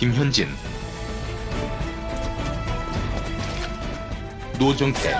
김현진 0.00 0.48
노정태 4.58 5.14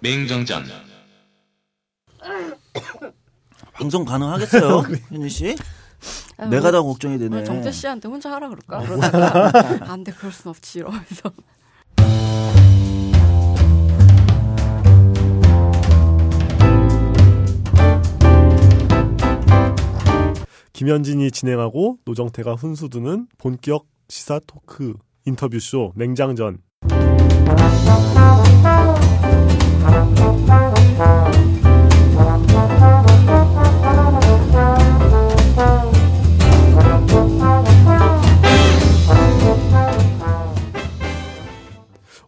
맹정전 0.00 0.66
방송 3.72 4.04
가능하겠어요, 4.04 4.82
현진 5.08 5.28
씨? 5.30 5.56
아유, 6.36 6.50
내가 6.50 6.70
다 6.70 6.82
걱정이 6.82 7.16
되네. 7.16 7.34
오늘 7.34 7.46
정태 7.46 7.72
씨한테 7.72 8.08
혼자 8.08 8.30
하라 8.30 8.50
그럴까? 8.50 9.88
안 9.90 10.04
돼, 10.04 10.12
그럴 10.12 10.30
순 10.32 10.50
없지 10.50 10.80
이러면서. 10.80 11.32
김현진이 20.76 21.30
진행하고 21.30 22.00
노정태가 22.04 22.52
훈수두는 22.52 23.28
본격 23.38 23.86
시사 24.10 24.40
토크 24.46 24.92
인터뷰쇼 25.24 25.94
맹장전. 25.96 26.58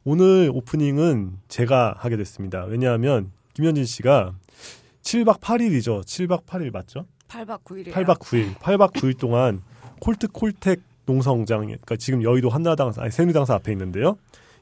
오늘 0.05 0.51
오프닝은 0.55 1.37
제가 1.49 1.97
하게 1.99 2.17
됐습니다. 2.17 2.65
왜냐하면 2.65 3.31
김현진 3.53 3.85
씨가 3.85 4.33
7박 5.03 5.41
8일이죠. 5.41 6.01
7박 6.01 6.47
8일 6.47 6.73
맞죠? 6.73 7.05
8박 7.29 7.62
9일이에요. 7.62 7.93
8박 7.93 8.19
9일, 8.19 8.55
8박 8.57 8.93
9일 8.93 9.19
동안 9.19 9.62
콜트 10.01 10.29
콜텍 10.29 10.81
농성장, 11.07 11.61
그러니까 11.62 11.97
지금 11.97 12.23
여의도 12.23 12.48
한나라당사, 12.51 13.03
아니 13.03 13.11
새누리당사 13.11 13.55
앞에 13.55 13.73
있는데요. 13.73 14.19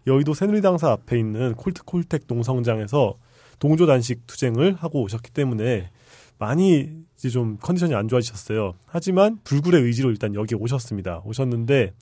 여의도 0.06 0.34
새누리당사 0.34 0.90
앞에 0.90 1.18
있는 1.18 1.54
콜트 1.54 1.82
콜텍 1.84 2.22
농성장에서 2.28 3.14
동조 3.58 3.86
단식 3.86 4.26
투쟁을 4.26 4.74
하고 4.74 5.02
오셨기 5.02 5.32
때문에 5.32 5.90
많이 6.38 6.90
이제 7.16 7.28
좀 7.30 7.56
컨디션이 7.60 7.94
안 7.94 8.08
좋아지셨어요. 8.08 8.74
하지만 8.86 9.38
불굴의 9.42 9.82
의지로 9.82 10.10
일단 10.10 10.34
여기 10.34 10.54
오셨습니다. 10.54 11.22
오셨는데 11.24 11.94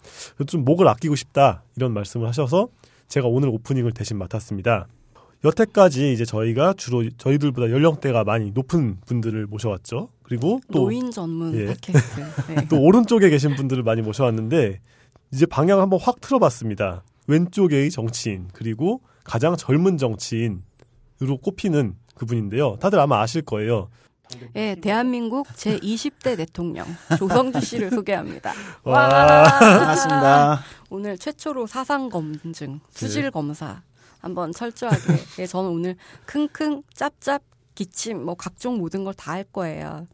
좀 0.47 0.65
목을 0.65 0.89
아끼고 0.89 1.15
싶다 1.15 1.63
이런 1.77 1.93
말씀을 1.93 2.27
하셔서 2.27 2.69
제가 3.07 3.29
오늘 3.29 3.49
오프닝을 3.51 3.93
대신 3.93 4.19
맡았습니다. 4.19 4.89
여태까지 5.45 6.13
이제 6.13 6.25
저희가 6.25 6.73
주로 6.73 7.09
저희들보다 7.11 7.71
연령대가 7.71 8.25
많이 8.25 8.51
높은 8.51 8.99
분들을 9.07 9.47
모셔왔죠. 9.47 10.09
그리고 10.25 10.61
또 10.73 10.81
노인 10.81 11.11
전문 11.11 11.55
예. 11.55 11.67
팟캐스트. 11.67 12.21
네. 12.49 12.67
또 12.69 12.81
오른쪽에 12.81 13.31
계신 13.31 13.55
분들을 13.55 13.83
많이 13.83 14.03
모셔왔는데 14.03 14.81
이제 15.33 15.47
방향 15.47 15.81
한번 15.81 16.01
확 16.01 16.21
틀어봤습니다. 16.21 17.05
왼쪽의 17.27 17.91
정치인 17.91 18.49
그리고 18.53 19.01
가장 19.23 19.57
젊은 19.57 19.97
정치인으로 19.99 21.39
꼽히는 21.43 21.97
그분인데요. 22.15 22.77
다들 22.81 22.99
아마 22.99 23.21
아실 23.21 23.43
거예요. 23.43 23.89
예, 24.57 24.75
대한민국 24.81 25.47
제 25.55 25.79
20대 25.79 26.37
대통령 26.37 26.87
조성주 27.19 27.61
씨를 27.61 27.91
소개합니다. 27.91 28.53
와. 28.83 29.45
반갑습니다. 29.45 30.61
오늘 30.91 31.19
최초로 31.19 31.67
사상 31.67 32.09
검증, 32.09 32.81
수질 32.91 33.31
검사 33.31 33.83
한번 34.21 34.53
철저하게. 34.53 35.03
예, 35.41 35.47
저는 35.47 35.71
오늘 35.71 35.97
킁킁 36.27 36.83
짭짭 36.95 37.43
기침 37.75 38.25
뭐 38.25 38.35
각종 38.35 38.79
모든 38.79 39.05
걸 39.05 39.15
다 39.15 39.33
할 39.33 39.45
거예요. 39.45 40.07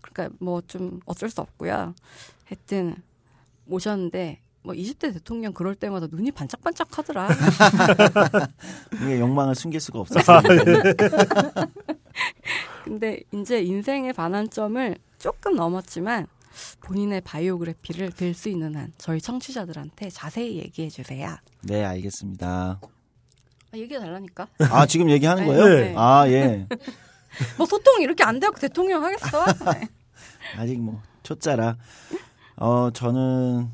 그러니까 0.00 0.34
뭐 0.40 0.60
좀 0.62 1.00
어쩔 1.06 1.30
수 1.30 1.40
없고요. 1.40 1.94
하여튼 2.44 2.96
모셨는데 3.66 4.40
뭐 4.62 4.74
20대 4.74 5.12
대통령 5.12 5.52
그럴 5.52 5.74
때마다 5.74 6.06
눈이 6.10 6.32
반짝반짝 6.32 6.96
하더라. 6.98 7.28
이게 9.02 9.20
욕망을 9.20 9.54
숨길 9.54 9.80
수가 9.80 10.00
없었어요. 10.00 10.42
근데 12.84 13.20
이제 13.32 13.62
인생의 13.62 14.12
반환점을 14.14 14.96
조금 15.18 15.56
넘었지만 15.56 16.26
본인의 16.80 17.20
바이오그래피를 17.22 18.12
들 18.12 18.34
수 18.34 18.48
있는 18.48 18.74
한 18.76 18.92
저희 18.98 19.20
청취자들한테 19.20 20.10
자세히 20.10 20.56
얘기해 20.56 20.88
주세요. 20.88 21.36
네, 21.62 21.84
알겠습니다. 21.84 22.80
아, 23.72 23.76
얘기해 23.76 24.00
달라니까. 24.00 24.48
아, 24.70 24.86
지금 24.86 25.10
얘기하는 25.10 25.44
네, 25.44 25.48
거예요? 25.48 25.64
네. 25.76 25.94
아, 25.96 26.28
예. 26.28 26.66
뭐 27.56 27.66
소통 27.66 28.00
이렇게 28.00 28.24
안 28.24 28.40
되고 28.40 28.54
대통령 28.54 29.04
하겠어? 29.04 29.44
네. 29.72 29.88
아직 30.56 30.80
뭐, 30.80 31.00
초짜라. 31.22 31.76
어, 32.56 32.90
저는 32.92 33.68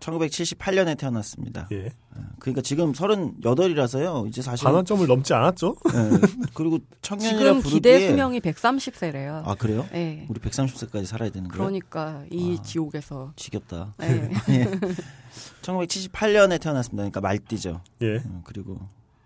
1978년에 0.00 0.96
태어났습니다. 0.98 1.68
예. 1.72 1.90
그러니까 2.38 2.62
지금 2.62 2.92
38이라서요. 2.92 4.26
이제 4.28 4.40
사실. 4.40 4.64
반환점을 4.64 5.06
넘지 5.06 5.34
않았죠? 5.34 5.76
예. 5.94 6.48
그리고 6.54 6.78
청년이라 7.02 7.38
지금 7.38 7.62
기대. 7.62 8.08
수명이 8.08 8.40
130세래요. 8.40 9.46
아, 9.46 9.54
그래요? 9.54 9.86
네. 9.92 10.26
우리 10.30 10.40
130세까지 10.40 11.04
살아야 11.04 11.28
되는 11.30 11.48
거예요? 11.48 11.58
그러니까 11.62 12.24
이 12.30 12.56
아. 12.58 12.62
지옥에서. 12.62 13.32
지겹다. 13.36 13.94
네. 13.98 14.30
1978년에 15.62 16.60
태어났습니다. 16.60 17.02
그러니까 17.02 17.20
말띠죠. 17.20 17.82
예. 18.02 18.06
음, 18.24 18.40
그리고 18.44 18.80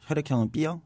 혈액형은 0.06 0.50
B형, 0.50 0.80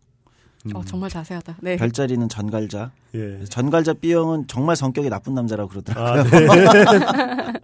음. 0.66 0.76
어, 0.76 0.84
정말 0.84 1.10
자세하다. 1.10 1.56
네. 1.60 1.76
별자리는 1.76 2.28
전갈자. 2.28 2.90
예. 3.14 3.44
전갈자 3.48 3.92
B형은 3.94 4.48
정말 4.48 4.76
성격이 4.76 5.08
나쁜 5.08 5.34
남자라고 5.34 5.68
그러더라고요. 5.70 6.20
아, 6.20 6.24
네. 6.24 7.52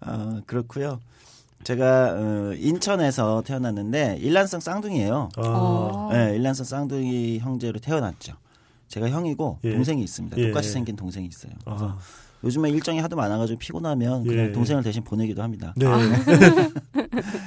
어, 0.00 0.40
그렇고요. 0.46 1.00
제가 1.64 2.14
어, 2.16 2.52
인천에서 2.56 3.42
태어났는데 3.44 4.18
일란성 4.20 4.60
쌍둥이에요. 4.60 5.30
아, 5.36 5.42
어. 5.42 6.08
네, 6.12 6.36
일란성 6.36 6.64
쌍둥이 6.64 7.38
형제로 7.40 7.78
태어났죠. 7.80 8.34
제가 8.88 9.08
형이고 9.10 9.58
예. 9.64 9.72
동생이 9.72 10.02
있습니다. 10.02 10.36
예. 10.38 10.48
똑같이 10.48 10.70
생긴 10.70 10.96
동생이 10.96 11.26
있어요. 11.26 11.52
그래서 11.64 11.88
아, 11.88 11.98
요즘에 12.44 12.70
일정이 12.70 13.00
하도 13.00 13.16
많아가지고 13.16 13.58
피곤하면 13.58 14.24
그냥 14.24 14.46
예. 14.46 14.52
동생을 14.52 14.82
대신 14.82 15.02
보내기도 15.02 15.42
합니다. 15.42 15.74
네. 15.76 15.86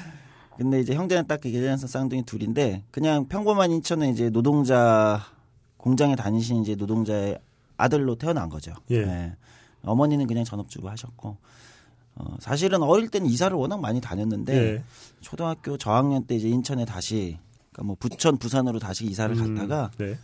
근데 0.59 0.81
이제 0.81 0.93
형제는 0.93 1.25
딱 1.25 1.39
그게 1.39 1.57
일란성 1.57 1.87
쌍둥이 1.87 2.23
둘인데 2.23 2.83
그냥 2.91 3.29
평범한 3.29 3.71
인천에 3.71 4.09
이제 4.09 4.29
노동자 4.29 5.21
공장에 5.77 6.17
다니시는 6.17 6.63
이제 6.63 6.75
노동자의 6.75 7.39
아들로 7.77 8.15
태어난 8.15 8.49
거죠. 8.49 8.73
예. 8.89 9.05
네. 9.05 9.35
어머니는 9.83 10.27
그냥 10.27 10.43
전업주부 10.43 10.89
하셨고 10.89 11.37
어, 12.15 12.35
사실은 12.41 12.83
어릴 12.83 13.07
때는 13.07 13.29
이사를 13.29 13.55
워낙 13.55 13.79
많이 13.79 14.01
다녔는데 14.01 14.53
예. 14.53 14.83
초등학교 15.21 15.77
저학년 15.77 16.25
때 16.25 16.35
이제 16.35 16.49
인천에 16.49 16.83
다시 16.83 17.37
그러니까 17.71 17.83
뭐 17.83 17.95
부천 17.97 18.37
부산으로 18.37 18.79
다시 18.79 19.05
이사를 19.05 19.33
음, 19.37 19.55
갔다가 19.55 19.91
네. 19.97 20.17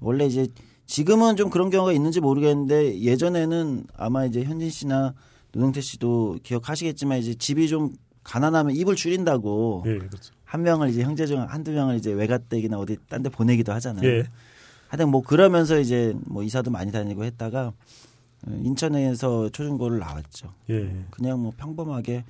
원래 0.00 0.26
이제 0.26 0.46
지금은 0.86 1.34
좀 1.34 1.50
그런 1.50 1.70
경우가 1.70 1.90
있는지 1.90 2.20
모르겠는데 2.20 3.00
예전에는 3.00 3.86
아마 3.96 4.26
이제 4.26 4.44
현진 4.44 4.70
씨나 4.70 5.14
노동태 5.50 5.80
씨도 5.80 6.38
기억하시겠지만 6.44 7.18
이제 7.18 7.34
집이 7.34 7.66
좀 7.66 7.90
가난하면 8.24 8.74
입을 8.76 8.96
줄인다고 8.96 9.84
예, 9.86 9.98
그렇죠. 9.98 10.32
한 10.44 10.62
명을 10.62 10.90
이제 10.90 11.02
형제 11.02 11.26
중 11.26 11.42
한두 11.42 11.72
명을 11.72 11.96
이제 11.96 12.12
외갓댁이나 12.12 12.78
어디 12.78 12.96
딴 13.08 13.22
데 13.22 13.30
보내기도 13.30 13.72
하잖아요. 13.72 14.06
예. 14.08 14.24
하여튼 14.88 15.08
뭐 15.10 15.22
그러면서 15.22 15.78
이제 15.78 16.14
뭐 16.26 16.42
이사도 16.42 16.70
많이 16.70 16.92
다니고 16.92 17.24
했다가 17.24 17.72
어, 18.46 18.50
인천에서 18.50 19.48
초중고를 19.50 19.98
나왔죠. 19.98 20.52
예. 20.70 21.04
그냥 21.10 21.40
뭐 21.40 21.52
평범하게 21.56 22.24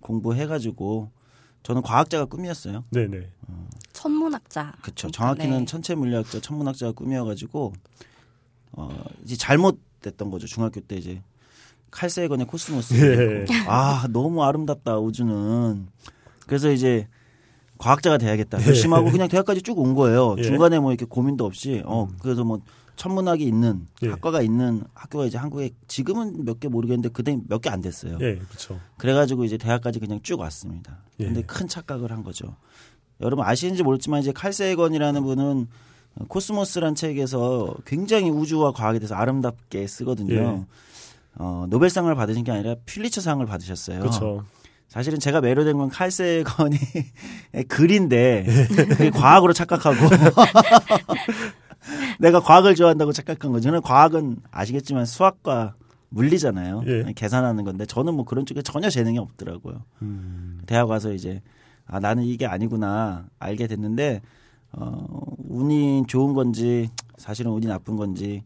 공부해가지고 0.00 1.10
저는 1.62 1.82
과학자가 1.82 2.26
꿈이었어요. 2.26 2.84
네, 2.90 3.08
네. 3.08 3.28
천문학자. 3.92 4.72
그렇죠. 4.82 5.10
정확히는 5.10 5.60
네. 5.60 5.64
천체 5.64 5.94
물리학자, 5.96 6.40
천문학자가 6.40 6.92
꿈이어가지고 6.92 7.72
어 8.72 9.04
이제 9.24 9.36
잘못됐던 9.36 10.30
거죠. 10.30 10.46
중학교 10.46 10.80
때 10.80 10.96
이제 10.96 11.20
칼 11.96 12.08
세이건의 12.08 12.46
코스모스. 12.46 12.94
예. 12.94 13.46
아 13.66 14.06
너무 14.10 14.44
아름답다 14.44 14.98
우주는. 14.98 15.86
그래서 16.46 16.70
이제 16.70 17.08
과학자가 17.78 18.18
돼야겠다. 18.18 18.60
예. 18.60 18.64
결심하고 18.64 19.10
그냥 19.10 19.28
대학까지 19.28 19.62
쭉 19.62 19.78
온 19.78 19.94
거예요. 19.94 20.34
예. 20.38 20.42
중간에 20.42 20.78
뭐 20.78 20.92
이렇게 20.92 21.06
고민도 21.06 21.44
없이 21.46 21.82
어 21.86 22.08
그래서 22.20 22.44
뭐 22.44 22.60
천문학이 22.96 23.44
있는 23.44 23.86
예. 24.02 24.08
학과가 24.08 24.42
있는 24.42 24.82
학교가 24.94 25.24
이제 25.26 25.38
한국에 25.38 25.70
지금은 25.88 26.44
몇 26.44 26.60
개 26.60 26.68
모르겠는데 26.68 27.08
그때 27.10 27.38
몇 27.48 27.60
개 27.62 27.70
안 27.70 27.80
됐어요. 27.80 28.18
예, 28.20 28.36
그렇죠. 28.36 28.78
그래가지고 28.98 29.44
이제 29.44 29.56
대학까지 29.58 29.98
그냥 29.98 30.20
쭉 30.22 30.40
왔습니다. 30.40 30.98
예. 31.20 31.24
근데 31.26 31.42
큰 31.42 31.66
착각을 31.68 32.10
한 32.12 32.22
거죠. 32.22 32.56
여러분 33.20 33.44
아시는지 33.46 33.82
모르지만 33.82 34.20
이제 34.20 34.32
칼세건이라는 34.32 35.22
분은 35.22 35.66
코스모스란 36.28 36.94
책에서 36.94 37.74
굉장히 37.86 38.30
우주와 38.30 38.72
과학에 38.72 38.98
대해서 38.98 39.14
아름답게 39.14 39.86
쓰거든요. 39.86 40.34
예. 40.34 40.64
어, 41.38 41.66
노벨상을 41.68 42.12
받으신 42.14 42.44
게 42.44 42.52
아니라 42.52 42.76
퓰리처상을 42.86 43.44
받으셨어요. 43.46 44.00
그렇죠. 44.00 44.44
사실은 44.88 45.18
제가 45.18 45.40
매료된 45.40 45.76
건 45.76 45.88
칼세건이 45.88 46.76
글인데 47.68 48.46
그게 48.88 49.10
과학으로 49.10 49.52
착각하고 49.52 49.96
내가 52.20 52.40
과학을 52.40 52.74
좋아한다고 52.74 53.12
착각한 53.12 53.52
거죠. 53.52 53.64
저는 53.64 53.82
과학은 53.82 54.38
아시겠지만 54.50 55.04
수학과 55.04 55.74
물리잖아요. 56.08 56.84
예. 56.86 57.12
계산하는 57.14 57.64
건데 57.64 57.84
저는 57.84 58.14
뭐 58.14 58.24
그런 58.24 58.46
쪽에 58.46 58.62
전혀 58.62 58.88
재능이 58.88 59.18
없더라고요. 59.18 59.82
음. 60.02 60.60
대학 60.66 60.88
와서 60.88 61.12
이제 61.12 61.42
아 61.84 62.00
나는 62.00 62.22
이게 62.22 62.46
아니구나 62.46 63.26
알게 63.38 63.66
됐는데 63.66 64.22
어 64.72 65.06
운이 65.48 66.04
좋은 66.06 66.32
건지 66.32 66.88
사실은 67.18 67.50
운이 67.52 67.66
나쁜 67.66 67.96
건지 67.96 68.42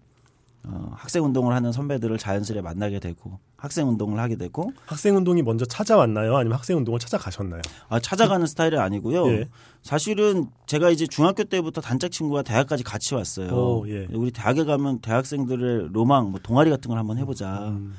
어 0.62 0.92
학생 0.94 1.24
운동을 1.24 1.54
하는 1.54 1.72
선배들을 1.72 2.18
자연스레 2.18 2.60
만나게 2.60 3.00
되고 3.00 3.38
학생 3.56 3.88
운동을 3.88 4.18
하게 4.18 4.36
되고 4.36 4.72
학생 4.84 5.16
운동이 5.16 5.42
먼저 5.42 5.64
찾아왔나요? 5.64 6.36
아니면 6.36 6.58
학생 6.58 6.76
운동을 6.76 7.00
찾아가셨나요? 7.00 7.62
아 7.88 7.98
찾아가는 7.98 8.46
스타일이 8.46 8.76
아니고요. 8.76 9.26
예. 9.28 9.48
사실은 9.82 10.48
제가 10.66 10.90
이제 10.90 11.06
중학교 11.06 11.44
때부터 11.44 11.80
단짝 11.80 12.10
친구가 12.10 12.42
대학까지 12.42 12.84
같이 12.84 13.14
왔어요. 13.14 13.48
오, 13.50 13.88
예. 13.88 14.06
우리 14.12 14.30
대학에 14.30 14.64
가면 14.64 15.00
대학생들의 15.00 15.88
로망, 15.92 16.30
뭐 16.30 16.40
동아리 16.42 16.68
같은 16.68 16.88
걸 16.88 16.98
한번 16.98 17.16
해보자. 17.16 17.68
음. 17.68 17.94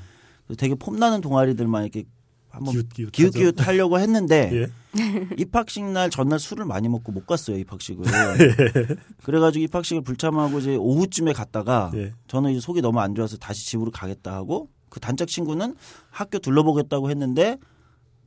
되게 0.58 0.76
폼나는 0.76 1.22
동아리들만 1.22 1.84
이렇게 1.84 2.04
한번 2.52 2.74
기웃기웃 2.74 3.12
기웃기웃 3.12 3.68
하려고 3.68 4.00
했는데 4.00 4.52
예. 5.00 5.28
입학식 5.38 5.84
날 5.86 6.10
전날 6.10 6.38
술을 6.40 6.66
많이 6.66 6.90
먹고 6.90 7.12
못 7.12 7.26
갔어요 7.26 7.58
입학식을. 7.58 8.06
예. 8.40 8.96
그래가지고 9.24 9.64
입학식을 9.64 10.04
불참하고 10.04 10.60
이제 10.60 10.76
오후쯤에 10.76 11.34
갔다가 11.34 11.92
예. 11.96 12.14
저는 12.28 12.52
이제 12.52 12.60
속이 12.60 12.82
너무 12.82 13.00
안 13.00 13.16
좋아서 13.16 13.38
다시 13.38 13.66
집으로 13.66 13.90
가겠다 13.92 14.34
하고 14.34 14.70
그 14.90 15.00
단짝 15.00 15.28
친구는 15.30 15.76
학교 16.10 16.40
둘러보겠다고 16.40 17.10
했는데 17.10 17.58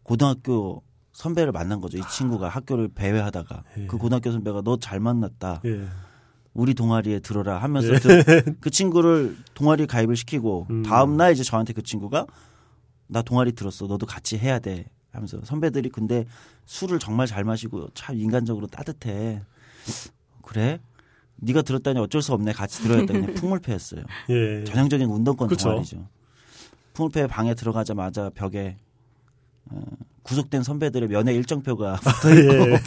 고등학교 0.03 0.83
선배를 1.13 1.53
만난 1.53 1.81
거죠. 1.81 1.99
이 1.99 2.03
친구가 2.11 2.49
학교를 2.49 2.89
배회하다가 2.95 3.63
예. 3.79 3.87
그 3.87 3.99
고등학교 3.99 4.33
선배가 4.33 4.63
너 4.63 4.77
잘 4.79 5.01
만났다. 5.01 5.61
예. 5.67 5.85
우리 6.55 6.73
동아리에 6.75 7.19
들어라 7.19 7.59
하면서 7.59 7.93
그, 8.01 8.55
그 8.61 8.71
친구를 8.71 9.37
동아리 9.55 9.87
가입을 9.87 10.17
시키고 10.17 10.69
음. 10.71 10.83
다음 10.85 11.17
날 11.17 11.33
이제 11.33 11.43
저한테 11.43 11.73
그 11.73 11.83
친구가 11.83 12.27
나 13.07 13.23
동아리 13.23 13.53
들었어. 13.53 13.87
너도 13.87 14.07
같이 14.07 14.39
해야 14.39 14.59
돼. 14.59 14.87
하면서 15.13 15.41
선배들이 15.45 15.91
근데 15.91 16.25
술을 16.67 16.99
정말 16.99 17.27
잘 17.27 17.45
마시고 17.45 17.89
참 17.95 18.17
인간적으로 18.19 18.67
따뜻해. 18.67 19.43
그래? 20.43 20.81
네가 21.37 21.63
들었다니 21.63 21.99
어쩔 22.01 22.23
수 22.23 22.33
없네. 22.33 22.53
같이 22.53 22.83
들어야겠다. 22.83 23.13
그냥 23.13 23.35
풍물패였어요. 23.35 24.03
예. 24.31 24.65
전형적인 24.65 25.07
운동권 25.09 25.49
그쵸. 25.49 25.69
동아리죠. 25.69 26.09
풍물패 26.95 27.27
방에 27.29 27.55
들어가자마자 27.55 28.31
벽에 28.35 28.77
어, 29.71 29.83
구속된 30.23 30.63
선배들의 30.63 31.09
면회 31.09 31.33
일정표가 31.35 31.97
붙어 32.03 32.37
예. 32.37 32.81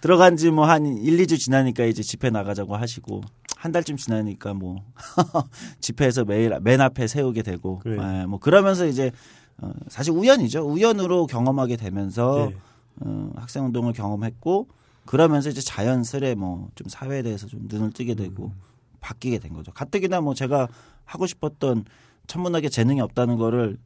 들어간 0.00 0.36
지 0.36 0.48
뭐 0.50 0.64
한 0.64 0.86
1, 0.86 1.16
2주 1.18 1.38
지나니까 1.38 1.84
이제 1.84 2.02
집회 2.02 2.30
나가자고 2.30 2.76
하시고 2.76 3.22
한 3.60 3.72
달쯤 3.72 3.98
지나니까 3.98 4.54
뭐 4.54 4.82
집회에서 5.80 6.24
매일 6.24 6.58
맨 6.62 6.80
앞에 6.80 7.06
세우게 7.06 7.42
되고 7.42 7.78
그래. 7.80 7.98
예, 8.22 8.24
뭐 8.24 8.38
그러면서 8.38 8.86
이제 8.86 9.10
어, 9.58 9.70
사실 9.88 10.14
우연이죠. 10.14 10.62
우연으로 10.66 11.26
경험하게 11.26 11.76
되면서 11.76 12.50
예. 12.52 12.56
어, 13.00 13.30
학생 13.36 13.66
운동을 13.66 13.92
경험했고 13.92 14.68
그러면서 15.04 15.50
이제 15.50 15.60
자연스레 15.60 16.36
뭐 16.36 16.70
좀 16.74 16.88
사회에 16.88 17.20
대해서 17.22 17.46
좀 17.46 17.60
눈을 17.64 17.90
뜨게 17.92 18.14
되고 18.14 18.46
음. 18.46 18.52
바뀌게 19.00 19.38
된 19.40 19.52
거죠. 19.52 19.72
가뜩이나 19.72 20.22
뭐 20.22 20.32
제가 20.32 20.66
하고 21.04 21.26
싶었던 21.26 21.84
천문학에 22.28 22.70
재능이 22.70 23.02
없다는 23.02 23.36
거를 23.36 23.76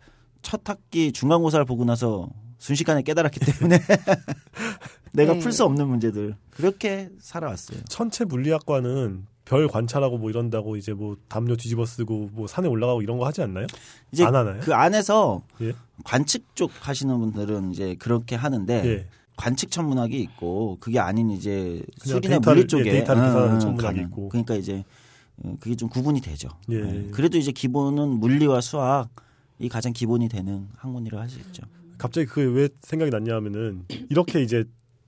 첫 0.41 0.61
학기 0.69 1.11
중간고사를 1.11 1.65
보고 1.65 1.85
나서 1.85 2.29
순식간에 2.59 3.03
깨달았기 3.03 3.41
때문에 3.41 3.81
내가 5.13 5.33
네. 5.33 5.39
풀수 5.41 5.65
없는 5.65 5.89
문제들 5.89 6.37
그렇게 6.51 7.11
살아왔어요. 7.19 7.81
천체 7.89 8.25
물리학과는 8.25 9.27
별 9.45 9.69
관찰하고 9.69 10.17
뭐 10.19 10.31
이런다고 10.31 10.77
이제 10.77 10.93
뭐 10.95 11.17
담요 11.29 11.57
뒤집어 11.57 11.85
쓰고 11.85 12.31
뭐 12.33 12.47
산에 12.47 12.67
올라가고 12.69 13.03
이런 13.03 13.19
거 13.19 13.27
하지 13.27 13.43
않나요? 13.43 13.67
이제 14.11 14.25
안 14.25 14.35
하나요? 14.35 14.61
그 14.63 14.75
안에서 14.75 15.43
예. 15.61 15.73
관측 16.03 16.55
쪽 16.57 16.71
하시는 16.81 17.19
분들은 17.19 17.73
이제 17.73 17.95
그렇게 17.99 18.37
하는데 18.37 18.75
예. 18.87 19.07
관측 19.37 19.71
천문학이 19.71 20.19
있고 20.21 20.79
그게 20.81 20.99
아닌 20.99 21.31
이제 21.31 21.83
수리나 21.99 22.39
데이터를- 22.39 22.45
물리 22.55 22.67
쪽에 22.67 22.87
예, 22.87 22.93
데이터를 22.93 23.23
응, 23.23 23.53
응, 23.55 23.61
천문학이 23.61 23.97
가는. 23.97 24.09
있고. 24.09 24.29
그러니까 24.31 24.55
이제 24.55 24.83
어, 25.43 25.57
그게 25.61 25.75
좀 25.75 25.89
구분이 25.89 26.21
되죠. 26.21 26.49
예. 26.71 26.77
예. 26.77 27.09
그래도 27.11 27.37
이제 27.37 27.53
기본은 27.53 28.09
물리와 28.21 28.61
수학이 28.63 29.69
가장 29.69 29.93
기본이 29.93 30.29
되는 30.29 30.69
학문이라고 30.77 31.21
할수 31.21 31.39
있죠. 31.41 31.65
갑자기 31.99 32.27
그게 32.27 32.47
왜 32.47 32.69
생각이 32.81 33.11
났냐 33.11 33.35
하면은 33.35 33.85
이렇게 34.09 34.41
이제 34.43 34.65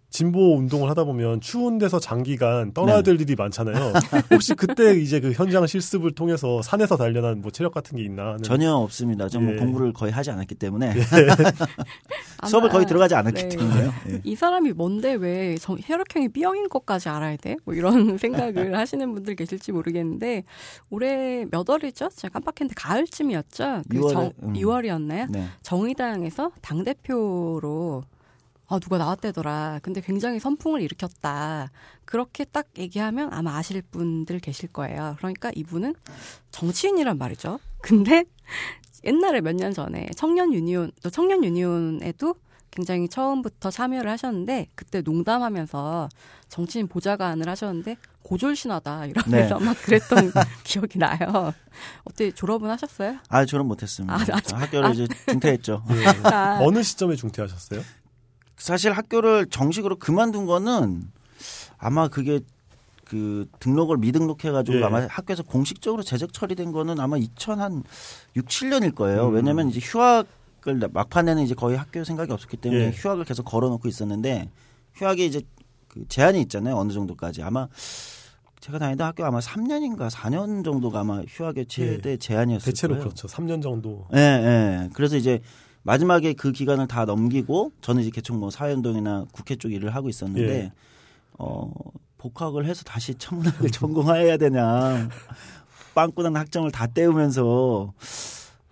진보 0.09 0.57
운동을 0.57 0.89
하다 0.89 1.05
보면 1.05 1.41
추운 1.41 1.79
데서 1.79 1.99
장기간 1.99 2.73
떠나야 2.73 2.99
네. 2.99 3.03
될 3.03 3.21
일이 3.21 3.35
많잖아요. 3.35 3.93
혹시 4.31 4.55
그때 4.55 4.95
이제 4.99 5.21
그 5.21 5.33
현장 5.33 5.67
실습을 5.67 6.13
통해서 6.15 6.63
산에서 6.63 6.97
단련한 6.97 7.43
뭐 7.43 7.51
체력 7.51 7.75
같은 7.75 7.99
게 7.99 8.05
있나? 8.05 8.29
하는 8.29 8.43
전혀 8.43 8.73
없습니다. 8.73 9.29
저는 9.29 9.49
예. 9.49 9.53
뭐 9.57 9.61
공부를 9.65 9.93
거의 9.93 10.13
하지 10.13 10.31
않았기 10.31 10.55
때문에 10.55 10.91
아마- 12.39 12.49
수업을 12.49 12.69
거의 12.71 12.87
들어가지 12.87 13.15
않았기 13.15 13.43
네. 13.43 13.49
때문에요. 13.49 13.93
예. 14.11 14.21
이 14.25 14.37
사람이 14.37 14.73
뭔데 14.73 15.15
왜 15.15 15.57
정- 15.57 15.77
혈액형이 15.83 16.29
B형인 16.29 16.69
것까지 16.69 17.09
알아야 17.09 17.37
돼? 17.37 17.57
뭐 17.65 17.75
이런 17.75 18.17
생각을 18.17 18.77
하시는 18.79 19.13
분들 19.13 19.35
계실지 19.35 19.73
모르겠는데 19.73 20.45
올해 20.89 21.45
몇 21.51 21.69
월이죠? 21.69 22.09
제가 22.15 22.33
깜빡했는데 22.41 22.75
가을쯤이었죠? 22.77 23.83
그 23.91 23.99
6월에, 23.99 24.13
정, 24.13 24.33
음. 24.45 24.53
6월이었나요? 24.55 25.31
네. 25.31 25.47
정의당에서 25.63 26.53
당 26.63 26.85
대표로 26.85 28.03
아 28.69 28.79
누가 28.81 28.99
나왔대더라. 28.99 29.81
근데 29.83 30.01
굉장히 30.01 30.41
선풍을 30.41 30.81
일으켰다. 30.83 31.71
그렇게 32.05 32.45
딱 32.45 32.67
얘기하면 32.79 33.33
아마 33.33 33.57
아실 33.57 33.81
분들 33.83 34.41
계실 34.41 34.73
거예요. 34.73 35.15
그러니까 35.19 35.51
이분은 35.55 35.95
정치인이란 36.51 37.17
말이죠. 37.19 37.61
근데 37.81 38.25
옛날에 39.05 39.41
몇 39.41 39.53
년 39.55 39.73
전에 39.73 40.09
청년 40.17 40.53
유니온, 40.53 40.91
또 41.03 41.11
청년 41.11 41.45
유니온에도 41.45 42.35
굉장히 42.73 43.09
처음부터 43.09 43.71
참여를 43.71 44.11
하셨는데 44.11 44.67
그때 44.75 45.01
농담하면서 45.01 46.09
정치인 46.49 46.89
보좌관을 46.89 47.49
하셨는데 47.49 47.97
고졸신하다 48.23 49.07
이러면서 49.07 49.59
막 49.61 49.77
그랬던 49.83 50.33
기억이 50.65 50.99
나요. 50.99 51.55
어떻게 52.05 52.33
졸업은 52.33 52.69
하셨어요? 52.71 53.19
아 53.29 53.45
저는 53.47 53.67
못했습니다. 53.67 54.13
아, 54.15 54.19
아, 54.19 54.41
저 54.41 54.57
학교를 54.57 54.89
아. 54.89 54.91
이제 54.91 55.07
중퇴했죠. 55.29 55.85
예. 55.91 56.29
아, 56.29 56.59
어느 56.61 56.83
시점에 56.83 57.15
중퇴하셨어요? 57.15 57.81
사실 58.57 58.93
학교를 58.93 59.47
정식으로 59.47 59.97
그만둔 59.97 60.47
거는 60.47 61.03
아마 61.79 62.09
그게 62.09 62.41
그 63.05 63.47
등록을 63.61 63.99
미등록해가지고 63.99 64.81
예. 64.81 64.85
아마 64.85 65.07
학교에서 65.09 65.43
공식적으로 65.45 66.03
재적 66.03 66.33
처리된 66.33 66.73
거는 66.73 66.99
아마 66.99 67.17
2000한 67.17 67.85
6, 68.35 68.47
7년일 68.47 68.95
거예요. 68.95 69.29
음. 69.29 69.35
왜냐면 69.35 69.69
이제 69.69 69.79
휴학을 69.81 70.89
막판에는 70.93 71.43
이제 71.43 71.55
거의 71.55 71.77
학교 71.77 72.03
생각이 72.03 72.33
없었기 72.33 72.57
때문에 72.57 72.87
예. 72.87 72.91
휴학을 72.91 73.25
계속 73.25 73.45
걸어놓고 73.45 73.87
있었는데 73.87 74.51
휴학이 74.95 75.25
이제 75.25 75.43
그 75.87 76.05
제한이 76.09 76.41
있잖아요. 76.43 76.77
어느 76.77 76.93
정도까지 76.93 77.43
아마 77.43 77.69
제가 78.61 78.81
다니던 78.81 79.07
학교 79.07 79.25
아마 79.25 79.39
3년인가 79.39 80.11
4년 80.11 80.65
정도가 80.65 81.01
아마 81.01 81.23
휴학의 81.29 81.67
최대 81.67 82.13
예. 82.13 82.17
대체로 82.17 82.95
거예요. 82.95 83.05
그렇죠. 83.05 83.29
3년 83.29 83.63
정도. 83.63 84.09
예, 84.15 84.19
예. 84.19 84.91
그래서 84.95 85.17
이제 85.17 85.41
마지막에 85.87 86.33
그 86.33 86.51
기간을 86.51 86.89
다 86.89 87.05
넘기고 87.05 87.71
저는 87.81 88.03
이제 88.03 88.11
개총 88.11 88.41
뭐 88.41 88.51
사회운동이나 88.51 89.27
국회 89.31 89.55
쪽 89.55 89.73
일을 89.73 89.95
하고 89.95 90.09
있었는데 90.09 90.49
예. 90.65 90.73
어 91.39 91.73
복학을 92.19 92.67
해서 92.67 92.83
다시 92.83 93.15
천문학을 93.15 93.71
전공해야 93.71 94.37
되냐. 94.37 95.09
빵꾸난 95.95 96.35
학점을 96.37 96.69
다 96.73 96.89
떼우면서 96.89 97.93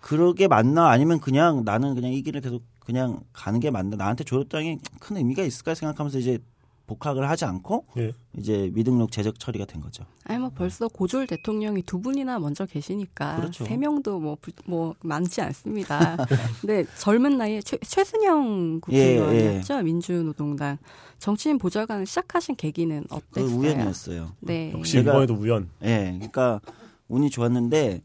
그러게 0.01 0.49
맞나? 0.49 0.89
아니면 0.89 1.21
그냥 1.21 1.63
나는 1.63 1.95
그냥 1.95 2.11
이 2.11 2.21
길을 2.21 2.41
계속 2.41 2.63
그냥 2.81 3.21
가는 3.31 3.61
게 3.61 3.71
맞나? 3.71 3.95
나한테 3.95 4.25
졸업장이 4.25 4.79
큰 4.99 5.15
의미가 5.15 5.41
있을까 5.43 5.73
생각하면서 5.73 6.19
이제 6.19 6.37
복학을 6.87 7.27
하지 7.29 7.45
않고 7.45 7.85
예. 7.97 8.13
이제 8.37 8.69
미등록 8.73 9.11
재적 9.11 9.39
처리가 9.39 9.65
된 9.65 9.81
거죠. 9.81 10.05
아니 10.23 10.39
뭐 10.39 10.51
벌써 10.53 10.87
고졸 10.87 11.25
대통령이 11.25 11.81
두 11.81 11.99
분이나 11.99 12.37
먼저 12.37 12.65
계시니까 12.65 13.37
그렇죠. 13.37 13.65
세 13.65 13.75
명도 13.75 14.19
뭐, 14.19 14.37
부- 14.39 14.51
뭐 14.65 14.95
많지 15.01 15.41
않습니다. 15.41 16.15
근데 16.61 16.85
젊은 16.99 17.37
나이에 17.37 17.61
최, 17.61 17.77
최순영 17.77 18.75
예, 18.75 18.79
국회의원이었죠 18.81 19.81
민주노동당 19.81 20.77
정치인 21.17 21.57
보좌관을 21.57 22.05
시작하신 22.05 22.55
계기는 22.55 23.05
그 23.09 23.15
어땠어요? 23.15 23.55
우연이었어요. 23.57 24.31
네. 24.41 24.71
역시 24.73 24.99
이번에도 24.99 25.33
우연. 25.33 25.69
예, 25.83 26.11
그러니까 26.15 26.61
운이 27.07 27.29
좋았는데 27.31 28.01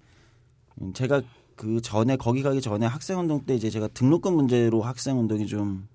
음, 0.80 0.92
제가 0.94 1.20
그 1.56 1.82
전에 1.82 2.16
거기 2.16 2.42
가기 2.42 2.62
전에 2.62 2.86
학생운동 2.86 3.44
때 3.44 3.54
이제 3.54 3.68
제가 3.68 3.88
등록금 3.88 4.34
문제로 4.34 4.80
학생운동이 4.80 5.46
좀 5.46 5.86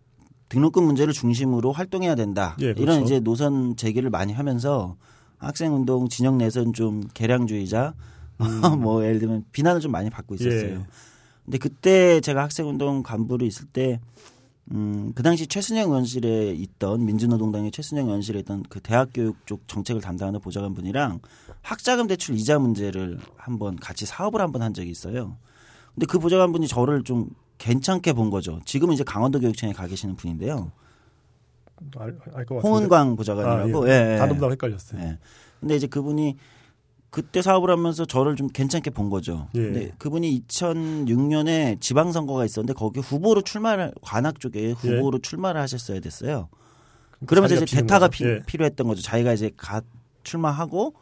등록금 0.50 0.84
문제를 0.84 1.14
중심으로 1.14 1.72
활동해야 1.72 2.16
된다 2.16 2.56
예, 2.60 2.74
그렇죠. 2.74 2.82
이런 2.82 3.04
이제 3.04 3.20
노선 3.20 3.76
제기를 3.76 4.10
많이 4.10 4.34
하면서 4.34 4.96
학생 5.38 5.74
운동 5.74 6.08
진영 6.08 6.38
내선 6.38 6.74
좀 6.74 7.04
개량주의자 7.14 7.94
뭐 8.80 9.04
예를 9.04 9.20
들면 9.20 9.46
비난을 9.52 9.82
좀 9.82 9.92
많이 9.92 10.10
받고 10.10 10.36
있었어요. 10.36 10.80
예. 10.80 10.86
근데 11.46 11.58
그때 11.58 12.20
제가 12.22 12.44
학생 12.44 12.68
운동 12.68 13.04
간부로 13.04 13.46
있을 13.46 13.66
때 13.68 14.00
음, 14.72 15.12
그 15.14 15.22
당시 15.22 15.46
최순영 15.46 15.90
의원실에 15.90 16.54
있던 16.54 17.06
민주노동당의 17.06 17.72
최순영 17.72 18.08
의원실에 18.08 18.40
있던 18.40 18.64
그 18.68 18.80
대학 18.80 19.10
교육 19.14 19.46
쪽 19.46 19.68
정책을 19.68 20.02
담당하는 20.02 20.40
보좌관 20.40 20.74
분이랑 20.74 21.20
학자금 21.62 22.08
대출 22.08 22.36
이자 22.36 22.58
문제를 22.58 23.20
한번 23.38 23.76
같이 23.76 24.06
사업을 24.06 24.42
한번 24.42 24.64
한 24.64 24.74
적이 24.74 24.90
있어요. 24.90 25.38
근데 25.94 26.08
그 26.08 26.18
보좌관 26.18 26.52
분이 26.52 26.68
저를 26.68 27.04
좀 27.04 27.30
괜찮게 27.58 28.14
본 28.14 28.30
거죠. 28.30 28.60
지금은 28.66 28.94
이제 28.94 29.04
강원도 29.04 29.40
교육청에 29.40 29.74
가 29.74 29.88
계시는 29.88 30.16
분인데요. 30.16 30.72
알것 31.98 32.20
같은데. 32.36 32.62
홍은광 32.68 33.16
보좌관이라고. 33.16 33.86
아, 33.86 33.88
예. 33.88 33.92
예, 33.92 34.14
예. 34.14 34.18
단어보다 34.18 34.50
헷갈렸어요. 34.50 35.02
예. 35.02 35.18
근데 35.60 35.76
이제 35.76 35.88
그분이 35.88 36.38
그때 37.10 37.42
사업을 37.42 37.70
하면서 37.70 38.06
저를 38.06 38.36
좀 38.36 38.48
괜찮게 38.48 38.90
본 38.92 39.10
거죠. 39.10 39.48
예. 39.56 39.62
근데 39.62 39.92
그분이 39.98 40.44
2006년에 40.48 41.80
지방선거가 41.82 42.46
있었는데 42.46 42.74
거기 42.74 43.00
후보로 43.00 43.42
출마를 43.42 43.94
관악 44.02 44.40
쪽에 44.40 44.72
후보로 44.72 45.20
출마를 45.20 45.60
하셨어야 45.62 46.00
됐어요. 46.00 46.50
그러면서 47.26 47.56
이제 47.56 47.66
대타가. 47.66 48.08
피- 48.10 48.26
예. 48.26 48.42
필요했던 48.46 48.88
거죠. 48.88 49.02
자기가 49.02 49.34
이제 49.34 49.52
가 49.56 49.82
출마하고 50.24 50.94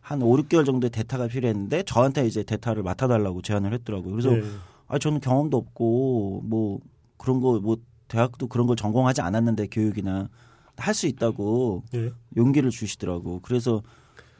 한 0.00 0.20
5, 0.20 0.36
6개월 0.36 0.66
정도의 0.66 0.90
대타가 0.90 1.28
필요했는데 1.28 1.84
저한테 1.84 2.26
이제 2.26 2.42
대타를 2.42 2.82
맡아달라고 2.82 3.40
제안을 3.40 3.72
했더라고요. 3.72 4.10
그래서 4.12 4.36
예. 4.36 4.42
아 4.88 4.98
저는 4.98 5.20
경험도 5.20 5.56
없고 5.56 6.42
뭐 6.44 6.80
그런 7.16 7.40
거 7.40 7.58
뭐 7.60 7.76
대학도 8.08 8.48
그런 8.48 8.66
걸 8.66 8.76
전공하지 8.76 9.22
않았는데 9.22 9.68
교육이나 9.68 10.28
할 10.76 10.94
수 10.94 11.06
있다고 11.06 11.84
예. 11.94 12.12
용기를 12.36 12.70
주시더라고. 12.70 13.40
그래서 13.42 13.82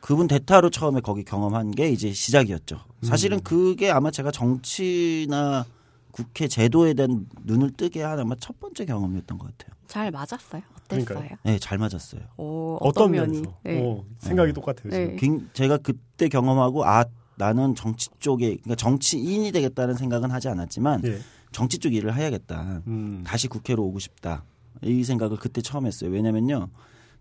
그분 0.01 0.27
대타로 0.27 0.69
처음에 0.71 1.01
거기 1.01 1.25
경험한 1.25 1.71
게 1.71 1.89
이제 1.91 2.13
시작이었죠. 2.13 2.79
사실은 3.03 3.41
그게 3.43 3.91
아마 3.91 4.11
제가 4.11 4.31
정치나 4.33 5.65
국회 6.11 6.47
제도에 6.47 6.95
대한 6.95 7.27
눈을 7.45 7.71
뜨게 7.73 8.03
한 8.03 8.19
아마 8.21 8.35
첫 8.39 8.59
번째 8.61 8.85
경험이었던 8.85 9.39
것 9.39 9.47
같아요. 9.57 9.75
잘 9.87 10.11
맞았어요. 10.11 10.63
그러니까요. 10.89 11.19
어땠어요? 11.19 11.39
네, 11.45 11.59
잘 11.59 11.79
맞았어요. 11.79 12.21
오, 12.37 12.75
어떤 12.81 12.89
어떤 13.05 13.11
면이? 13.13 13.39
면에서? 13.41 13.59
네. 13.65 13.81
어, 13.83 14.05
생각이 14.19 14.49
네. 14.49 14.53
똑같아요. 14.53 14.91
네. 14.91 15.17
제가 15.55 15.79
그때 15.79 16.29
경험하고 16.29 16.85
아 16.85 17.05
나는 17.37 17.75
정치 17.75 18.09
쪽에 18.19 18.49
그러니까 18.57 18.75
정치인이 18.77 19.51
되겠다는 19.53 19.95
생각은 19.95 20.31
하지 20.31 20.49
않았지만 20.49 21.03
예. 21.05 21.19
정치 21.53 21.79
쪽 21.79 21.95
일을 21.95 22.15
해야겠다. 22.15 22.83
음. 22.87 23.23
다시 23.27 23.49
국회로 23.49 23.83
오고 23.85 23.99
싶다. 23.99 24.45
이 24.83 25.05
생각을 25.05 25.37
그때 25.37 25.63
처음 25.63 25.87
했어요. 25.87 26.11
왜냐면요. 26.11 26.69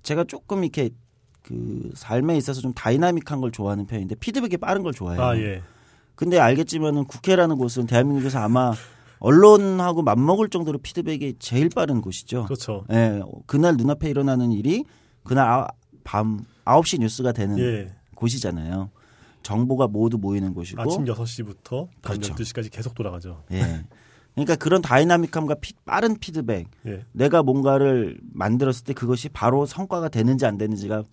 제가 0.02 0.26
조금 0.26 0.64
이렇게 0.64 0.90
그 1.42 1.92
삶에 1.96 2.38
있어서 2.38 2.62
좀 2.62 2.74
다이나믹한 2.74 3.42
걸 3.42 3.52
좋아하는 3.52 3.86
편인데 3.86 4.16
피드백이 4.16 4.58
빠른 4.58 4.82
걸 4.84 4.94
좋아해요. 4.94 5.22
아 5.22 5.38
예. 5.38 5.62
근데 6.16 6.40
알겠지만은 6.40 7.06
국회라는 7.06 7.58
곳은 7.58 7.86
대한민국에서 7.86 8.40
아마 8.40 8.74
언론하고 9.20 10.02
맞먹을 10.04 10.50
정도로 10.50 10.80
피드백이 10.80 11.36
제일 11.40 11.70
빠른 11.70 12.02
곳이죠. 12.02 12.44
그렇죠. 12.46 12.86
예, 12.92 13.22
그날 13.46 13.78
눈앞에 13.78 14.10
일어나는 14.10 14.52
일이 14.52 14.84
그날 15.24 15.48
아, 15.48 15.68
밤 16.04 16.46
9시 16.66 17.00
뉴스가 17.00 17.32
되는 17.32 17.58
예. 17.58 17.94
곳이잖아요. 18.16 18.90
정보가 19.44 19.88
모두 19.88 20.18
모이는 20.18 20.54
곳이고. 20.54 20.82
아침 20.82 21.06
6시부터 21.06 21.88
밤 22.02 22.18
그렇죠. 22.18 22.34
12시까지 22.34 22.72
계속 22.72 22.96
돌아가죠. 22.96 23.44
예. 23.52 23.84
그러니까 24.34 24.56
그런 24.56 24.82
다이나믹함과 24.82 25.56
피- 25.56 25.74
빠른 25.86 26.18
피드백, 26.18 26.68
예. 26.88 27.06
내가 27.12 27.44
뭔가를 27.44 28.18
만들었을 28.34 28.84
때 28.86 28.94
그것이 28.94 29.30
바로 29.30 29.66
성과가 29.68 30.10
되는지 30.10 30.46
안 30.48 30.58
되는지가 30.58 31.04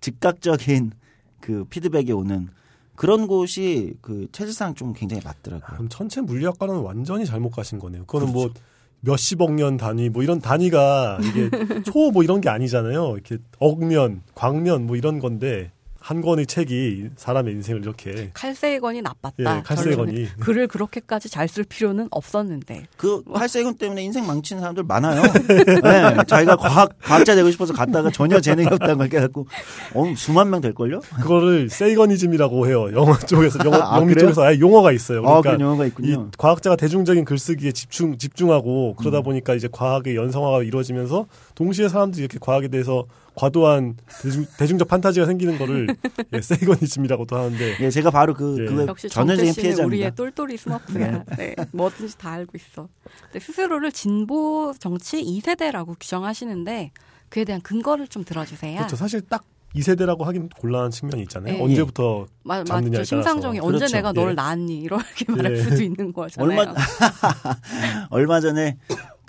즉각적인 0.00 0.92
그 1.40 1.64
피드백이 1.64 2.12
오는 2.12 2.48
그런 2.94 3.26
곳이 3.26 3.94
그 4.02 4.28
체질상 4.30 4.74
좀 4.74 4.92
굉장히 4.92 5.22
맞더라고요. 5.24 5.74
그럼 5.74 5.88
천체 5.88 6.20
물리학과는 6.20 6.76
완전히 6.80 7.24
잘못 7.24 7.50
가신 7.50 7.78
거네요. 7.78 8.04
그거는 8.04 8.32
뭐 8.32 8.44
그렇죠. 8.48 8.60
몇십억 9.00 9.52
년 9.54 9.78
단위 9.78 10.10
뭐 10.10 10.22
이런 10.22 10.40
단위가 10.40 11.18
이게 11.22 11.48
초 11.90 12.10
뭐 12.10 12.22
이런 12.22 12.40
게 12.42 12.50
아니잖아요. 12.50 13.14
이렇게 13.14 13.38
억년, 13.58 14.22
광년 14.34 14.86
뭐 14.86 14.96
이런 14.96 15.18
건데 15.18 15.72
한 16.10 16.22
권의 16.22 16.46
책이 16.46 17.10
사람의 17.14 17.54
인생을 17.54 17.82
이렇게 17.82 18.30
칼세이건이 18.34 19.00
나빴다. 19.02 19.58
예, 19.58 19.62
칼세이건이 19.62 20.26
글을 20.40 20.66
그렇게까지 20.66 21.28
잘 21.30 21.50
쓸 21.50 21.64
필요는 21.64 22.06
없었는데. 22.12 22.86
그 22.96 23.22
칼세군 23.32 23.74
때문에 23.76 24.02
인생 24.04 24.24
망치는 24.26 24.60
사람들 24.60 24.84
많아요. 24.84 25.20
네, 25.82 26.16
자기가 26.28 26.54
과학 26.56 26.90
과학자 27.02 27.34
되고 27.34 27.50
싶어서 27.50 27.72
갔다가 27.72 28.10
전혀 28.10 28.40
재능이 28.40 28.68
없다는 28.68 28.98
걸 28.98 29.08
깨닫고 29.08 29.46
어, 29.94 30.14
수만 30.16 30.50
명 30.50 30.60
될 30.60 30.74
걸요? 30.74 31.00
그거를 31.22 31.68
세이거니즘이라고 31.70 32.66
해요. 32.68 32.92
영어 32.92 33.16
쪽에서 33.18 33.58
영어 33.64 33.76
아, 33.78 33.96
영미 33.98 34.14
그래요? 34.14 34.26
쪽에서 34.26 34.42
아예 34.42 34.58
용어가 34.60 34.92
있어요. 34.92 35.20
아, 35.26 35.40
그러니까 35.40 35.64
영화가 35.64 35.84
이 35.84 35.88
있군요. 35.88 36.30
과학자가 36.36 36.76
대중적인 36.76 37.24
글쓰기에 37.24 37.72
집중 37.72 38.18
집중하고 38.18 38.94
그러다 38.96 39.18
음. 39.18 39.22
보니까 39.22 39.54
이제 39.54 39.68
과학의 39.70 40.16
연성화가 40.16 40.62
이루어지면서 40.64 41.26
동시에 41.54 41.88
사람들이 41.88 42.22
이렇게 42.24 42.38
과학에 42.40 42.68
대해서 42.68 43.06
과도한 43.34 43.96
대중, 44.22 44.46
대중 44.58 44.78
적 44.78 44.88
판타지가 44.88 45.26
생기는 45.26 45.56
거를 45.58 45.86
예, 46.32 46.40
세이거니즘이라고도 46.42 47.36
하는데 47.36 47.76
예, 47.80 47.90
제가 47.90 48.10
바로 48.10 48.34
그 48.34 48.56
예. 48.60 48.64
그거 48.66 48.86
역시 48.86 49.08
전형적인 49.08 49.54
피해자입니다. 49.54 49.86
우리의 49.86 50.14
똘똘이 50.14 50.56
스머프야. 50.56 51.24
네, 51.38 51.54
뭐든지 51.72 52.18
다 52.18 52.32
알고 52.32 52.52
있어. 52.56 52.88
근데 53.24 53.38
스스로를 53.38 53.92
진보 53.92 54.72
정치 54.78 55.22
2세대라고 55.22 55.96
규정하시는데 55.98 56.90
그에 57.28 57.44
대한 57.44 57.60
근거를 57.62 58.08
좀 58.08 58.24
들어주세요. 58.24 58.76
그렇죠. 58.78 58.96
사실 58.96 59.20
딱이 59.22 59.82
세대라고 59.82 60.24
하긴 60.24 60.48
곤란한 60.48 60.90
측면이 60.90 61.22
있잖아요. 61.22 61.54
예. 61.54 61.60
언제부터 61.62 62.26
마, 62.42 62.64
잡느냐에. 62.64 63.04
심상정이 63.04 63.58
따라서. 63.58 63.66
언제 63.68 63.78
그렇죠. 63.78 63.96
내가 63.96 64.12
너를 64.12 64.32
예. 64.32 64.34
낳았니 64.34 64.80
이렇게 64.80 65.24
말할 65.30 65.56
예. 65.56 65.62
수도 65.62 65.82
있는 65.82 66.12
거잖아요. 66.12 66.58
얼마 66.58 66.74
얼마 68.10 68.40
전에 68.40 68.76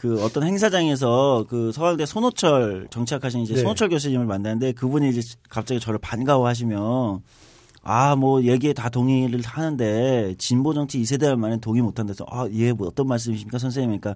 그 0.01 0.19
어떤 0.23 0.41
행사장에서 0.41 1.45
그 1.47 1.71
서강대 1.71 2.07
손호철 2.07 2.87
정치학하신 2.89 3.41
이제 3.41 3.53
네. 3.53 3.61
손호철 3.61 3.89
교수님을 3.89 4.25
만났는데 4.25 4.71
그분이 4.71 5.07
이제 5.09 5.21
갑자기 5.47 5.79
저를 5.79 5.99
반가워하시며 5.99 7.21
아 7.83 8.15
뭐 8.15 8.43
얘기에 8.43 8.73
다 8.73 8.89
동의를 8.89 9.41
하는데 9.43 10.35
진보 10.37 10.73
정치 10.73 10.99
2세대 11.01 11.35
만에 11.35 11.57
동의 11.57 11.81
못 11.81 11.97
한다서 11.99 12.25
아 12.29 12.45
예 12.47 12.73
뭐 12.73 12.87
어떤 12.87 13.07
말씀이십니까 13.07 13.57
선생님 13.57 13.99
그러니까 13.99 14.15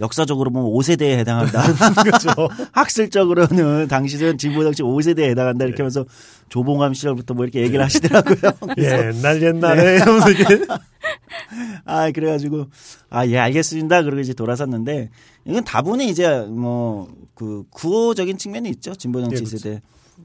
역사적으로 0.00 0.50
보면 0.50 0.68
5세대에 0.70 1.18
해당한다. 1.18 1.62
그렇죠. 2.02 2.28
학술적으로는 2.72 3.86
당시는 3.88 4.38
진보 4.38 4.62
정치 4.64 4.82
5세대에 4.82 5.30
해당한다 5.30 5.64
이렇게 5.64 5.76
네. 5.78 5.82
하면서 5.82 6.04
조봉암 6.48 6.94
시절부터 6.94 7.34
뭐 7.34 7.44
이렇게 7.44 7.60
얘기를 7.62 7.84
하시더라고요. 7.84 8.52
옛날 8.78 9.38
네. 9.40 9.46
옛날에 9.46 9.96
이러면서 9.96 10.30
이게 10.30 10.44
아 11.84 12.10
그래가지고 12.10 12.66
아 13.10 13.26
예 13.26 13.38
알겠습니다. 13.38 14.02
그러고 14.02 14.20
이제 14.20 14.34
돌아섰는데 14.34 15.10
이건 15.46 15.64
다분히 15.64 16.08
이제 16.08 16.28
뭐 16.48 17.08
그 17.38 17.62
구호적인 17.70 18.36
측면이 18.36 18.68
있죠 18.70 18.96
진보 18.96 19.20
정치 19.20 19.36
예, 19.36 19.44
그렇죠. 19.44 19.80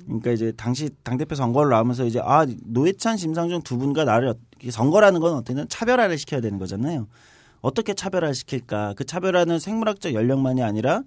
그러니까 0.05 0.31
이제 0.31 0.51
당시 0.55 0.89
당 1.03 1.17
대표 1.17 1.35
선거를 1.35 1.69
나오면서 1.71 2.05
이제 2.05 2.19
아 2.23 2.45
노회찬 2.65 3.17
심상정 3.17 3.61
두 3.61 3.77
분과 3.77 4.03
나를 4.05 4.29
어- 4.29 4.35
선거라는 4.69 5.19
건 5.19 5.33
어떻게든 5.35 5.67
차별화를 5.69 6.17
시켜야 6.17 6.41
되는 6.41 6.57
거잖아요. 6.57 7.07
어떻게 7.61 7.93
차별화 7.93 8.33
시킬까? 8.33 8.93
그 8.97 9.05
차별화는 9.05 9.59
생물학적 9.59 10.13
연령만이 10.13 10.61
아니라 10.63 11.01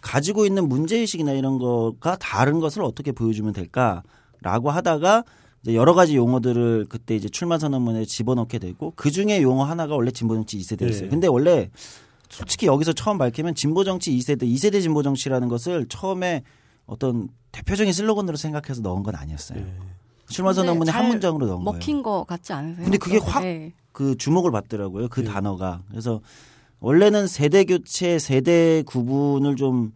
가지고 0.00 0.46
있는 0.46 0.68
문제 0.68 0.98
의식이나 0.98 1.32
이런 1.32 1.58
거가 1.58 2.16
다른 2.16 2.60
것을 2.60 2.82
어떻게 2.82 3.12
보여주면 3.12 3.52
될까라고 3.52 4.70
하다가 4.70 5.24
이제 5.62 5.74
여러 5.74 5.94
가지 5.94 6.16
용어들을 6.16 6.86
그때 6.88 7.14
이제 7.14 7.28
출마 7.28 7.58
선언문에 7.58 8.04
집어넣게 8.04 8.58
되고 8.58 8.92
그 8.96 9.10
중에 9.10 9.42
용어 9.42 9.64
하나가 9.64 9.94
원래 9.94 10.10
진보 10.10 10.34
정치 10.34 10.58
2세대였어요. 10.58 11.04
예. 11.04 11.08
근데 11.08 11.28
원래 11.28 11.70
솔직히 12.28 12.66
여기서 12.66 12.94
처음 12.94 13.16
밝히면 13.18 13.54
진보 13.54 13.84
정치 13.84 14.10
2세대, 14.16 14.42
2세대 14.42 14.80
진보 14.82 15.02
정치라는 15.02 15.48
것을 15.48 15.86
처음에 15.88 16.42
어떤 16.92 17.28
대표적인 17.52 17.92
슬로건으로 17.92 18.36
생각해서 18.36 18.82
넣은 18.82 19.02
건 19.02 19.14
아니었어요. 19.14 19.58
예. 19.58 19.74
출마 20.28 20.52
선언문에 20.52 20.90
한잘 20.90 21.10
문장으로 21.10 21.46
넣은 21.46 21.64
거예요. 21.64 21.72
먹힌 21.72 22.02
거 22.02 22.24
같지 22.24 22.52
않으세요? 22.52 22.84
근데 22.84 22.98
그게 22.98 23.18
확 23.18 23.40
네. 23.40 23.72
그 23.92 24.16
주목을 24.16 24.50
받더라고요. 24.50 25.08
그 25.08 25.22
예. 25.22 25.24
단어가. 25.24 25.82
그래서 25.88 26.20
원래는 26.80 27.26
세대 27.26 27.64
교체, 27.64 28.18
세대 28.18 28.82
구분을 28.86 29.56
좀 29.56 29.92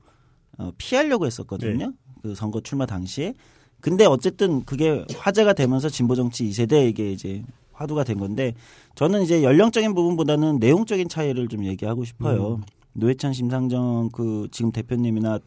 어, 0.58 0.70
피하려고 0.78 1.26
했었거든요. 1.26 1.92
그 2.22 2.34
선거 2.34 2.60
출마 2.60 2.86
당시에. 2.86 3.34
근데 3.80 4.06
어쨌든 4.06 4.64
그게 4.64 5.04
화제가 5.16 5.52
되면서 5.52 5.90
진보 5.90 6.14
정치 6.14 6.44
2세대에게 6.44 7.12
이제 7.12 7.42
화두가 7.72 8.04
된 8.04 8.18
건데 8.18 8.54
저는 8.94 9.22
이제 9.22 9.42
연령적인 9.42 9.94
부분보다는 9.94 10.58
내용적인 10.58 11.08
차이를 11.08 11.48
좀 11.48 11.64
얘기하고 11.66 12.04
싶어요. 12.04 12.60
노회찬 12.94 13.34
심상정 13.34 14.08
그 14.12 14.48
지금 14.50 14.72
대표님이나 14.72 15.38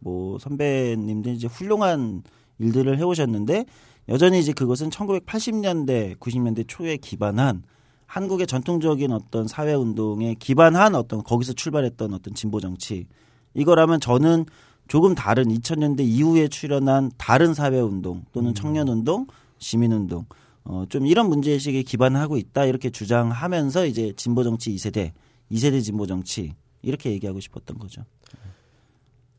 뭐 0.00 0.38
선배님들 0.38 1.32
이제 1.32 1.46
훌륭한 1.46 2.22
일들을 2.58 2.98
해오셨는데 2.98 3.64
여전히 4.08 4.40
이제 4.40 4.52
그것은 4.52 4.90
1980년대, 4.90 6.18
90년대 6.18 6.64
초에 6.66 6.96
기반한 6.96 7.62
한국의 8.06 8.46
전통적인 8.46 9.12
어떤 9.12 9.46
사회 9.46 9.74
운동에 9.74 10.34
기반한 10.34 10.94
어떤 10.94 11.22
거기서 11.22 11.52
출발했던 11.52 12.14
어떤 12.14 12.34
진보 12.34 12.58
정치 12.58 13.06
이거라면 13.54 14.00
저는 14.00 14.46
조금 14.88 15.14
다른 15.14 15.44
2000년대 15.44 16.00
이후에 16.00 16.48
출현한 16.48 17.10
다른 17.18 17.52
사회 17.52 17.78
운동 17.78 18.24
또는 18.32 18.54
청년 18.54 18.88
운동, 18.88 19.26
시민 19.58 19.92
운동 19.92 20.24
어, 20.64 20.84
좀 20.88 21.06
이런 21.06 21.28
문제 21.28 21.52
의식에 21.52 21.82
기반하고 21.82 22.38
있다 22.38 22.64
이렇게 22.64 22.88
주장하면서 22.88 23.86
이제 23.86 24.12
진보 24.16 24.42
정치 24.42 24.70
2세대, 24.74 25.12
2세대 25.52 25.82
진보 25.82 26.06
정치 26.06 26.54
이렇게 26.80 27.10
얘기하고 27.10 27.40
싶었던 27.40 27.78
거죠. 27.78 28.02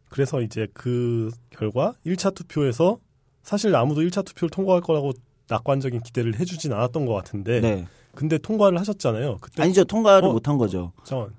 그래서 0.10 0.42
이제 0.42 0.68
그 0.74 1.32
결과 1.50 1.94
1차 2.06 2.34
투표에서 2.34 3.00
사실 3.44 3.76
아무도 3.76 4.02
1차 4.02 4.26
투표를 4.26 4.50
통과할 4.50 4.82
거라고 4.82 5.12
낙관적인 5.48 6.02
기대를 6.02 6.40
해주진 6.40 6.74
않았던 6.74 7.06
것 7.06 7.14
같은데 7.14 7.62
네. 7.62 7.88
근데 8.14 8.38
통과를 8.38 8.80
하셨잖아요. 8.80 9.38
그때 9.40 9.64
아니죠. 9.64 9.84
통과를 9.84 10.28
어? 10.28 10.34
못한 10.34 10.58
거죠. 10.58 10.92
잠깐 11.04 11.34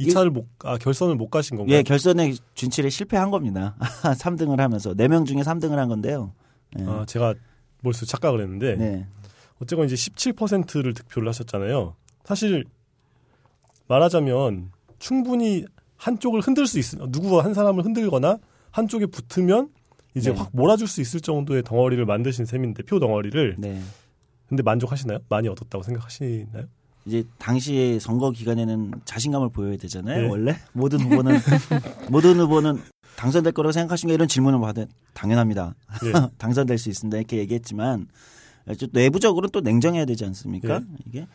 2차를 0.00 0.30
못, 0.30 0.46
아, 0.64 0.76
결선을 0.78 1.14
못 1.14 1.28
가신 1.28 1.56
건가요? 1.56 1.76
예, 1.76 1.82
결선에 1.82 2.34
진출에 2.54 2.90
실패한 2.90 3.30
겁니다. 3.30 3.76
3등을 4.02 4.56
하면서 4.56 4.94
4명 4.94 5.26
중에 5.26 5.42
3등을 5.42 5.76
한 5.76 5.88
건데요. 5.88 6.32
네. 6.74 6.84
아, 6.86 7.04
제가 7.06 7.34
머릿속에 7.82 8.06
착각을 8.06 8.40
했는데 8.40 8.76
네. 8.76 9.06
어쨌건 9.60 9.86
이제 9.86 9.94
17%를 9.94 10.94
득표를 10.94 11.28
하셨잖아요. 11.28 11.94
사실 12.24 12.64
말하자면 13.86 14.72
충분히 14.98 15.64
한쪽을 16.02 16.40
흔들 16.40 16.66
수 16.66 16.78
있으면 16.80 17.12
누구 17.12 17.40
한 17.40 17.54
사람을 17.54 17.84
흔들거나 17.84 18.38
한쪽에 18.72 19.06
붙으면 19.06 19.68
이제 20.16 20.32
네. 20.32 20.38
확 20.38 20.50
몰아줄 20.52 20.88
수 20.88 21.00
있을 21.00 21.20
정도의 21.20 21.62
덩어리를 21.62 22.04
만드신 22.04 22.44
셈인데 22.44 22.82
표 22.82 22.98
덩어리를 22.98 23.56
네. 23.58 23.80
근데 24.48 24.62
만족하시나요? 24.64 25.20
많이 25.28 25.48
얻었다고 25.48 25.82
생각하시나요? 25.84 26.64
이제 27.06 27.24
당시에 27.38 27.98
선거 28.00 28.30
기간에는 28.30 28.92
자신감을 29.04 29.50
보여야 29.50 29.76
되잖아요. 29.76 30.22
네. 30.22 30.28
원래 30.28 30.56
모든 30.72 31.00
후보는 31.00 31.38
모든 32.10 32.38
후보는 32.40 32.80
당선될 33.16 33.52
거라고 33.52 33.72
생각하십니까? 33.72 34.14
이런 34.14 34.28
질문을 34.28 34.60
받은 34.60 34.86
당연합니다. 35.14 35.74
예. 36.04 36.12
당선될 36.38 36.78
수 36.78 36.88
있습니다. 36.88 37.16
이렇게 37.16 37.38
얘기했지만 37.38 38.08
좀 38.78 38.88
내부적으로는 38.92 39.50
또 39.52 39.60
냉정해야 39.60 40.04
되지 40.04 40.24
않습니까? 40.26 40.76
예. 40.76 40.82
이게 41.06 41.26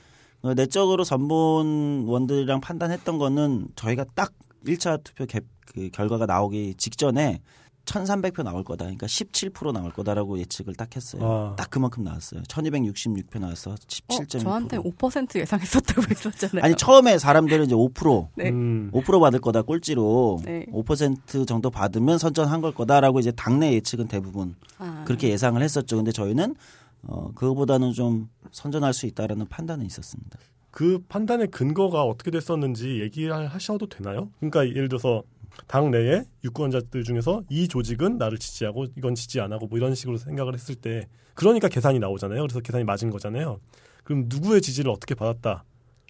어, 0.42 0.54
내적으로 0.54 1.04
선본원들이랑 1.04 2.62
판단했던 2.62 3.18
거는 3.18 3.70
저희가 3.76 4.06
딱 4.14 4.34
1차 4.66 5.04
투표 5.04 5.26
개, 5.26 5.42
그 5.66 5.90
결과가 5.92 6.26
나오기 6.26 6.76
직전에 6.76 7.42
1,300표 7.88 8.44
나올 8.44 8.64
거다. 8.64 8.86
그러니까 8.86 9.08
17% 9.08 9.72
나올 9.72 9.92
거다라고 9.92 10.38
예측을 10.40 10.76
딱 10.76 10.94
했어요. 10.96 11.22
아. 11.24 11.56
딱 11.56 11.70
그만큼 11.70 12.04
나왔어요. 12.04 12.44
1,266표 12.44 13.40
나와서 13.40 13.72
어, 13.72 13.76
17.2%. 13.76 14.40
저한테 14.42 14.78
5% 14.78 15.40
예상했었다고 15.40 16.02
했었잖아요. 16.12 16.64
아니 16.64 16.76
처음에 16.76 17.18
사람들은 17.18 17.66
이제 17.66 17.76
5% 17.76 18.28
네. 18.36 18.50
음, 18.50 18.92
5% 18.94 19.20
받을 19.22 19.40
거다 19.40 19.62
꼴찌로 19.62 20.42
네. 20.44 20.66
5% 20.72 21.48
정도 21.48 21.70
받으면 21.70 22.18
선전한 22.18 22.62
걸 22.62 22.74
거다라고 22.74 23.20
이제 23.20 23.32
당내 23.32 23.74
예측은 23.74 24.08
대부분 24.08 24.56
아, 24.80 25.04
그렇게 25.08 25.30
예상을 25.30 25.62
했었죠. 25.62 25.96
근데 25.96 26.12
저희는 26.12 26.56
어 27.04 27.32
그거보다는 27.36 27.94
좀 27.94 28.28
선전할 28.52 28.94
수 28.94 29.06
있다라는 29.06 29.48
판단은 29.48 29.86
있었습니다. 29.86 30.38
그 30.78 31.00
판단의 31.10 31.48
근거가 31.48 32.04
어떻게 32.04 32.30
됐었는지 32.30 33.02
얘기를 33.02 33.34
하셔도 33.48 33.90
되나요? 33.90 34.30
그러니까 34.38 34.70
예를 34.70 34.90
들어서 34.90 35.24
당 35.66 35.90
내에 35.90 36.22
유권자들 36.44 37.04
중에서 37.04 37.42
이 37.50 37.68
조직은 37.68 38.20
나를 38.20 38.38
지지하고 38.38 38.86
이건 38.96 39.16
지지 39.16 39.42
안 39.42 39.52
하고 39.52 39.66
뭐 39.66 39.80
이런 39.80 39.96
식으로 39.96 40.18
생각을 40.18 40.54
했을 40.54 40.76
때 40.76 41.08
그러니까 41.34 41.68
계산이 41.68 41.98
나오잖아요. 41.98 42.44
그래서 42.44 42.60
계산이 42.60 42.84
맞은 42.84 43.10
거잖아요. 43.10 43.60
그럼 44.04 44.26
누구의 44.28 44.62
지지를 44.62 44.92
어떻게 44.92 45.16
받았다? 45.16 45.64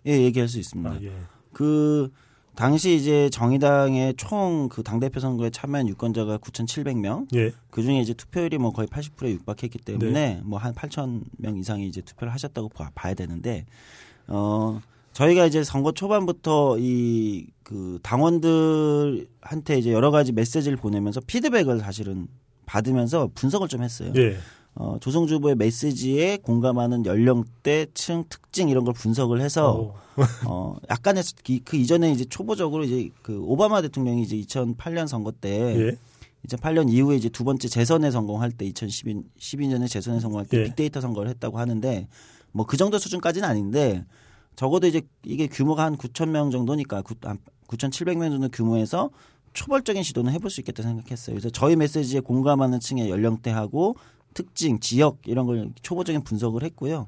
예, 0.06 0.12
얘기할 0.24 0.50
수 0.50 0.60
있습니다. 0.60 0.90
아, 0.90 1.00
예. 1.02 1.14
그 1.54 2.12
당시 2.54 2.94
이제 2.96 3.30
정의당의 3.30 4.16
총 4.18 4.68
그 4.68 4.84
당대표 4.84 5.22
선거에 5.22 5.50
참여한 5.50 5.88
유권자가 5.88 6.40
9,700명. 6.40 7.34
예. 7.36 7.54
그 7.70 7.84
중에 7.84 8.02
이제 8.02 8.14
투표율이 8.14 8.58
뭐 8.58 8.74
거의 8.74 8.90
80%에 8.90 9.32
육박했기 9.32 9.80
때문에 9.80 10.12
네. 10.12 10.42
뭐한 10.44 10.74
8천 10.74 11.22
명 11.38 11.58
이상이 11.58 11.88
이제 11.88 12.02
투표를 12.02 12.34
하셨다고 12.34 12.68
봐, 12.68 12.92
봐야 12.94 13.14
되는데 13.14 13.66
어 14.28 14.82
저희가 15.14 15.46
이제 15.46 15.64
선거 15.64 15.92
초반부터 15.92 16.78
이 16.80 17.48
그 17.68 18.00
당원들한테 18.02 19.78
이제 19.78 19.92
여러 19.92 20.10
가지 20.10 20.32
메시지를 20.32 20.78
보내면서 20.78 21.20
피드백을 21.28 21.80
사실은 21.80 22.30
받으면서 22.66 23.30
분석을 23.36 23.68
좀 23.68 23.84
했어요. 23.84 24.14
예. 24.16 24.38
어, 24.74 24.96
조성주 25.02 25.36
후보의 25.36 25.56
메시지에 25.56 26.38
공감하는 26.38 27.06
연령대, 27.06 27.88
층, 27.94 28.24
특징 28.30 28.70
이런 28.70 28.86
걸 28.86 28.94
분석을 28.94 29.42
해서 29.42 29.94
어, 30.16 30.24
어, 30.48 30.78
약간의 30.90 31.24
그, 31.46 31.60
그 31.66 31.76
이전에 31.76 32.10
이제 32.10 32.24
초보적으로 32.24 32.86
이제 32.86 33.10
그 33.22 33.38
오바마 33.42 33.82
대통령이 33.82 34.22
이제 34.22 34.38
2008년 34.38 35.06
선거 35.08 35.34
때 35.34 35.76
예. 35.78 35.98
2008년 36.48 36.90
이후에 36.90 37.18
이제 37.18 37.28
두 37.28 37.44
번째 37.44 37.68
재선에 37.68 38.12
성공할 38.12 38.54
때 38.54 38.64
2012, 38.66 39.24
12년에 39.38 39.90
재선에 39.90 40.22
성공할 40.22 40.46
때 40.46 40.60
예. 40.60 40.64
빅데이터 40.64 41.02
선거를 41.02 41.30
했다고 41.32 41.60
하는데 41.60 42.08
뭐 42.58 42.66
그 42.66 42.76
정도 42.76 42.98
수준까지는 42.98 43.48
아닌데 43.48 44.04
적어도 44.56 44.88
이제 44.88 45.02
이게 45.24 45.48
규모가 45.48 45.84
한 45.84 45.96
9천 45.96 46.30
명 46.30 46.50
정도니까 46.50 47.04
9, 47.04 47.16
9,700명 47.68 48.32
정도 48.32 48.50
규모에서 48.50 49.12
초벌적인 49.54 50.04
시도는 50.04 50.34
해볼 50.34 50.50
수 50.50 50.62
있겠다 50.62 50.84
생각했어요. 50.84 51.36
그래서 51.36 51.50
저희 51.50 51.76
메시지에 51.76 52.20
공감하는 52.20 52.80
층의 52.80 53.10
연령대하고 53.10 53.96
특징, 54.34 54.80
지역 54.80 55.20
이런 55.26 55.46
걸 55.46 55.72
초보적인 55.82 56.24
분석을 56.24 56.64
했고요. 56.64 57.08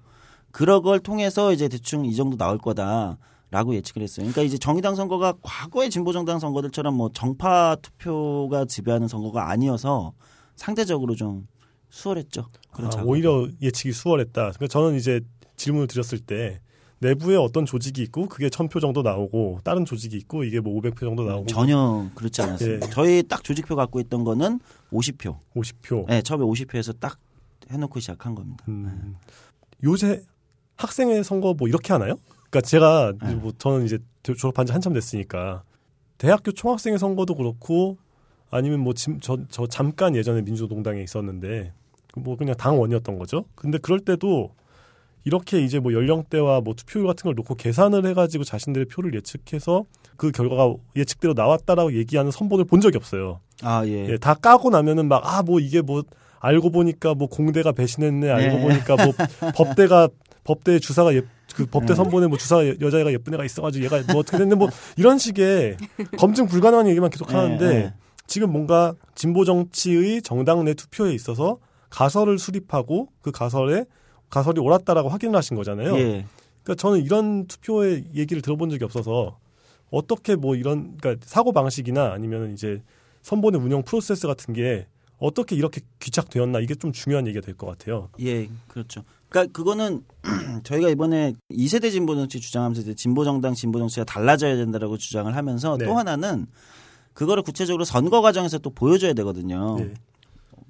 그런 0.52 0.82
걸 0.82 1.00
통해서 1.00 1.54
이제 1.54 1.68
대충 1.68 2.06
이 2.06 2.16
정도 2.16 2.38
나올 2.38 2.58
거다라고 2.58 3.76
예측을 3.76 4.02
했어요. 4.02 4.24
그러니까 4.24 4.42
이제 4.42 4.58
정의당 4.58 4.96
선거가 4.96 5.34
과거의 5.42 5.90
진보정당 5.90 6.40
선거들처럼 6.40 6.96
뭐 6.96 7.10
정파 7.14 7.76
투표가 7.82 8.66
지배하는 8.66 9.08
선거가 9.08 9.50
아니어서 9.50 10.14
상대적으로 10.56 11.16
좀 11.16 11.48
수월했죠. 11.90 12.48
그런 12.72 12.92
아. 12.94 13.04
오히려 13.04 13.48
예측이 13.62 13.92
수월했다. 13.92 14.52
그러니까 14.52 14.68
저는 14.68 14.96
이제 14.96 15.22
질문을 15.60 15.88
드렸을 15.88 16.20
때 16.20 16.60
내부에 17.00 17.36
어떤 17.36 17.66
조직이 17.66 18.02
있고 18.04 18.28
그게 18.28 18.50
1000표 18.50 18.82
정도 18.82 19.02
나오고 19.02 19.60
다른 19.64 19.86
조직이 19.86 20.18
있고 20.18 20.44
이게 20.44 20.60
뭐 20.60 20.80
500표 20.82 21.00
정도 21.02 21.24
나오고 21.24 21.46
전혀 21.48 22.10
그렇지 22.16 22.42
않았습니다. 22.42 22.88
예. 22.88 22.90
저희 22.92 23.24
딱 23.24 23.44
조직표 23.44 23.76
갖고 23.76 24.00
있던 24.02 24.24
거는 24.24 24.60
50표. 24.92 25.38
50표. 25.56 26.08
네, 26.08 26.22
처음에 26.22 26.44
50표에서 26.44 27.00
딱 27.00 27.18
해놓고 27.70 28.00
시작한 28.00 28.36
겁니다. 28.36 28.66
음, 28.68 29.16
요새 29.84 30.24
학생회 30.76 31.24
선거 31.24 31.54
뭐 31.54 31.68
이렇게 31.68 31.94
하나요? 31.94 32.16
그러니까 32.50 32.62
제가 32.62 33.14
네. 33.22 33.36
뭐 33.36 33.54
저는 33.58 33.86
이제 33.86 34.00
졸업한 34.24 34.66
지 34.66 34.74
한참 34.74 34.94
됐으니까 34.94 35.64
대학교 36.18 36.52
총학생회 36.52 36.98
선거도 36.98 37.36
그렇고 37.36 37.98
아니면 38.50 38.80
뭐저 38.82 39.38
저 39.50 39.68
잠깐 39.68 40.16
예전에 40.16 40.42
민주노동당에 40.42 41.02
있었는데 41.02 41.72
뭐 42.18 42.36
그냥 42.36 42.56
당원이었던 42.56 43.20
거죠. 43.20 43.46
근데 43.56 43.78
그럴 43.78 44.00
때도 44.00 44.52
이렇게 45.26 45.62
이제 45.62 45.80
뭐 45.80 45.94
연령대와 45.94 46.62
뭐 46.62 46.74
투표율 46.76 47.06
같은 47.08 47.24
걸 47.24 47.36
놓고 47.36 47.56
계산을 47.56 48.06
해가지고 48.08 48.44
자신들의 48.44 48.86
표를 48.88 49.14
예측해서 49.16 49.86
그 50.18 50.32
결과가 50.32 50.74
예측대로 50.96 51.34
나왔다라고 51.34 51.94
얘기하는 51.94 52.32
선본을 52.32 52.66
본 52.66 52.82
적이 52.82 52.98
없어요. 52.98 53.40
아 53.62 53.86
예. 53.86 54.08
예, 54.10 54.18
다 54.18 54.34
까고 54.34 54.70
나면은 54.70 55.08
막 55.08 55.22
아 55.26 55.42
뭐 55.44 55.60
이게 55.60 55.82
뭐 55.82 56.04
알고 56.40 56.72
보니까 56.72 57.14
뭐 57.16 57.28
공대가 57.28 57.72
배신했네 57.74 58.30
알고 58.30 58.58
네. 58.58 58.64
보니까 58.64 58.96
뭐 59.06 59.14
법대가 59.56 60.08
법대 60.46 60.80
주사가 60.80 61.14
예, 61.14 61.22
그 61.54 61.66
법대 61.66 61.88
네. 61.88 61.96
선본에 61.96 62.28
뭐 62.28 62.38
주사 62.38 62.66
여- 62.68 62.76
여자애가 62.80 63.12
예쁜 63.12 63.34
애가 63.34 63.44
있어가지고 63.44 63.84
얘가 63.86 64.02
뭐 64.12 64.22
어떻게 64.22 64.38
됐네 64.38 64.56
뭐 64.56 64.70
이런 64.98 65.18
식의 65.18 65.76
검증 66.18 66.48
불가능한 66.48 66.88
얘기만 66.88 67.10
계속 67.10 67.34
하는데 67.34 67.68
네, 67.68 67.74
네. 67.80 67.94
지금 68.26 68.52
뭔가 68.52 68.94
진보 69.16 69.44
정치의 69.44 70.22
정당 70.22 70.64
내 70.64 70.74
투표에 70.74 71.14
있어서 71.14 71.58
가설을 71.90 72.40
수립하고 72.40 73.10
그 73.22 73.32
가설에 73.32 73.86
가설이 74.30 74.60
옳았다라고 74.60 75.10
확인을 75.10 75.36
하신 75.36 75.58
거잖아요. 75.58 75.96
예. 75.98 76.26
그러니까 76.64 76.76
저는 76.78 77.04
이런 77.04 77.48
투표의 77.48 78.06
얘기를 78.16 78.42
들어본 78.42 78.70
적이 78.70 78.84
없어서 78.86 79.38
어떻게 79.90 80.36
뭐 80.36 80.56
이런 80.56 80.98
그러니까 80.98 81.26
사고 81.28 81.52
방식이나 81.52 82.12
아니면 82.14 82.54
이제 82.54 82.82
선본의 83.24 83.60
운영 83.62 83.84
프로세스 83.84 84.28
같은 84.28 84.54
게 84.54 84.88
어떻게 85.18 85.56
이렇게 85.56 85.82
귀착되었나 86.00 86.60
이게 86.60 86.76
좀 86.76 86.92
중요한 86.92 87.28
얘기가 87.28 87.44
될 87.46 87.56
것 87.56 87.68
같아요. 87.68 88.10
예, 88.22 88.48
그렇죠. 88.68 89.04
그러니까 89.30 89.52
그거는 89.52 90.04
저희가 90.64 90.90
이번에 90.90 91.34
2세대 91.52 91.92
진보 91.92 92.16
정치 92.16 92.40
주장하면서 92.40 92.82
이제 92.82 92.94
진보 92.94 93.24
정당 93.26 93.54
진보 93.54 93.80
정치가 93.80 94.04
달라져야 94.06 94.56
된다라고 94.56 94.98
주장을 94.98 95.36
하면서 95.36 95.78
네. 95.78 95.86
또 95.86 95.98
하나는 95.98 96.48
그거를 97.14 97.44
구체적으로 97.44 97.84
선거 97.84 98.22
과정에서 98.22 98.60
또 98.60 98.70
보여줘야 98.70 99.14
되거든요. 99.14 99.78
예. 99.82 99.94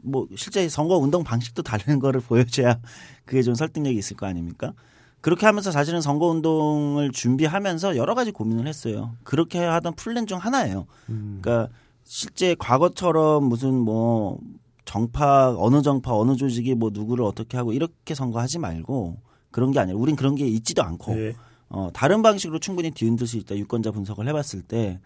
뭐 0.04 0.28
실제 0.36 0.68
선거 0.70 0.98
운동 0.98 1.24
방식도 1.24 1.64
다른 1.64 2.00
거를 2.00 2.22
보여줘야 2.22 2.80
그게 3.26 3.42
좀 3.42 3.56
설득력이 3.56 3.98
있을 3.98 4.18
거 4.18 4.26
아닙니까? 4.26 4.74
그렇게 5.22 5.46
하면서 5.46 5.72
사실은 5.72 6.02
선거 6.02 6.28
운동을 6.28 7.12
준비하면서 7.12 7.98
여러 7.98 8.16
가지 8.16 8.32
고민을 8.32 8.68
했어요. 8.68 9.16
그렇게 9.24 9.60
하던 9.60 9.96
플랜 9.96 10.28
중 10.28 10.38
하나예요. 10.38 10.86
음. 11.10 11.40
그러니까 11.42 11.74
실제 12.04 12.56
과거처럼 12.58 13.44
무슨 13.44 13.74
뭐 13.76 14.40
정파 14.86 15.54
어느 15.58 15.82
정파 15.82 16.18
어느 16.18 16.36
조직이 16.36 16.74
뭐 16.74 16.90
누구를 16.92 17.24
어떻게 17.24 17.58
하고 17.58 17.74
이렇게 17.74 18.16
선거하지 18.16 18.60
말고 18.60 19.18
그런 19.52 19.72
게 19.72 19.80
아니라 19.80 19.98
우린 19.98 20.16
그런 20.16 20.36
게 20.36 20.48
있지도 20.48 20.84
않고 20.84 21.20
예. 21.20 21.36
어, 21.68 21.90
다른 21.94 22.22
방식으로 22.22 22.60
충분히 22.60 22.90
뒤흔들 22.90 23.28
수 23.28 23.38
있다 23.38 23.56
유권자 23.56 23.92
분석을 23.92 24.28
해봤을 24.28 24.64
때 24.68 25.00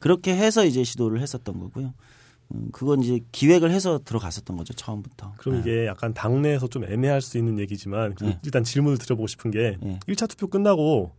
그렇게 0.00 0.34
해서 0.34 0.64
이제 0.64 0.82
시도를 0.82 1.20
했었던 1.20 1.60
거고요. 1.60 1.94
음, 2.54 2.68
그건 2.72 3.02
이제 3.02 3.20
기획을 3.32 3.70
해서 3.70 4.00
들어갔었던 4.04 4.56
거죠 4.56 4.74
처음부터. 4.74 5.34
그럼 5.38 5.56
네. 5.56 5.60
이게 5.60 5.86
약간 5.86 6.14
당내에서 6.14 6.68
좀 6.68 6.84
애매할 6.84 7.20
수 7.20 7.38
있는 7.38 7.58
얘기지만 7.58 8.14
네. 8.20 8.38
일단 8.44 8.64
질문을 8.64 8.98
드려보고 8.98 9.26
싶은 9.26 9.50
게 9.50 9.76
네. 9.80 9.98
1차 10.08 10.28
투표 10.28 10.48
끝나고 10.48 11.12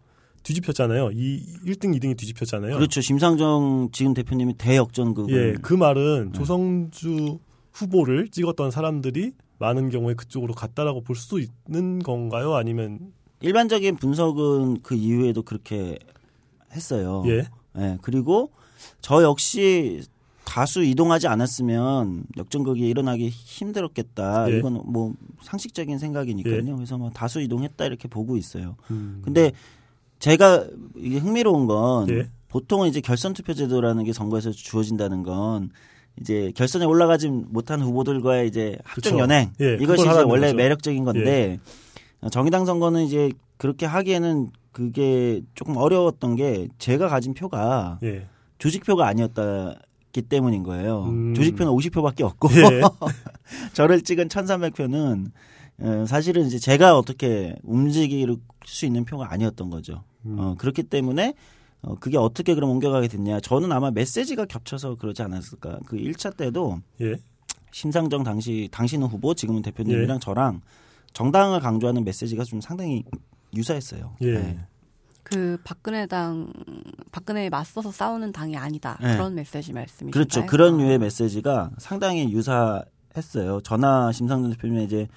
뒤집혔잖아요. 0.44 1.12
이 1.14 1.42
1등, 1.66 1.98
2등이 1.98 2.18
뒤집혔잖아요. 2.18 2.76
그렇죠. 2.76 3.02
심상정 3.02 3.90
지금 3.92 4.14
대표님이 4.14 4.56
대역전극을 4.56 5.34
예, 5.34 5.58
그 5.62 5.74
말은 5.74 6.32
네. 6.34 6.38
조성주 6.38 7.40
후보를 7.72 8.28
찍었던 8.28 8.70
사람들이 8.70 9.32
많은 9.58 9.90
경우에 9.90 10.14
그쪽으로 10.14 10.54
갔다라고 10.54 11.02
볼수 11.02 11.40
있는 11.40 12.00
건가요? 12.00 12.56
아니면 12.56 13.14
일반적인 13.40 13.98
분석은 13.98 14.82
그 14.84 14.96
이후에도 14.96 15.44
그렇게 15.44 15.98
했어요. 16.74 17.24
예, 17.28 17.46
예, 17.78 17.98
그리고 18.02 18.52
저 19.02 19.24
역시 19.24 20.02
다수 20.46 20.84
이동하지 20.84 21.28
않았으면 21.28 22.26
역전극이 22.38 22.88
일어나기 22.88 23.30
힘들었겠다. 23.30 24.52
예. 24.52 24.58
이건 24.58 24.82
뭐 24.86 25.14
상식적인 25.42 25.98
생각이니까요. 25.98 26.56
예. 26.56 26.72
그래서 26.72 26.98
뭐 26.98 27.10
다수 27.12 27.42
이동했다 27.42 27.86
이렇게 27.86 28.08
보고 28.08 28.38
있어요. 28.38 28.76
음, 28.92 29.22
근데 29.24 29.52
제가 30.20 30.68
이게 30.98 31.18
흥미로운 31.18 31.66
건 31.66 32.10
예. 32.10 32.30
보통은 32.50 32.88
이제 32.88 33.02
결선 33.02 33.34
투표 33.34 33.54
제도라는 33.54 34.04
게 34.04 34.14
선거에서 34.14 34.52
주어진다는 34.52 35.24
건 35.24 35.72
이제 36.20 36.52
결선에 36.56 36.86
올라가지 36.86 37.30
못한 37.30 37.82
후보들과의 37.82 38.48
이제 38.48 38.78
그쵸. 38.94 39.18
연행 39.18 39.52
예, 39.60 39.78
이것이 39.82 40.04
이제 40.08 40.22
원래 40.22 40.48
거죠. 40.48 40.56
매력적인 40.56 41.04
건데 41.04 41.60
어, 42.22 42.30
정의당 42.30 42.66
선거는 42.66 43.04
이제 43.04 43.32
그렇게 43.58 43.86
하기에는 43.86 44.52
그게 44.72 45.42
조금 45.56 45.78
어려웠던 45.78 46.36
게 46.36 46.68
제가 46.78 47.08
가진 47.08 47.34
표가 47.34 48.00
예, 48.04 48.28
조직표가 48.60 49.08
아니었 49.08 49.32
기 50.14 50.22
때문인 50.22 50.62
거예요. 50.64 51.06
음. 51.06 51.34
조직표는 51.34 51.74
50표밖에 51.74 52.22
없고 52.22 52.48
예. 52.52 52.82
저를 53.74 54.02
찍은 54.02 54.28
1,300표는 54.30 55.32
어, 55.80 56.06
사실은 56.08 56.46
이제 56.46 56.60
제가 56.60 56.96
어떻게 56.98 57.56
움직일 57.64 58.38
수 58.64 58.86
있는 58.86 59.06
표가 59.06 59.34
아니었던 59.34 59.72
거죠. 59.72 60.04
음. 60.26 60.38
어, 60.40 60.56
그렇기 60.58 60.84
때문에 60.84 61.34
어, 61.82 61.96
그게 61.96 62.18
어떻게 62.18 62.54
그럼 62.54 62.70
옮겨가게 62.70 63.08
됐냐. 63.08 63.40
저는 63.40 63.72
아마 63.72 63.90
메시지가 63.90 64.46
겹쳐서 64.46 64.96
그러지 64.96 65.24
않았을까. 65.24 65.80
그 65.88 65.98
1차 65.98 66.38
때도 66.38 66.80
예, 67.02 67.16
심상정 67.72 68.24
당시 68.24 68.70
당신은 68.72 69.08
후보 69.08 69.34
지금은 69.34 69.64
대표님이랑 69.64 70.18
예. 70.18 70.20
저랑 70.20 70.62
정당을 71.14 71.60
강조하는 71.60 72.04
메시지가 72.04 72.44
좀 72.44 72.62
상당히 72.62 73.04
유사했어요. 73.56 74.16
예. 74.22 74.34
네. 74.34 74.60
그 75.34 75.58
박근혜 75.64 76.06
당 76.06 76.52
박근혜에 77.12 77.50
맞서서 77.50 77.92
싸우는 77.92 78.32
당이 78.32 78.56
아니다 78.56 78.98
네. 79.02 79.14
그런 79.14 79.36
메시지 79.36 79.74
말씀이신가요? 79.74 80.12
그렇죠. 80.12 80.46
그런 80.46 80.76
아. 80.76 80.78
류의 80.78 81.00
메시지가 81.00 81.72
상당히 81.78 82.32
유사했어요. 82.32 83.62
전화 83.64 84.12
심상정 84.12 84.52
대표님 84.52 84.82
이제 84.82 85.08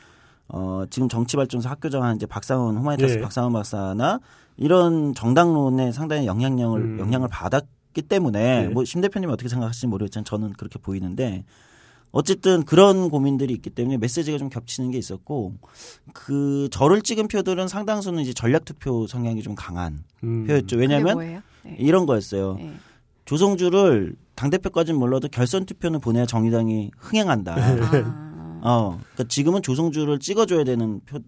어 0.48 0.84
지금 0.90 1.08
정치발전소 1.08 1.68
학교장한 1.68 2.16
이제 2.16 2.26
박상훈 2.26 2.76
호마이타스 2.76 3.16
예. 3.16 3.20
박상훈 3.20 3.52
박사나 3.52 4.20
이런 4.56 5.14
정당론에 5.14 5.92
상당히 5.92 6.26
영향력을 6.26 6.80
음. 6.80 6.98
영향을 6.98 7.28
받았기 7.28 8.02
때문에 8.02 8.64
예. 8.64 8.68
뭐심 8.68 9.00
대표님이 9.00 9.32
어떻게 9.32 9.48
생각하실지 9.48 9.88
모르겠지만 9.88 10.24
저는 10.24 10.52
그렇게 10.54 10.78
보이는데 10.78 11.44
어쨌든 12.12 12.64
그런 12.64 13.10
고민들이 13.10 13.52
있기 13.54 13.70
때문에 13.70 13.98
메시지가 13.98 14.38
좀 14.38 14.48
겹치는 14.48 14.90
게 14.90 14.98
있었고 14.98 15.54
그 16.14 16.68
저를 16.70 17.02
찍은 17.02 17.28
표들은 17.28 17.68
상당수는 17.68 18.22
이제 18.22 18.32
전략 18.32 18.64
투표 18.64 19.06
성향이 19.06 19.42
좀 19.42 19.54
강한 19.54 20.04
음, 20.24 20.46
표였죠. 20.46 20.76
왜냐하면? 20.76 21.18
네. 21.18 21.76
이런 21.78 22.06
거였어요. 22.06 22.54
네. 22.54 22.72
조성주를 23.26 24.14
당 24.34 24.50
대표까지는 24.50 24.98
몰라도 24.98 25.28
결선 25.28 25.66
투표는 25.66 26.00
보내야 26.00 26.26
정의당이 26.26 26.92
흥행한다. 26.96 27.54
아, 27.56 28.60
어, 28.62 28.90
그러니까 28.98 29.24
지금은 29.28 29.62
조성주를 29.62 30.18
찍어줘야 30.20 30.64
되는 30.64 31.00
표, 31.04 31.18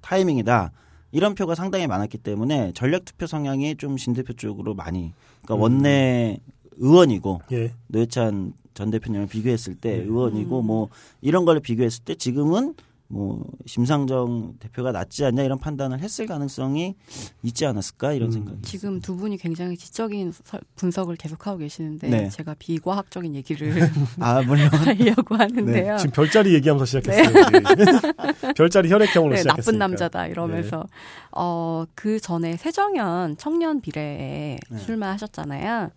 타이밍이다. 0.00 0.72
이런 1.12 1.34
표가 1.34 1.54
상당히 1.54 1.86
많았기 1.86 2.18
때문에 2.18 2.72
전략 2.74 3.04
투표 3.04 3.26
성향이 3.26 3.76
좀 3.76 3.96
신 3.98 4.14
대표 4.14 4.32
쪽으로 4.32 4.74
많이, 4.74 5.12
그러니까 5.42 5.54
음. 5.54 5.60
원내 5.60 6.38
의원이고 6.76 7.42
예, 7.52 7.74
노회찬 7.88 8.54
전 8.74 8.90
대표님을 8.90 9.26
비교했을 9.26 9.74
때 9.74 9.98
네. 9.98 10.02
의원이고 10.04 10.60
음. 10.60 10.66
뭐 10.66 10.88
이런 11.20 11.44
걸 11.44 11.60
비교했을 11.60 12.04
때 12.04 12.14
지금은 12.14 12.74
뭐 13.08 13.44
심상정 13.66 14.54
대표가 14.58 14.90
낫지 14.90 15.22
않냐 15.26 15.42
이런 15.42 15.58
판단을 15.58 16.00
했을 16.00 16.24
가능성이 16.26 16.94
있지 17.42 17.66
않았을까 17.66 18.14
이런 18.14 18.28
음. 18.28 18.32
생각이. 18.32 18.62
지금 18.62 19.00
두 19.02 19.16
분이 19.16 19.36
굉장히 19.36 19.76
지적인 19.76 20.32
설- 20.44 20.62
분석을 20.76 21.16
계속하고 21.16 21.58
계시는데 21.58 22.08
네. 22.08 22.28
제가 22.30 22.54
비과학적인 22.58 23.34
얘기를 23.34 23.74
아 24.18 24.40
물론 24.40 24.66
하려고 24.72 25.34
하는데요. 25.34 25.98
지금 25.98 26.10
별자리 26.12 26.54
얘기하면서 26.54 26.86
시작했어요. 26.86 27.48
우리. 27.52 28.54
별자리 28.56 28.90
혈액형으로 28.90 29.32
네, 29.34 29.40
시작했으니까. 29.42 29.62
나쁜 29.72 29.78
남자다 29.78 30.26
이러면서 30.28 30.86
어 31.32 31.84
그 31.94 32.18
전에 32.18 32.56
새정연 32.56 33.36
청년 33.36 33.80
비례에 33.82 34.56
네. 34.70 34.78
출마하셨잖아요. 34.78 35.90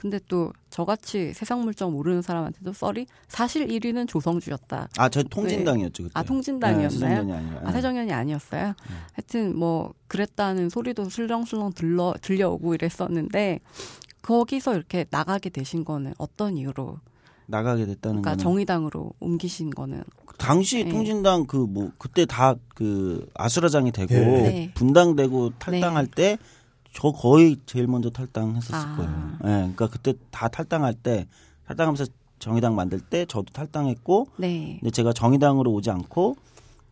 근데 0.00 0.18
또 0.28 0.50
저같이 0.70 1.34
세상 1.34 1.60
물정 1.60 1.92
모르는 1.92 2.22
사람한테도 2.22 2.72
썰이 2.72 3.04
사실 3.28 3.66
1위는 3.68 4.08
조성주였다. 4.08 4.88
아 4.96 5.08
저 5.10 5.22
통진당이었죠 5.22 6.04
그때. 6.04 6.12
아 6.14 6.22
통진당이었나요? 6.22 6.88
네, 6.88 6.90
새정년이 6.98 7.32
아니라. 7.34 7.60
아 7.68 7.72
새정연이 7.72 8.10
아니었어요. 8.14 8.72
하여튼 9.12 9.58
뭐 9.58 9.92
그랬다는 10.08 10.70
소리도 10.70 11.10
술렁술렁 11.10 11.74
들러 11.74 12.14
들려오고 12.22 12.74
이랬었는데 12.76 13.60
거기서 14.22 14.74
이렇게 14.74 15.04
나가게 15.10 15.50
되신 15.50 15.84
거는 15.84 16.14
어떤 16.16 16.56
이유로? 16.56 16.98
나가게 17.46 17.84
됐다는 17.84 18.22
그러니까 18.22 18.30
거는 18.30 18.38
정의당으로 18.42 19.12
옮기신 19.20 19.68
거는 19.70 20.02
당시 20.38 20.82
네. 20.84 20.90
통진당 20.90 21.44
그 21.46 21.66
뭐 21.66 21.90
그때 21.98 22.24
다 22.24 22.54
그 22.74 23.28
아수라장이 23.34 23.92
되고 23.92 24.14
네. 24.14 24.42
네. 24.42 24.70
분당되고 24.74 25.58
탈당할 25.58 26.06
때 26.06 26.38
저 26.92 27.12
거의 27.12 27.56
제일 27.66 27.86
먼저 27.86 28.10
탈당했었을 28.10 28.74
아. 28.74 28.96
거예요. 28.96 29.32
예. 29.44 29.48
그러니까 29.48 29.88
그때 29.88 30.14
다 30.30 30.48
탈당할 30.48 30.94
때 30.94 31.26
탈당하면서 31.66 32.06
정의당 32.38 32.74
만들 32.74 33.00
때 33.00 33.26
저도 33.26 33.52
탈당했고 33.52 34.28
네. 34.38 34.78
근데 34.80 34.90
제가 34.90 35.12
정의당으로 35.12 35.70
오지 35.72 35.90
않고 35.90 36.36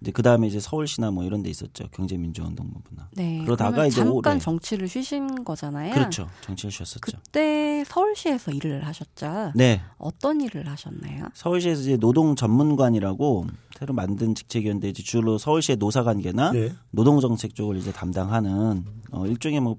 이제 0.00 0.12
그 0.12 0.22
다음에 0.22 0.46
이제 0.46 0.60
서울시나 0.60 1.10
뭐 1.10 1.24
이런 1.24 1.42
데 1.42 1.50
있었죠. 1.50 1.88
경제민주운동본부나. 1.90 3.08
네. 3.16 3.42
그러다가 3.44 3.84
이제 3.86 3.96
잠깐 3.96 4.34
올해. 4.34 4.38
정치를 4.38 4.86
쉬신 4.86 5.42
거잖아요. 5.42 5.92
그렇죠. 5.92 6.28
정치를 6.42 6.70
쉬었었죠. 6.70 7.18
그때 7.24 7.82
서울시에서 7.84 8.52
일을 8.52 8.86
하셨죠. 8.86 9.52
네. 9.56 9.80
어떤 9.96 10.40
일을 10.40 10.68
하셨나요? 10.68 11.26
서울시에서 11.34 11.80
이제 11.80 11.96
노동 11.96 12.36
전문관이라고 12.36 13.46
새로 13.76 13.94
만든 13.94 14.36
직책이었는데 14.36 14.90
이제 14.90 15.02
주로 15.02 15.36
서울시의 15.36 15.78
노사관계나 15.78 16.52
예. 16.54 16.72
노동정책 16.90 17.56
쪽을 17.56 17.76
이제 17.76 17.90
담당하는 17.90 18.84
어, 19.10 19.26
일종의 19.26 19.60
뭐 19.60 19.78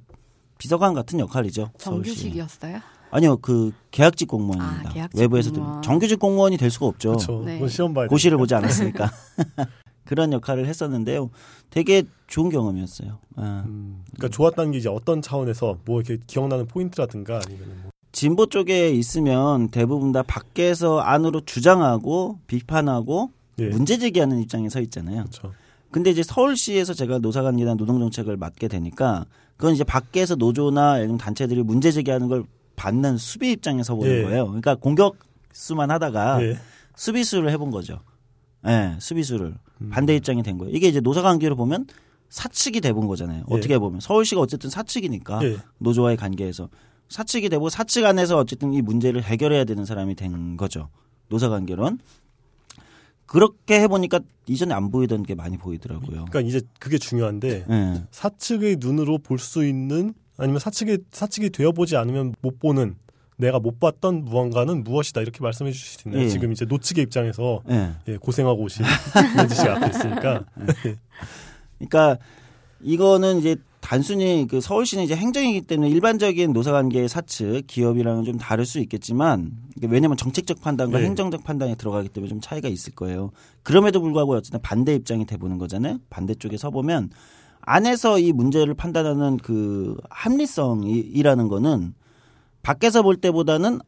비서관 0.60 0.94
같은 0.94 1.20
역할이죠. 1.20 1.72
서울시. 1.80 2.12
정규직이었어요? 2.14 2.80
아니요, 3.12 3.38
그 3.38 3.72
계약직 3.90 4.28
공무원입니다. 4.28 4.90
아, 4.90 4.94
계약직 4.94 5.20
외부에서 5.20 5.52
공무원. 5.52 5.82
정규직 5.82 6.20
공무원이 6.20 6.58
될 6.58 6.70
수가 6.70 6.86
없죠. 6.86 7.16
네. 7.44 7.68
시험 7.68 7.94
봐야 7.94 8.06
돼. 8.06 8.10
고시를 8.10 8.38
보지 8.38 8.54
않았으니까 8.54 9.10
그런 10.06 10.32
역할을 10.34 10.68
했었는데요. 10.68 11.32
되게 11.72 12.04
좋은 12.28 12.50
경험이었어요. 12.50 13.18
아. 13.38 13.64
음, 13.66 14.04
그러니까 14.14 14.36
좋았다는 14.36 14.74
게 14.74 14.78
이제 14.78 14.90
어떤 14.90 15.22
차원에서 15.22 15.78
뭐 15.86 16.02
이렇게 16.02 16.22
기억나는 16.28 16.68
포인트라든가 16.68 17.40
아니면 17.44 17.68
뭐 17.84 17.92
진보 18.12 18.46
쪽에 18.48 18.90
있으면 18.90 19.70
대부분 19.70 20.12
다 20.12 20.24
밖에서 20.24 21.00
안으로 21.00 21.42
주장하고 21.46 22.40
비판하고 22.48 23.32
예. 23.60 23.68
문제 23.70 23.98
제기하는 23.98 24.40
입장에 24.40 24.68
서 24.70 24.82
있잖아요. 24.82 25.24
그렇죠. 25.24 25.54
근데 25.92 26.12
이제 26.12 26.24
서울시에서 26.24 26.94
제가 26.94 27.20
노사관계나 27.20 27.76
노동정책을 27.76 28.38
맡게 28.38 28.68
되니까 28.68 29.26
그건 29.58 29.74
이제 29.74 29.84
밖에서 29.84 30.36
노조나 30.36 30.98
들면 30.98 31.18
단체들이 31.18 31.64
문제 31.64 31.92
제기하는 31.92 32.28
걸 32.28 32.44
받는 32.76 33.18
수비 33.18 33.52
입장에 33.52 33.84
서 33.84 33.96
보는 33.96 34.10
예. 34.10 34.24
거예요. 34.24 34.46
그러니까 34.48 34.76
공격 34.76 35.18
수만 35.52 35.92
하다가 35.92 36.42
예. 36.44 36.58
수비수를 36.96 37.50
해본 37.52 37.72
거죠. 37.72 38.00
예, 38.68 38.96
수비수를 39.00 39.56
음. 39.82 39.90
반대 39.90 40.16
입장이 40.16 40.44
된 40.44 40.58
거예요. 40.58 40.74
이게 40.74 40.88
이제 40.88 41.00
노사관계로 41.00 41.56
보면 41.56 41.88
사측이 42.30 42.82
돼본 42.82 43.08
거잖아요. 43.08 43.44
예. 43.50 43.54
어떻게 43.54 43.78
보면 43.78 44.00
서울시가 44.00 44.40
어쨌든 44.40 44.70
사측이니까 44.70 45.44
예. 45.44 45.58
노조와의 45.80 46.18
관계에서 46.18 46.70
사측이 47.10 47.50
되고 47.50 47.70
사측 47.70 48.06
안에서 48.06 48.38
어쨌든 48.38 48.74
이 48.74 48.82
문제를 48.82 49.24
해결해야 49.24 49.66
되는 49.66 49.84
사람이 49.84 50.16
된 50.16 50.56
거죠. 50.56 50.90
노사관계론 51.30 52.00
그렇게 53.30 53.80
해보니까 53.82 54.20
이전에 54.48 54.74
안 54.74 54.90
보이던 54.90 55.22
게 55.24 55.36
많이 55.36 55.56
보이더라고요. 55.58 56.26
그러니까 56.26 56.42
이제 56.42 56.62
그게 56.80 56.98
중요한데 56.98 57.66
예. 57.70 58.04
사측의 58.12 58.78
눈으로 58.80 59.20
볼 59.20 59.38
수 59.38 59.64
있는 59.66 60.14
아니면 60.38 60.60
사측의 60.60 61.00
사측이 61.12 61.52
되어 61.52 61.72
보지 61.72 61.96
않으면 61.96 62.34
못 62.42 62.60
보는 62.60 62.96
내가 63.38 63.60
못 63.60 63.80
봤던 63.80 64.26
무언가는 64.26 64.84
무엇이다 64.84 65.22
이렇게 65.22 65.42
말씀해 65.42 65.72
주실 65.72 66.00
수 66.02 66.08
있나요? 66.10 66.24
예. 66.24 66.28
지금 66.28 66.52
이제 66.52 66.66
노측의 66.66 67.04
입장에서 67.04 67.62
예. 67.70 67.92
예, 68.08 68.18
고생하고 68.18 68.64
오신 68.64 68.84
이현지 69.36 69.56
씨가 69.56 69.76
앞에 69.76 69.90
있으니까 69.90 70.44
그러니까 71.78 72.18
이거는 72.82 73.38
이제 73.40 73.56
단순히 73.90 74.46
그 74.48 74.62
서울시는 74.62 75.04
이제 75.04 75.16
행정이기 75.16 75.62
때문에 75.62 75.90
일반적인 75.90 76.54
노사관계의 76.54 77.10
사측 77.10 77.66
기업이랑은 77.66 78.24
좀 78.24 78.38
다를 78.38 78.64
수 78.64 78.78
있겠지만 78.78 79.50
왜냐하면 79.82 80.16
정책적 80.16 80.62
판단과 80.62 81.00
네. 81.00 81.06
행정적 81.06 81.44
판단이 81.44 81.76
들어가기 81.76 82.10
때문에 82.10 82.30
좀 82.30 82.40
차이가 82.40 82.68
있을 82.68 82.94
거예요. 82.94 83.32
그럼에도 83.64 84.00
불구하고 84.00 84.34
어쨌든 84.34 84.62
반대 84.62 84.94
입장이 84.94 85.26
돼보는 85.26 85.58
거잖아요. 85.58 85.98
반대쪽에 86.12 86.56
서 86.56 86.70
보면 86.70 87.10
안에서 87.62 88.20
이 88.20 88.32
문제를 88.32 88.76
판단하는 88.76 89.38
그 89.38 89.98
합리성이라는 90.12 91.48
거는 91.48 91.96
밖에서 92.62 93.02
볼 93.02 93.16
때보다는 93.16 93.80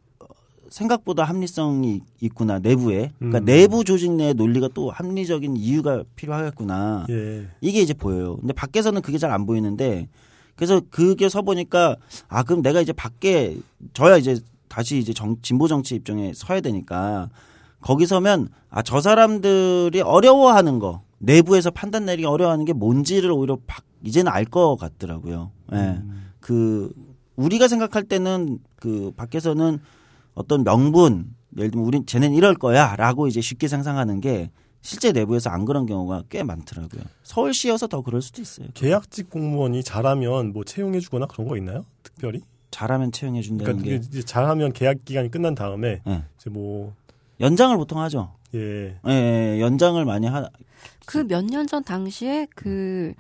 생각보다 0.72 1.24
합리성이 1.26 2.02
있구나 2.22 2.58
내부에 2.60 3.12
그러니까 3.20 3.40
음. 3.40 3.46
내부 3.46 3.84
조직 3.84 4.12
내 4.14 4.34
논리가 4.34 4.70
또 4.74 4.90
합리적인 4.90 5.58
이유가 5.58 6.04
필요하겠구나 6.16 7.06
예. 7.10 7.48
이게 7.60 7.82
이제 7.82 7.94
보여요. 7.94 8.38
근데 8.38 8.54
밖에서는 8.54 9.02
그게 9.02 9.18
잘 9.18 9.32
안 9.32 9.46
보이는데 9.46 10.08
그래서 10.56 10.82
그게 10.90 11.30
서 11.30 11.42
보니까 11.42 11.98
아 12.28 12.44
그럼 12.44 12.62
내가 12.62 12.82
이제 12.82 12.94
밖에 12.94 13.58
저야 13.94 14.18
이제 14.18 14.40
다시 14.68 14.98
이제 14.98 15.14
정, 15.14 15.36
진보 15.42 15.68
정치 15.68 15.96
입장에 15.96 16.32
서야 16.34 16.62
되니까 16.62 17.30
거기 17.82 18.06
서면 18.06 18.48
아 18.70 18.82
저 18.84 19.02
사람들이 19.02 20.02
어려워하는 20.02 20.80
거 20.80 21.02
내부에서 21.20 21.70
판단 21.72 22.06
내리기 22.06 22.26
어려워하는 22.26 22.64
게 22.66 22.74
뭔지를 22.74 23.32
오히려 23.32 23.58
박, 23.68 23.84
이제는 24.04 24.32
알 24.32 24.46
것 24.46 24.78
같더라고요. 24.78 25.52
예. 25.74 25.78
음. 25.78 26.32
그 26.40 26.94
우리가 27.36 27.68
생각할 27.68 28.04
때는 28.04 28.60
그 28.78 29.12
밖에서는 29.18 29.80
어떤 30.34 30.64
명분 30.64 31.36
예를 31.58 31.72
들면 31.72 31.86
우린 31.88 32.06
쟤는 32.06 32.34
이럴 32.34 32.56
거야라고 32.56 33.28
이제 33.28 33.42
쉽게 33.42 33.68
상상하는 33.68 34.22
게 34.22 34.50
실제 34.82 35.12
내부에서 35.12 35.50
안 35.50 35.66
그런 35.66 35.86
경우가 35.86 36.24
꽤 36.30 36.44
많더라고요. 36.44 37.02
서울시여서 37.24 37.88
더 37.88 38.02
그럴 38.02 38.22
수도 38.22 38.42
있어요. 38.42 38.68
계약직 38.74 39.30
공무원이 39.30 39.84
잘하면 39.84 40.54
뭐 40.54 40.64
채용해주거나 40.64 41.28
그런 41.28 41.48
거 41.48 41.58
있나요? 41.58 41.86
특별히? 42.04 42.42
잘하면 42.72 43.12
채용해 43.12 43.42
준다는 43.42 43.78
그러니까 43.84 44.10
게 44.10 44.22
잘하면 44.22 44.72
계약 44.74 45.04
기간이 45.06 45.30
끝난 45.30 45.54
다음에 45.56 46.02
예. 46.08 46.24
이제 46.40 46.50
뭐 46.50 46.94
연장을 47.42 47.76
보통 47.78 48.00
하죠. 48.00 48.34
예. 48.56 48.98
예, 49.08 49.12
예, 49.12 49.60
연장을 49.60 50.04
많이 50.06 50.26
하. 50.28 50.50
그 51.06 51.20
몇 51.26 51.44
년 51.46 51.68
전 51.68 51.84
당시에 51.84 52.48
그 52.56 53.14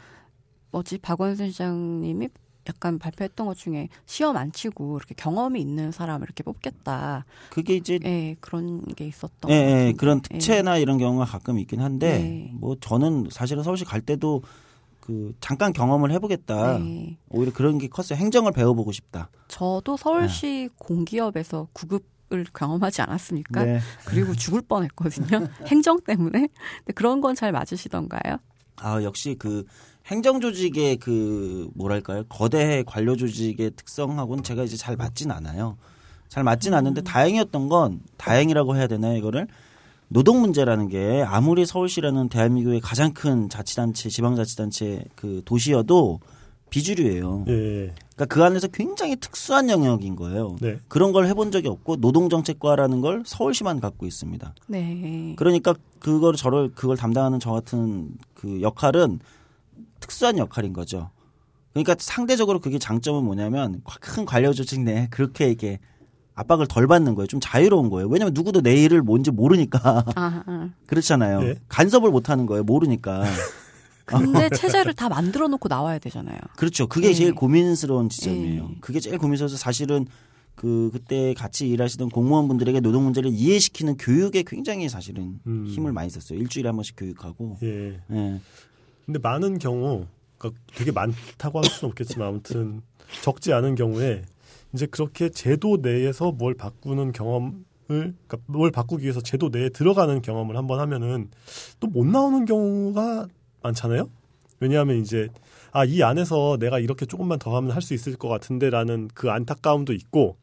뭐지 0.72 0.98
박원순 1.00 1.52
시장님이 1.52 2.30
약간 2.70 3.00
발표했던 3.00 3.48
것 3.48 3.58
중에 3.58 3.90
시험 4.06 4.38
안 4.38 4.52
치고 4.52 4.98
이렇게 4.98 5.16
경험이 5.16 5.62
있는 5.62 5.92
사람을 5.92 6.26
이렇게 6.26 6.44
뽑겠다. 6.44 7.26
그게 7.50 7.76
이제 7.76 8.00
예, 8.06 8.36
그런 8.40 8.84
게 8.86 9.08
있었던. 9.08 9.50
예, 9.50 9.56
것 9.56 9.70
예. 9.70 9.94
그런 9.98 10.18
예. 10.18 10.22
특채나 10.38 10.78
이런 10.78 10.98
경우가 10.98 11.26
가끔 11.26 11.58
있긴 11.60 11.82
한데 11.82 12.20
네. 12.20 12.52
뭐 12.54 12.76
저는 12.80 13.28
사실은 13.32 13.64
서울시 13.64 13.84
갈 13.86 14.02
때도 14.02 14.44
그 15.00 15.34
잠깐 15.42 15.74
경험을 15.74 16.12
해보겠다. 16.12 16.78
네. 16.78 17.18
오히려 17.30 17.52
그런 17.52 17.78
게 17.80 17.88
컸어요. 17.88 18.18
행정을 18.20 18.52
배워보고 18.52 18.92
싶다. 18.92 19.30
저도 19.48 19.98
서울시 19.98 20.70
공기업에서 20.78 21.68
구급 21.74 22.10
을 22.34 22.46
경험하지 22.54 23.02
않았습니까? 23.02 23.66
네. 23.66 23.82
그리고 24.06 24.34
죽을 24.34 24.62
뻔했거든요. 24.62 25.50
행정 25.68 26.00
때문에. 26.00 26.48
근데 26.78 26.94
그런 26.96 27.20
건 27.20 27.36
잘 27.36 27.52
맞으시던가요? 27.52 28.38
아 28.78 29.04
역시 29.04 29.36
그 29.38 29.66
행정 30.12 30.42
조직의 30.42 30.98
그 30.98 31.70
뭐랄까요 31.74 32.26
거대 32.28 32.84
관료 32.86 33.16
조직의 33.16 33.72
특성하고는 33.78 34.44
제가 34.44 34.64
이제 34.64 34.76
잘 34.76 34.98
맞진 34.98 35.32
않아요. 35.32 35.78
잘 36.28 36.44
맞진 36.44 36.74
않는데 36.74 37.02
다행이었던 37.02 37.70
건 37.70 38.02
다행이라고 38.18 38.76
해야 38.76 38.88
되나요 38.88 39.18
이거를 39.18 39.48
노동 40.10 40.42
문제라는 40.42 40.90
게 40.90 41.24
아무리 41.26 41.66
서울시라는 41.66 42.28
대한민국의 42.28 42.82
가장 42.82 43.14
큰 43.14 43.48
자치단체 43.48 44.10
지방자치단체 44.10 45.06
그 45.16 45.42
도시여도 45.46 46.20
비주류예요. 46.70 47.46
예. 47.48 47.94
그러니까 48.16 48.26
그 48.28 48.44
안에서 48.44 48.68
굉장히 48.68 49.16
특수한 49.16 49.70
영역인 49.70 50.18
거예요. 50.18 50.58
네. 50.60 50.78
그런 50.90 51.14
걸 51.14 51.28
해본 51.28 51.52
적이 51.52 51.70
없고 51.70 51.98
노동정책과라는 51.98 53.00
걸 53.00 53.24
서울시만 53.26 53.80
갖고 53.80 54.06
있습니다. 54.06 54.54
네. 54.68 55.34
그러니까 55.38 55.74
그걸 56.00 56.36
저를 56.36 56.72
그걸 56.76 56.98
담당하는 56.98 57.40
저 57.40 57.52
같은 57.52 58.10
그 58.34 58.62
역할은 58.62 59.20
특수한 60.02 60.38
역할인 60.38 60.74
거죠. 60.74 61.12
그러니까 61.74 61.96
상대적으로 61.98 62.60
그게 62.60 62.78
장점은 62.78 63.24
뭐냐면 63.24 63.82
큰 64.02 64.26
관료 64.26 64.52
조직 64.52 64.82
내에 64.82 65.08
그렇게 65.10 65.50
이게 65.50 65.80
압박을 66.36 66.68
덜 66.68 66.88
받는 66.88 67.16
거예요. 67.16 67.28
좀 67.28 67.40
자유로운 67.40 67.90
거예요. 67.90 68.10
왜냐면 68.10 68.34
누구도 68.34 68.62
내 68.62 68.76
일을 68.76 69.02
뭔지 69.02 69.32
모르니까 69.32 70.06
아, 70.16 70.44
아. 70.46 70.70
그렇잖아요. 70.88 71.42
예. 71.44 71.56
간섭을 71.70 72.10
못 72.12 72.30
하는 72.30 72.46
거예요. 72.46 72.64
모르니까. 72.64 73.24
근데 74.06 74.50
체제를 74.50 74.94
다 74.94 75.08
만들어 75.08 75.48
놓고 75.48 75.70
나와야 75.70 76.00
되잖아요. 76.00 76.38
그렇죠. 76.58 76.88
그게 76.88 77.10
예. 77.10 77.14
제일 77.14 77.34
고민스러운 77.34 78.10
지점이에요. 78.10 78.70
예. 78.70 78.78
그게 78.82 79.00
제일 79.00 79.18
고민스러워서 79.18 79.56
사실은 79.56 80.06
그 80.56 80.90
그때 80.92 81.34
같이 81.34 81.70
일하시던 81.70 82.10
공무원분들에게 82.10 82.82
노동 82.82 83.04
문제를 83.06 83.32
이해시키는 83.32 83.98
교육에 83.98 84.44
굉장히 84.46 84.90
사실은 84.90 85.40
음. 85.48 85.66
힘을 85.68 85.94
많이 85.94 86.10
썼어요. 86.10 86.38
일주일에 86.40 86.68
한 86.68 86.76
번씩 86.76 86.96
교육하고. 86.98 87.58
예. 87.64 88.00
예. 89.02 89.06
근데 89.06 89.20
많은 89.20 89.58
경우, 89.60 90.06
그러니까 90.38 90.62
되게 90.76 90.92
많다고 90.92 91.60
할 91.60 91.66
수는 91.66 91.92
없겠지만 91.92 92.28
아무튼 92.28 92.82
적지 93.24 93.54
않은 93.54 93.76
경우에 93.76 94.24
이제 94.74 94.86
그렇게 94.86 95.30
제도 95.30 95.78
내에서 95.82 96.32
뭘 96.32 96.54
바꾸는 96.56 97.12
경험을, 97.12 97.54
그러니까 97.88 98.38
뭘 98.48 98.72
바꾸기 98.72 99.04
위해서 99.04 99.22
제도 99.22 99.50
내에 99.50 99.70
들어가는 99.70 100.22
경험을 100.22 100.56
한번 100.58 100.80
하면은 100.80 101.30
또 101.80 101.88
못 101.88 102.06
나오는 102.06 102.46
경우가 102.46 103.28
많잖아요. 103.64 104.10
왜냐하면 104.60 104.98
이제 105.02 105.28
아 105.74 105.86
이 105.86 106.04
안에서 106.04 106.58
내가 106.60 106.80
이렇게 106.80 107.06
조금만 107.06 107.40
더 107.40 107.56
하면 107.58 107.72
할 107.72 107.82
수 107.82 107.94
있을 107.94 108.16
것 108.16 108.28
같은데라는 108.30 109.10
그 109.14 109.30
안타까움도 109.32 109.94
있고 109.94 110.38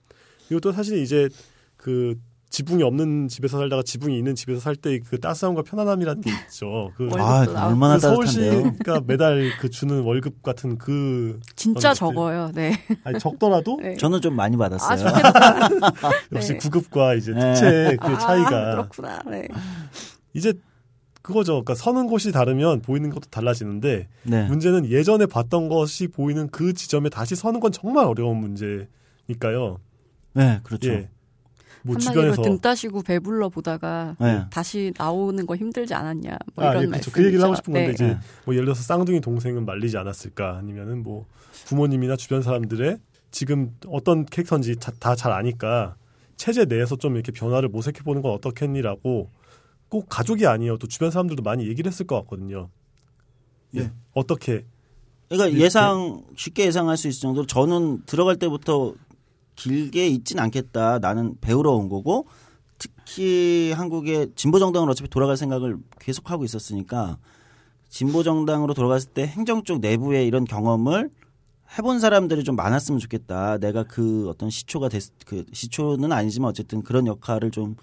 또 0.63 0.73
사실 0.73 0.99
이제 0.99 1.29
그 1.77 2.19
지붕이 2.51 2.83
없는 2.83 3.29
집에서 3.29 3.59
살다가 3.59 3.83
지붕이 3.83 4.17
있는 4.17 4.35
집에서 4.35 4.59
살 4.61 4.75
때 4.77 4.99
그 5.01 5.21
따스함과 5.21 5.63
편안함이라는 5.63 6.23
게 6.23 6.31
있죠. 6.47 6.91
그, 6.97 7.09
아, 7.15 7.45
나오고. 7.45 7.59
얼마나 7.69 7.97
그 7.97 8.01
따뜻한데요. 8.01 8.63
서울시가 8.63 9.01
매달 9.07 9.51
그 9.61 9.69
주는 9.69 10.01
월급 10.03 10.43
같은 10.43 10.79
그 10.79 11.41
진짜 11.57 11.91
것들. 11.91 11.99
적어요. 11.99 12.51
네. 12.55 12.73
아니 13.05 13.19
적더라도 13.19 13.79
네. 13.83 13.97
저는 13.97 14.21
좀 14.23 14.35
많이 14.35 14.57
아, 14.57 14.59
받았어요. 14.59 14.99
좋겠다. 14.99 15.69
역시 16.33 16.53
네. 16.53 16.59
구급과 16.59 17.15
이제 17.15 17.33
네. 17.35 17.41
특채 17.53 17.97
그 18.01 18.07
아, 18.09 18.19
차이가 18.19 18.71
그렇구나. 18.73 19.21
네. 19.31 19.47
이제 20.33 20.55
그거죠. 21.21 21.53
그러니까 21.63 21.75
서는 21.75 22.07
곳이 22.07 22.33
다르면 22.33 22.81
보이는 22.81 23.11
것도 23.11 23.29
달라지는데 23.31 24.09
네. 24.23 24.47
문제는 24.47 24.89
예전에 24.89 25.27
봤던 25.27 25.69
것이 25.69 26.09
보이는 26.09 26.49
그 26.49 26.73
지점에 26.73 27.11
다시 27.11 27.37
서는 27.37 27.61
건 27.61 27.73
정말 27.73 28.07
어려운 28.07 28.39
문제니까요. 28.39 29.79
네, 30.33 30.61
그렇죠. 30.63 30.91
예. 30.91 31.11
뭐 31.93 31.97
주변에서 31.99 32.43
등 32.43 32.59
따시고 32.59 33.03
배불러 33.03 33.49
보다가 33.49 34.17
네. 34.21 34.45
다시 34.51 34.93
나오는 34.97 35.45
거 35.47 35.57
힘들지 35.57 35.95
않았냐. 35.95 36.37
뭐 36.55 36.65
아, 36.65 36.71
이런 36.73 36.85
예, 36.85 36.87
그렇죠. 36.89 37.11
그 37.11 37.25
얘기를 37.25 37.43
하고 37.43 37.55
싶은 37.55 37.73
건데 37.73 37.89
말씀이죠. 37.89 38.05
이제 38.05 38.15
네. 38.15 38.21
뭐 38.45 38.55
예를 38.55 38.67
들어서 38.67 38.83
쌍둥이 38.83 39.21
동생은 39.21 39.65
말리지 39.65 39.97
않았을까 39.97 40.59
아니면은 40.59 41.03
뭐 41.03 41.27
부모님이나 41.67 42.17
주변 42.17 42.43
사람들의 42.43 42.99
지금 43.31 43.75
어떤 43.87 44.25
캐릭터인지 44.27 44.77
다 44.77 45.15
잘 45.15 45.33
아니까 45.33 45.97
체제 46.37 46.65
내에서 46.65 46.97
좀 46.97 47.15
이렇게 47.15 47.33
변화를 47.33 47.69
모색해 47.69 48.03
보는 48.03 48.23
건 48.23 48.33
어떻겠니라고 48.33 49.31
꼭 49.89 50.07
가족이 50.09 50.47
아니어도 50.47 50.87
주변 50.87 51.11
사람들도 51.11 51.43
많이 51.43 51.67
얘기를 51.67 51.91
했을 51.91 52.07
것 52.07 52.17
같거든요. 52.21 52.69
예. 53.75 53.81
네. 53.83 53.93
어떻게 54.15 54.65
그러니까 55.29 55.55
네, 55.57 55.63
예상 55.63 56.23
쉽게 56.37 56.67
예상할 56.67 56.97
수 56.97 57.09
있을 57.09 57.21
정도로 57.21 57.47
저는 57.47 58.03
들어갈 58.07 58.37
때부터 58.37 58.95
길게 59.59 60.07
있진 60.07 60.39
않겠다. 60.39 61.01
나는 61.01 61.35
배우러 61.41 61.73
온 61.73 61.89
거고 61.89 62.27
특히 62.79 63.73
한국의 63.73 64.33
진보 64.37 64.59
정당을 64.61 64.89
어차피 64.89 65.11
돌아갈 65.11 65.37
생각을 65.37 65.77
계속 65.99 66.31
하고 66.31 66.45
있었으니까 66.45 67.19
진보 67.89 68.23
정당으로 68.23 68.73
돌아갔을 68.73 69.11
때 69.11 69.27
행정 69.27 69.65
쪽 69.65 69.81
내부의 69.81 70.27
이런 70.27 70.45
경험을 70.45 71.11
해본 71.77 71.99
사람들이 71.99 72.45
좀 72.45 72.55
많았으면 72.57 73.01
좋겠다. 73.01 73.59
내가 73.59 73.83
그 73.83 74.29
어떤 74.29 74.49
시초가 74.49 74.89
됐, 74.89 75.03
그 75.27 75.45
시초는 75.53 76.13
아니지만 76.13 76.51
어쨌든 76.51 76.83
그런 76.83 77.07
역할을 77.07 77.51
좀 77.51 77.77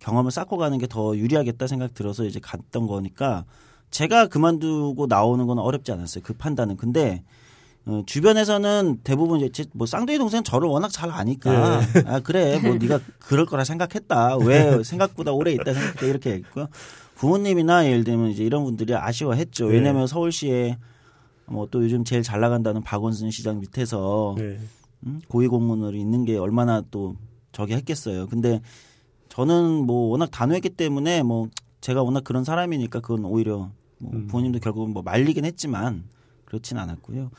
경험을 0.00 0.30
쌓고 0.30 0.58
가는 0.58 0.78
게 0.78 0.86
더 0.86 1.16
유리하겠다 1.16 1.66
생각 1.66 1.94
들어서 1.94 2.24
이제 2.24 2.40
갔던 2.40 2.86
거니까 2.86 3.44
제가 3.90 4.26
그만두고 4.26 5.06
나오는 5.06 5.46
건 5.46 5.58
어렵지 5.58 5.92
않았어요. 5.92 6.22
그 6.24 6.34
판단은. 6.34 6.76
근데 6.76 7.22
어, 7.84 8.02
주변에서는 8.06 9.00
대부분 9.02 9.40
이제 9.40 9.48
제- 9.50 9.70
뭐 9.74 9.86
쌍둥이 9.86 10.18
동생 10.18 10.42
저를 10.44 10.68
워낙 10.68 10.88
잘 10.90 11.10
아니까 11.10 11.80
아 12.06 12.20
그래 12.20 12.60
뭐 12.60 12.76
네가 12.78 13.00
그럴 13.18 13.44
거라 13.46 13.64
생각했다 13.64 14.36
왜 14.38 14.82
생각보다 14.84 15.32
오래 15.32 15.52
있다 15.52 15.72
생각했다 15.74 16.06
이렇게 16.06 16.32
했고요 16.34 16.68
부모님이나 17.16 17.86
예를 17.86 18.04
들면 18.04 18.30
이제 18.30 18.44
이런 18.44 18.62
분들이 18.64 18.94
아쉬워했죠 18.94 19.66
네. 19.68 19.74
왜냐하면 19.74 20.06
서울시에 20.06 20.78
뭐 21.46 21.66
또 21.70 21.82
요즘 21.82 22.04
제일 22.04 22.22
잘 22.22 22.40
나간다는 22.40 22.82
박원순 22.82 23.30
시장 23.32 23.58
밑에서 23.60 24.36
네. 24.38 24.58
음? 25.06 25.20
고위 25.28 25.48
공무원으로 25.48 25.96
있는 25.96 26.24
게 26.24 26.36
얼마나 26.38 26.82
또 26.92 27.16
저기 27.50 27.74
했겠어요. 27.74 28.28
근데 28.28 28.60
저는 29.28 29.84
뭐 29.84 30.08
워낙 30.10 30.30
단호했기 30.30 30.70
때문에 30.70 31.22
뭐 31.24 31.48
제가 31.80 32.02
워낙 32.02 32.22
그런 32.24 32.44
사람이니까 32.44 33.00
그건 33.00 33.24
오히려 33.24 33.70
뭐 33.98 34.12
음. 34.14 34.26
부모님도 34.28 34.60
결국은 34.60 34.92
뭐 34.92 35.02
말리긴 35.02 35.44
했지만 35.44 36.04
그렇진 36.44 36.78
않았고요. 36.78 37.30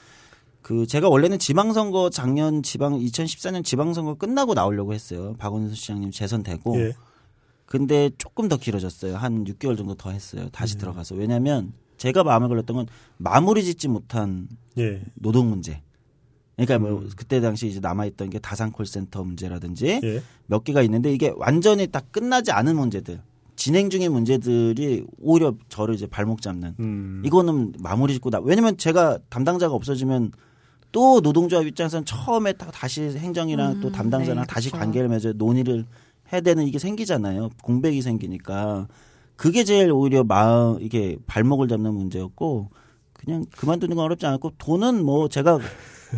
그 0.63 0.87
제가 0.87 1.09
원래는 1.09 1.39
지방선거 1.39 2.09
작년 2.09 2.63
지방 2.63 2.97
2014년 2.97 3.65
지방선거 3.65 4.15
끝나고 4.15 4.53
나오려고 4.53 4.93
했어요. 4.93 5.35
박원순 5.37 5.75
시장님 5.75 6.11
재선되고. 6.11 6.79
예. 6.79 6.93
근데 7.65 8.09
조금 8.17 8.47
더 8.47 8.55
길어졌어요. 8.55 9.17
한 9.17 9.43
6개월 9.43 9.77
정도 9.77 9.93
더 9.93 10.09
했어요. 10.11 10.47
다시 10.53 10.77
음. 10.77 10.79
들어가서. 10.79 11.15
왜냐면 11.15 11.73
제가 11.97 12.23
마음에 12.23 12.47
걸렸던 12.47 12.77
건 12.77 12.87
마무리 13.17 13.63
짓지 13.63 13.89
못한 13.89 14.47
예. 14.77 15.03
노동 15.15 15.49
문제. 15.49 15.81
그러니까 16.55 16.79
뭐 16.79 17.01
음. 17.01 17.09
그때 17.17 17.41
당시 17.41 17.67
이제 17.67 17.81
남아있던 17.81 18.29
게 18.29 18.39
다산 18.39 18.71
콜센터 18.71 19.21
문제라든지 19.25 19.99
예. 20.01 20.23
몇 20.45 20.63
개가 20.63 20.81
있는데 20.83 21.11
이게 21.11 21.33
완전히 21.35 21.87
다 21.87 21.99
끝나지 21.99 22.51
않은 22.51 22.77
문제들, 22.77 23.19
진행 23.57 23.89
중인 23.89 24.13
문제들이 24.13 25.03
오히려 25.19 25.55
저를 25.67 25.95
이제 25.95 26.07
발목 26.07 26.41
잡는. 26.41 26.75
음. 26.79 27.21
이거는 27.25 27.73
마무리 27.79 28.13
짓고 28.13 28.29
나. 28.29 28.39
왜냐면 28.39 28.77
제가 28.77 29.19
담당자가 29.27 29.73
없어지면 29.73 30.31
또 30.93 31.19
노동조합 31.21 31.65
입장에서는 31.65 32.05
처음에 32.05 32.53
다- 32.53 32.69
다시 32.71 33.01
행정이랑 33.01 33.81
또 33.81 33.87
음, 33.89 33.91
담당자랑 33.91 34.43
네, 34.45 34.47
다시 34.47 34.69
그쵸. 34.69 34.77
관계를 34.77 35.09
맺어 35.09 35.33
논의를 35.33 35.85
해야 36.31 36.39
되는 36.39 36.65
이게 36.65 36.79
생기잖아요. 36.79 37.49
공백이 37.61 38.01
생기니까 38.01 38.87
그게 39.35 39.63
제일 39.65 39.91
오히려 39.91 40.23
마음 40.23 40.79
이게 40.81 41.17
발목을 41.25 41.67
잡는 41.67 41.93
문제였고 41.95 42.69
그냥 43.13 43.43
그만두는 43.57 43.95
건 43.95 44.05
어렵지 44.05 44.25
않았고 44.27 44.51
돈은 44.59 45.03
뭐 45.03 45.27
제가 45.27 45.57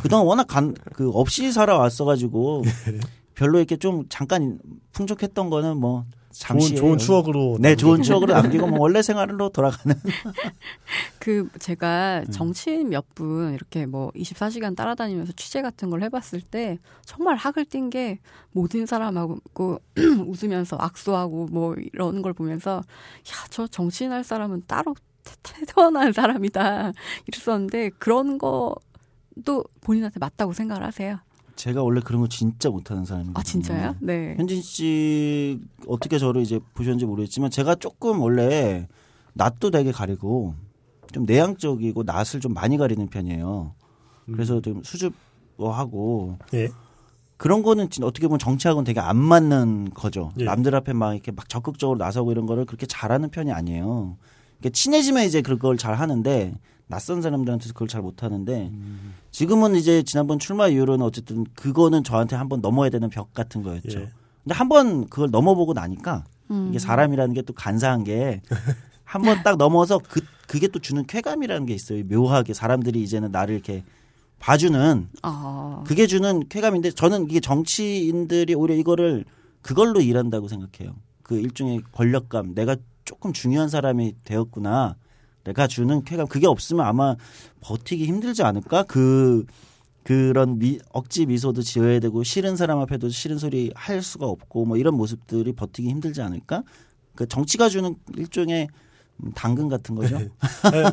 그동안 0.02 0.26
워낙 0.28 0.44
간, 0.46 0.76
그 0.94 1.10
없이 1.12 1.54
살아왔어 1.54 2.04
가지고 2.04 2.62
별로 3.34 3.60
이렇게 3.60 3.78
좀 3.78 4.04
잠깐 4.10 4.60
풍족했던 4.92 5.50
거는 5.50 5.78
뭐 5.78 6.04
잠시 6.38 6.70
좋은, 6.76 6.78
좋은 6.80 6.98
추억으로 6.98 7.58
네 7.60 7.76
좋은 7.76 7.94
남기고. 7.94 8.04
추억으로 8.04 8.34
남기고 8.42 8.68
뭐 8.68 8.80
원래 8.82 9.02
생활로 9.02 9.50
돌아가는 9.50 9.96
그 11.20 11.50
제가 11.60 12.24
음. 12.28 12.32
정치인 12.32 12.90
몇 12.90 13.06
분 13.16 13.54
이렇게 13.54 13.86
뭐 13.86 14.12
24시간 14.12 14.76
따라다니면서 14.76 15.32
취재 15.34 15.62
같은 15.62 15.90
걸 15.90 16.02
해봤을 16.04 16.42
때 16.42 16.78
정말 17.06 17.36
학을 17.38 17.64
띈 17.66 17.90
게 17.90 18.20
모든 18.52 18.86
사람하고 18.86 19.80
웃으면서 20.28 20.76
악수하고 20.80 21.48
뭐 21.52 21.76
이런 21.76 22.22
걸 22.22 22.34
보면서 22.34 22.78
야 22.78 23.48
저 23.50 23.68
정치인 23.68 24.12
할 24.12 24.24
사람은 24.24 24.64
따로 24.68 24.96
태- 25.44 25.66
태어난 25.66 26.12
사람이다 26.12 26.92
이랬었는데 27.28 27.92
그런 28.00 28.38
거도 28.38 29.64
본인한테 29.82 30.20
맞다고 30.20 30.52
생각을 30.54 30.84
하세요? 30.84 31.20
제가 31.56 31.84
원래 31.84 32.02
그런 32.02 32.22
거 32.22 32.28
진짜 32.28 32.70
못하는 32.70 33.06
사람이거든요. 33.06 33.40
아 33.40 33.44
진짜요? 33.44 33.96
네. 34.02 34.36
현진 34.38 34.62
씨 34.62 35.60
어떻게 35.88 36.18
저를 36.18 36.42
이제 36.42 36.60
보셨는지 36.74 37.06
모르겠지만 37.06 37.50
제가 37.50 37.76
조금 37.76 38.22
원래 38.22 38.88
낯도 39.34 39.72
되게 39.72 39.92
가리고 39.92 40.56
좀 41.14 41.26
내향적이고 41.26 42.04
낯을 42.04 42.42
좀 42.42 42.54
많이 42.54 42.78
가리는 42.78 43.08
편이에요. 43.08 43.74
그래서 44.26 44.60
좀 44.62 44.82
수줍어하고 44.84 46.38
예. 46.54 46.70
그런 47.38 47.64
거는 47.64 47.90
어떻게 48.02 48.28
보면 48.28 48.40
정치하고는 48.40 48.86
되게 48.86 49.00
안 49.00 49.18
맞는 49.18 49.92
거죠. 49.94 50.32
예. 50.40 50.46
남들 50.46 50.76
앞에 50.76 50.94
막 50.94 51.14
이렇게 51.14 51.32
막 51.32 51.48
적극적으로 51.48 51.98
나서고 51.98 52.32
이런 52.32 52.46
거를 52.46 52.66
그렇게 52.66 52.86
잘하는 52.86 53.30
편이 53.30 53.52
아니에요. 53.52 54.18
그러니까 54.60 54.70
친해지면 54.74 55.26
이제 55.26 55.42
그걸 55.42 55.78
잘 55.78 55.96
하는데 55.96 56.54
낯선 56.88 57.22
사람들한테서 57.22 57.74
그걸 57.74 57.88
잘 57.88 58.02
못 58.02 58.22
하는데 58.24 58.72
지금은 59.32 59.76
이제 59.76 60.04
지난번 60.04 60.38
출마 60.40 60.68
이후로는 60.68 61.06
어쨌든 61.06 61.46
그거는 61.56 62.04
저한테 62.04 62.36
한번 62.36 62.62
넘어야 62.62 62.90
되는 62.90 63.10
벽 63.10 63.34
같은 63.34 63.64
거였죠. 63.64 64.00
예. 64.00 64.10
근데 64.44 64.54
한 64.54 64.70
번 64.70 65.08
그걸 65.08 65.30
넘어보고 65.32 65.74
나니까 65.74 66.24
음. 66.52 66.68
이게 66.70 66.78
사람이라는 66.80 67.34
게 67.34 67.42
또 67.42 67.54
간사한 67.54 68.04
게 68.04 68.42
한 69.06 69.22
번 69.24 69.44
딱 69.44 69.58
넘어서 69.58 70.00
그 70.00 70.22
그게 70.48 70.68
또 70.68 70.80
주는 70.80 71.06
쾌감이라는 71.06 71.66
게 71.66 71.74
있어요. 71.74 72.04
묘하게 72.06 72.54
사람들이 72.54 73.02
이제는 73.02 73.32
나를 73.32 73.56
이렇게 73.56 73.84
봐주는 74.40 75.08
아. 75.24 75.84
그게 75.88 76.06
주는 76.08 76.48
쾌감인데 76.50 76.92
저는 76.92 77.30
이게 77.30 77.40
정치인들이 77.40 78.54
오히려 78.54 78.76
이거를 78.76 79.26
그걸로 79.62 80.02
일한다고 80.02 80.48
생각해요. 80.48 80.96
그 81.24 81.40
일종의 81.40 81.82
권력감, 81.92 82.54
내가 82.54 82.76
조금 83.06 83.34
중요한 83.34 83.70
사람이 83.70 84.16
되었구나. 84.24 84.96
내가 85.46 85.68
주는 85.68 86.04
쾌감, 86.04 86.28
그게 86.28 86.48
없으면 86.48 86.86
아마 86.86 87.16
버티기 87.62 88.06
힘들지 88.06 88.44
않을까? 88.44 88.84
그, 88.84 89.46
그런 90.04 90.60
미, 90.60 90.80
억지 90.92 91.26
미소도 91.26 91.62
지어야 91.62 92.00
되고, 92.00 92.24
싫은 92.24 92.56
사람 92.58 92.80
앞에도 92.80 93.10
싫은 93.10 93.38
소리 93.38 93.72
할 93.76 94.02
수가 94.02 94.26
없고, 94.28 94.66
뭐 94.66 94.78
이런 94.78 94.96
모습들이 94.96 95.54
버티기 95.54 95.88
힘들지 95.90 96.22
않을까? 96.22 96.64
그 97.16 97.28
정치가 97.28 97.70
주는 97.70 97.96
일종의 98.18 98.68
음, 99.24 99.32
당근 99.34 99.70
같은 99.70 99.96
거죠. 99.96 100.18
아니, 100.18 100.30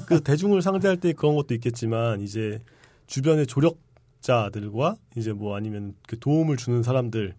그 0.07 0.21
대중을 0.23 0.63
상대할 0.63 0.99
때 0.99 1.13
그런 1.13 1.35
것도 1.35 1.55
있겠지만 1.55 2.21
이제 2.21 2.61
주변의 3.09 3.47
조력자들과 3.49 4.95
이제 5.17 5.33
뭐 5.33 5.57
아니면 5.57 5.95
그 6.07 6.19
도움을 6.19 6.57
주는 6.57 6.83
사람들 6.85 7.35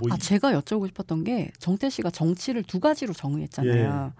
뭐 0.00 0.10
아 0.12 0.16
이- 0.16 0.18
제가 0.18 0.52
여쭤보고 0.60 0.88
싶었던 0.88 1.22
게 1.24 1.52
정태 1.58 1.88
씨가 1.88 2.10
정치를 2.10 2.64
두 2.64 2.80
가지로 2.80 3.12
정의했잖아요. 3.12 4.12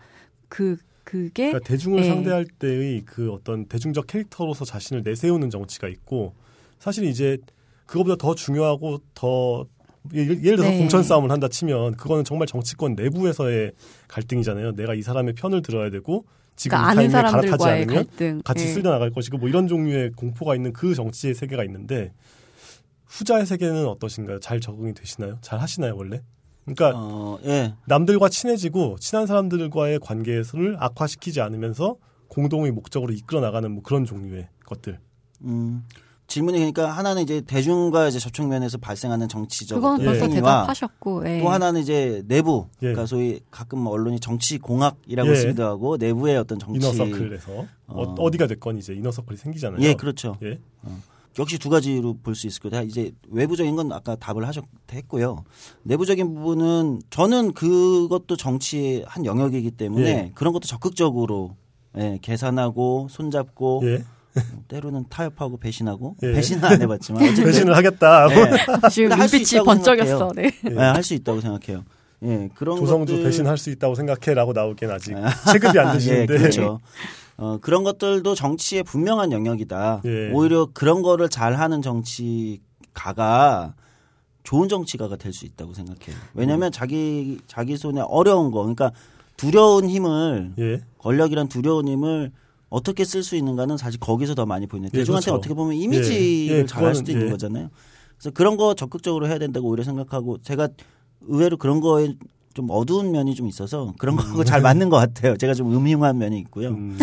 그 0.49 0.77
그게 1.15 1.51
그러니까 1.51 1.69
대중을 1.69 2.01
예. 2.01 2.09
상대할 2.09 2.45
때의 2.45 3.03
그 3.05 3.31
어떤 3.31 3.67
대중적 3.67 4.09
캐릭터로서 4.09 4.65
자신을 4.65 5.05
내세우는 5.05 5.49
정치가 5.49 5.87
있고 5.87 6.35
사실 6.81 7.05
이제 7.05 7.39
그거보다 7.87 8.17
더 8.17 8.35
중요하고 8.35 8.99
더 9.15 9.65
예를, 10.13 10.41
들어서 10.41 10.71
네. 10.71 10.79
공천 10.79 11.05
싸움을 11.05 11.31
한다 11.31 11.47
치면 11.47 11.95
그거는 11.95 12.25
정말 12.25 12.49
정치권 12.49 12.97
내부에서의 12.97 13.73
갈등이잖아요. 14.09 14.73
내가 14.73 14.95
이 14.95 15.03
사람의 15.03 15.35
편을 15.35 15.63
들어야 15.63 15.89
되고 15.89 16.25
지금 16.57 16.79
그러니까 16.79 17.03
이 17.03 17.09
타이밍에 17.09 17.31
갈아타지 17.31 17.65
않으면 17.65 17.95
갈등 17.95 18.43
같이 18.45 18.65
예. 18.65 18.69
쓸려 18.69 18.91
나갈 18.91 19.11
것이고 19.11 19.39
뭐 19.39 19.49
이런 19.49 19.69
종류의 19.69 20.11
공포가 20.17 20.57
있는 20.57 20.73
그 20.73 20.97
정치의 20.97 21.35
세계가 21.35 21.63
있는데 21.63 22.13
후자의 23.07 23.47
세계는 23.47 23.87
어떠신가요? 23.87 24.41
잘 24.41 24.59
적응이 24.59 24.95
되시나요? 24.95 25.39
잘 25.43 25.61
하시나요 25.61 25.95
원래? 25.97 26.23
그러니까 26.65 26.93
어, 26.95 27.39
예. 27.45 27.75
남들과 27.87 28.29
친해지고 28.29 28.97
친한 29.01 29.27
사람들과의 29.27 30.01
관계를 30.01 30.45
악화시키지 30.79 31.41
않으면서 31.41 31.97
공동의 32.29 32.73
목적으로 32.73 33.13
이끌어 33.13 33.41
나가는 33.41 33.71
뭐 33.71 33.83
그런 33.83 34.05
종류의 34.05 34.49
것들. 34.65 34.99
음, 35.43 35.85
질문이 36.27 36.59
그러니까 36.59 36.91
하나는 36.91 37.23
이제 37.23 37.43
대중과 37.43 38.09
이제 38.09 38.19
접촉 38.19 38.49
면에서 38.49 38.79
발생하는 38.79 39.29
정치적 39.29 39.77
그건 39.77 40.03
벌써 40.03 40.27
대답하셨고 40.29 41.29
예. 41.29 41.41
또 41.41 41.51
하나는 41.51 41.83
이제 41.83 42.23
내부 42.27 42.67
예. 42.77 42.87
그러니까 42.87 43.07
소위 43.07 43.41
가끔 43.51 43.81
뭐 43.81 43.93
언론이 43.93 44.21
정치 44.21 44.59
공학이라고 44.59 45.31
예. 45.31 45.35
쓰기도 45.35 45.65
하고 45.65 45.97
내부의 45.99 46.39
어떤 46.39 46.59
정치 46.59 46.79
이너서클에서 46.79 47.53
어. 47.53 47.67
어. 47.87 48.15
어디가 48.15 48.47
됐건 48.47 48.79
이제 48.79 48.95
이너서클이 48.95 49.37
생기잖아요. 49.37 49.81
예 49.83 49.95
그렇죠 49.95 50.37
예. 50.43 50.59
역시 51.39 51.59
두 51.59 51.69
가지로 51.69 52.17
볼 52.23 52.35
수 52.35 52.47
있을 52.47 52.61
거다 52.63 52.83
이제 52.83 53.13
외부적인 53.31 53.75
건 53.77 53.91
아까 53.93 54.15
답을 54.17 54.47
하셨 54.47 54.65
했고요 54.93 55.45
내부적인 55.83 56.35
부분은 56.35 57.01
저는 57.11 57.53
그것도 57.53 58.37
정치의 58.37 59.05
한 59.07 59.25
영역이기 59.25 59.73
때문에 59.73 60.07
예. 60.09 60.33
그런 60.35 60.53
것도 60.53 60.67
적극적으로 60.67 61.57
예, 61.99 62.19
계산하고 62.23 63.09
손잡고 63.11 63.83
예. 63.85 64.05
때로는 64.69 65.05
타협하고 65.09 65.59
배신하고 65.59 66.17
예. 66.25 66.33
배신은 66.33 66.65
안 66.65 66.83
해봤지만 66.83 67.21
배신을 67.35 67.77
하겠다. 67.77 68.27
예. 68.31 68.35
지금 68.91 69.09
근데 69.11 69.15
할수 69.21 69.37
눈빛이 69.37 69.61
있다고 69.61 69.65
번쩍였어. 69.65 70.33
네. 70.35 70.51
네, 70.65 70.75
할 70.77 71.03
수 71.05 71.15
있다고 71.15 71.41
생각해요. 71.41 71.85
예, 72.25 72.49
그런 72.55 72.77
조성주 72.79 73.13
것들 73.13 73.25
배신할 73.25 73.59
수 73.59 73.71
있다고 73.71 73.95
생각해라고 73.95 74.53
나오긴 74.53 74.91
아직 74.91 75.15
체급이 75.53 75.79
안 75.79 75.93
되시는데. 75.95 76.35
예, 76.35 76.39
그렇죠. 76.39 76.81
어, 77.37 77.59
그런 77.61 77.83
것들도 77.85 78.35
정치의 78.35 78.83
분명한 78.85 79.33
영역이다. 79.33 80.03
예. 80.05 80.31
오히려 80.33 80.69
그런 80.73 81.03
거를 81.03 81.29
잘하는 81.29 81.83
정치가가 81.83 83.75
좋은 84.43 84.69
정치가가 84.69 85.17
될 85.17 85.33
수 85.33 85.45
있다고 85.47 85.75
생각해요. 85.75 86.15
왜냐하면 86.35 86.71
자기 86.71 87.39
자기 87.47 87.77
손에 87.77 88.01
어려운 88.03 88.51
거, 88.51 88.61
그러니까 88.61 88.93
두려운 89.37 89.89
힘을 89.89 90.53
예. 90.59 90.81
권력이란 90.99 91.49
두려운 91.49 91.89
힘을 91.89 92.31
어떻게 92.69 93.05
쓸 93.05 93.23
수 93.23 93.37
있는가는 93.37 93.77
사실 93.77 93.99
거기서 94.01 94.35
더 94.35 94.47
많이 94.47 94.67
보이는. 94.67 94.89
예, 94.93 94.99
대중한테 94.99 95.27
그렇죠. 95.27 95.39
어떻게 95.39 95.55
보면 95.55 95.75
이미지를 95.75 96.57
예, 96.57 96.61
예, 96.61 96.67
잘할 96.67 96.95
수도 96.95 97.11
있는 97.13 97.27
예. 97.27 97.31
거잖아요. 97.31 97.71
그래서 98.17 98.31
그런 98.33 98.57
거 98.57 98.75
적극적으로 98.75 99.27
해야 99.27 99.39
된다고 99.39 99.69
오히려 99.69 99.83
생각하고 99.83 100.39
제가 100.39 100.69
의외로 101.29 101.57
그런 101.57 101.81
거에 101.81 102.15
좀 102.55 102.69
어두운 102.71 103.11
면이 103.11 103.35
좀 103.35 103.49
있어서 103.49 103.93
그런 103.99 104.15
거하고 104.17 104.45
잘 104.45 104.63
맞는 104.63 104.89
것 104.89 104.97
같아요. 104.97 105.37
제가 105.37 105.55
좀 105.55 105.75
음흉한 105.75 106.19
면이 106.19 106.39
있고요. 106.41 106.71
음, 106.71 106.97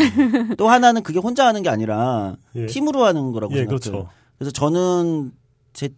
또 0.58 0.70
하나는 0.70 1.04
그게 1.04 1.20
혼자 1.20 1.46
하는 1.46 1.62
게 1.62 1.70
아니라 1.70 2.38
예. 2.56 2.66
팀으로 2.68 3.04
하는 3.04 3.34
거라고 3.34 3.54
예, 3.54 3.60
생각해요. 3.60 3.80
그렇죠. 3.80 4.10
그래서 4.38 4.52
저는 4.52 5.34
제 5.74 5.90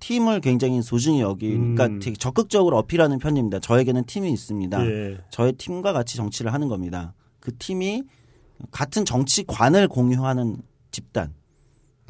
팀을 0.00 0.40
굉장히 0.40 0.82
소중히 0.82 1.20
여기, 1.20 1.50
그러니까 1.50 1.86
음. 1.86 2.00
되게 2.00 2.16
적극적으로 2.16 2.76
어필하는 2.78 3.18
편입니다. 3.18 3.60
저에게는 3.60 4.04
팀이 4.04 4.30
있습니다. 4.32 4.86
예. 4.86 5.18
저의 5.30 5.52
팀과 5.54 5.92
같이 5.92 6.16
정치를 6.16 6.52
하는 6.52 6.68
겁니다. 6.68 7.14
그 7.40 7.56
팀이 7.56 8.02
같은 8.70 9.04
정치관을 9.04 9.88
공유하는 9.88 10.58
집단, 10.90 11.32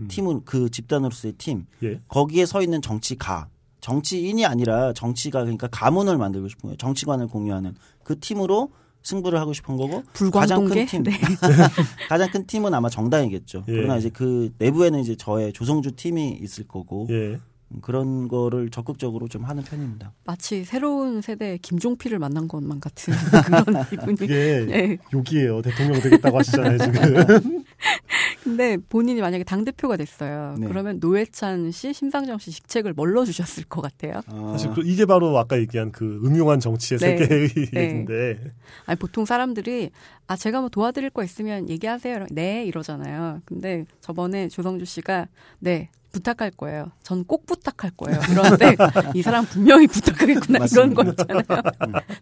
음. 0.01 0.09
팀은 0.09 0.45
그 0.45 0.71
집단으로서의 0.71 1.35
팀, 1.35 1.67
예. 1.83 2.01
거기에 2.09 2.47
서 2.47 2.63
있는 2.63 2.81
정치가, 2.81 3.49
정치인이 3.87 4.45
아니라 4.45 4.93
정치가 4.93 5.43
그러니까 5.43 5.69
가문을 5.69 6.19
만들고 6.19 6.49
싶은 6.49 6.63
거예요. 6.63 6.77
정치관을 6.77 7.29
공유하는 7.29 7.77
그 8.03 8.19
팀으로 8.19 8.71
승부를 9.05 9.39
하고 9.39 9.53
싶은 9.53 9.77
거고 9.77 10.03
가장 10.33 10.65
큰. 10.65 10.85
팀, 10.87 11.05
네. 11.05 11.13
가장 12.09 12.29
큰 12.33 12.45
팀은 12.49 12.75
아마 12.75 12.89
정당이겠죠. 12.89 13.63
예. 13.69 13.73
그러나 13.73 13.97
이제 13.97 14.11
그 14.11 14.53
내부에는 14.59 14.99
이제 14.99 15.15
저의 15.15 15.53
조성주 15.53 15.93
팀이 15.93 16.41
있을 16.43 16.67
거고 16.67 17.07
예. 17.11 17.39
그런 17.81 18.27
거를 18.27 18.71
적극적으로 18.71 19.29
좀 19.29 19.45
하는 19.45 19.63
편입니다. 19.63 20.13
마치 20.25 20.65
새로운 20.65 21.21
세대의 21.21 21.59
김종필을 21.59 22.19
만난 22.19 22.49
것만 22.49 22.81
같은 22.81 23.15
그런 23.65 23.85
기분이. 23.91 24.17
그게 24.17 24.67
네. 24.67 24.99
욕이에요. 25.13 25.63
대통령 25.63 26.01
되겠다고 26.01 26.39
하시잖아요, 26.39 26.79
지금. 26.79 27.65
근데 28.43 28.77
본인이 28.89 29.21
만약에 29.21 29.45
당 29.45 29.65
대표가 29.65 29.97
됐어요. 29.97 30.55
네. 30.59 30.67
그러면 30.69 30.99
노회찬 31.01 31.71
씨, 31.73 31.93
심상정 31.93 32.39
씨 32.39 32.51
직책을 32.53 32.93
뭘로 32.95 33.25
주셨을 33.25 33.65
것 33.65 33.81
같아요. 33.83 34.21
아, 34.27 34.49
사실 34.53 34.71
그- 34.73 34.83
이게 34.85 35.05
바로 35.05 35.37
아까 35.39 35.59
얘기한 35.59 35.93
그 35.93 36.21
음흉한 36.25 36.61
정치의 36.61 36.99
네. 37.01 37.17
세계의 37.19 37.49
네. 37.73 37.81
얘기인데. 37.83 38.53
아니 38.87 38.99
보통 38.99 39.25
사람들이 39.25 39.91
아 40.27 40.37
제가 40.37 40.61
뭐 40.61 40.69
도와드릴 40.69 41.11
거 41.11 41.23
있으면 41.25 41.69
얘기하세요. 41.69 42.15
이러- 42.17 42.27
네 42.31 42.65
이러잖아요. 42.65 43.43
근데 43.45 43.85
저번에 44.01 44.49
조성주 44.49 44.85
씨가 44.85 45.27
네 45.59 45.91
부탁할 46.13 46.51
거예요. 46.53 46.93
전 47.03 47.25
꼭 47.27 47.45
부탁할 47.45 47.91
거예요. 47.95 48.19
그런데 48.27 48.75
이 49.15 49.21
사람 49.21 49.45
분명히 49.45 49.87
부탁하겠구나 49.87 50.65
이런 50.73 50.95
거 50.95 51.03
있잖아요. 51.05 51.43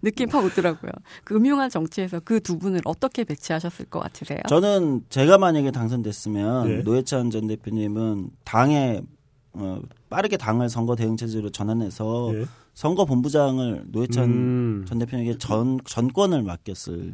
느낌 0.02 0.28
팍 0.28 0.44
오더라고요. 0.44 0.90
그 1.22 1.36
음흉한 1.36 1.70
정치에서 1.70 2.18
그 2.20 2.40
두 2.40 2.58
분을 2.58 2.80
어떻게 2.86 3.22
배치하셨을 3.22 3.84
것 3.86 4.00
같으세요? 4.00 4.40
저는 4.48 5.02
제가 5.10 5.38
만약에 5.44 5.70
당선됐으면 5.72 6.70
예. 6.70 6.76
노회찬 6.78 7.30
전 7.30 7.46
대표님은 7.46 8.30
당에 8.44 9.02
어, 9.52 9.78
빠르게 10.08 10.38
당을 10.38 10.70
선거 10.70 10.96
대응 10.96 11.18
체제로 11.18 11.50
전환해서 11.50 12.34
예. 12.34 12.46
선거 12.72 13.04
본부장을 13.04 13.84
노회찬 13.88 14.24
음. 14.24 14.84
전 14.88 14.98
대표에게 14.98 15.36
전 15.36 15.78
전권을 15.84 16.42
맡겼을 16.42 17.12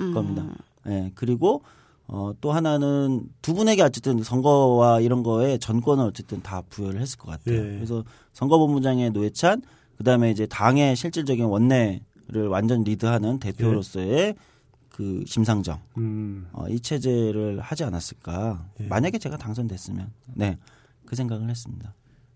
음. 0.00 0.12
겁니다. 0.14 0.44
예. 0.88 1.12
그리고 1.14 1.62
어, 2.08 2.32
또 2.40 2.50
하나는 2.50 3.28
두 3.42 3.54
분에게 3.54 3.80
어쨌든 3.82 4.24
선거와 4.24 5.00
이런 5.00 5.22
거에 5.22 5.56
전권을 5.58 6.04
어쨌든 6.04 6.42
다 6.42 6.62
부여를 6.68 7.00
했을 7.00 7.16
것 7.16 7.30
같아요. 7.30 7.58
예. 7.58 7.76
그래서 7.76 8.02
선거본부장의 8.32 9.12
노회찬, 9.12 9.62
그 9.96 10.04
다음에 10.04 10.32
이제 10.32 10.46
당의 10.46 10.96
실질적인 10.96 11.44
원내를 11.44 12.48
완전 12.50 12.82
리드하는 12.82 13.38
대표로서의 13.38 14.34
그 14.92 15.24
심상정, 15.26 15.80
음. 15.96 16.46
어, 16.52 16.68
이 16.68 16.78
체제를 16.78 17.60
하지 17.60 17.84
않았을까. 17.84 18.68
예. 18.80 18.86
만약에 18.86 19.18
제가 19.18 19.36
당선됐으면, 19.38 20.10
네, 20.34 20.58
그 21.06 21.16
생각을 21.16 21.48
했습니다. 21.48 21.94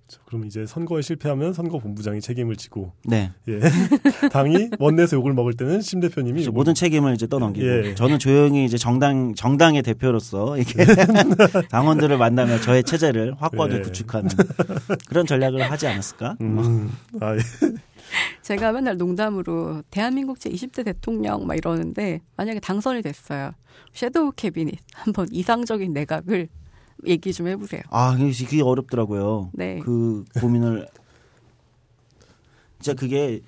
자, 0.09 0.21
그럼 0.25 0.45
이제 0.47 0.65
선거에 0.67 1.03
실패하면 1.03 1.53
선거 1.53 1.79
본부장이 1.81 2.21
책임을 2.21 2.55
지고 2.55 2.93
네, 3.05 3.33
예. 3.49 3.59
당이 4.31 4.71
원내에서 4.79 5.17
욕을 5.17 5.33
먹을 5.33 5.53
때는 5.55 5.81
심 5.81 5.99
대표님이 5.99 6.43
욕을 6.43 6.53
모든 6.53 6.75
책임을 6.75 7.15
이제 7.15 7.27
떠넘기고 7.27 7.67
예. 7.67 7.95
저는 7.97 8.21
조용히 8.21 8.65
이제 8.65 8.79
정당 8.79 9.35
정당의 9.35 9.83
대표로서 9.83 10.59
이렇게 10.59 10.85
당원들을 11.71 12.17
만나며 12.17 12.61
저의 12.61 12.85
체제를 12.85 13.35
확고하게 13.39 13.79
예. 13.79 13.81
구축하는 13.81 14.31
그런 15.09 15.27
전략을 15.27 15.69
하지 15.69 15.89
않았을까? 15.89 16.37
음. 16.41 16.93
아, 17.21 17.35
예. 17.35 17.41
제가 18.43 18.73
맨날 18.73 18.97
농담으로 18.97 19.83
대한민국 19.91 20.41
제 20.41 20.51
20대 20.51 20.85
대통령 20.85 21.47
막 21.47 21.57
이러는데 21.57 22.21
만약에 22.37 22.61
당선이 22.61 23.03
됐어요. 23.03 23.53
섀도우 23.93 24.33
캐비닛 24.37 24.79
한번 24.95 25.27
이상적인 25.31 25.93
내각을 25.93 26.49
얘기 27.07 27.33
좀 27.33 27.49
해보세요. 27.49 27.83
아, 27.91 28.17
그게 28.17 28.33
그게 28.45 28.63
어렵더라고요. 28.63 29.51
네. 29.53 29.81
그 29.81 30.25
고민을 30.41 30.87
진짜 32.81 32.99
그게 32.99 33.41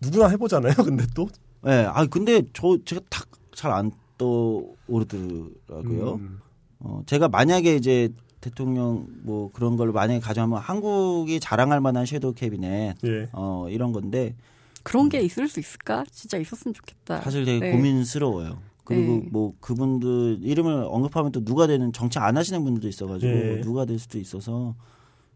누구나 0.00 0.28
해보잖아요. 0.28 0.74
근데 0.74 1.04
또 1.14 1.28
예. 1.66 1.86
아 1.88 2.06
근데 2.06 2.42
저 2.52 2.78
제가 2.84 3.00
탁 3.10 3.26
잘 3.54 3.72
안 3.72 3.92
떠오르더라고요. 4.18 6.14
음. 6.14 6.40
어, 6.80 7.02
제가 7.06 7.28
만약에 7.28 7.76
이제 7.76 8.08
대통령 8.44 9.06
뭐 9.22 9.50
그런 9.52 9.76
걸 9.76 9.90
만약에 9.90 10.20
가져가면 10.20 10.58
한국이 10.58 11.40
자랑할 11.40 11.80
만한 11.80 12.04
섀도우 12.04 12.34
캐비넷 12.34 12.98
예. 13.04 13.28
어 13.32 13.66
이런 13.70 13.92
건데 13.92 14.36
그런 14.82 15.08
게 15.08 15.22
있을 15.22 15.48
수 15.48 15.60
있을까? 15.60 16.04
진짜 16.10 16.36
있었으면 16.36 16.74
좋겠다. 16.74 17.22
사실 17.22 17.46
되게 17.46 17.58
네. 17.58 17.72
고민스러워요. 17.72 18.58
그리고 18.84 19.12
네. 19.12 19.28
뭐 19.32 19.54
그분들 19.60 20.40
이름을 20.42 20.84
언급하면 20.90 21.32
또 21.32 21.42
누가 21.42 21.66
되는 21.66 21.90
정치 21.94 22.18
안 22.18 22.36
하시는 22.36 22.62
분들도 22.62 22.86
있어가지고 22.86 23.32
예. 23.32 23.54
뭐 23.54 23.64
누가 23.64 23.86
될 23.86 23.98
수도 23.98 24.18
있어서 24.18 24.74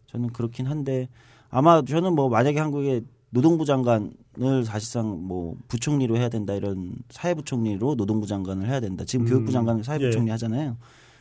저는 0.08 0.28
그렇긴 0.34 0.66
한데 0.66 1.08
아마 1.48 1.82
저는 1.82 2.14
뭐 2.14 2.28
만약에 2.28 2.58
한국에 2.60 3.00
노동부 3.30 3.64
장관을 3.64 4.64
사실상 4.66 5.26
뭐 5.26 5.56
부총리로 5.68 6.18
해야 6.18 6.28
된다 6.28 6.52
이런 6.52 6.92
사회부 7.08 7.42
총리로 7.44 7.96
노동부 7.96 8.26
장관을 8.26 8.68
해야 8.68 8.80
된다. 8.80 9.06
지금 9.06 9.24
음. 9.24 9.30
교육부 9.30 9.50
장관을 9.50 9.82
사회부 9.82 10.04
예. 10.04 10.10
총리 10.10 10.30
하잖아요. 10.30 10.76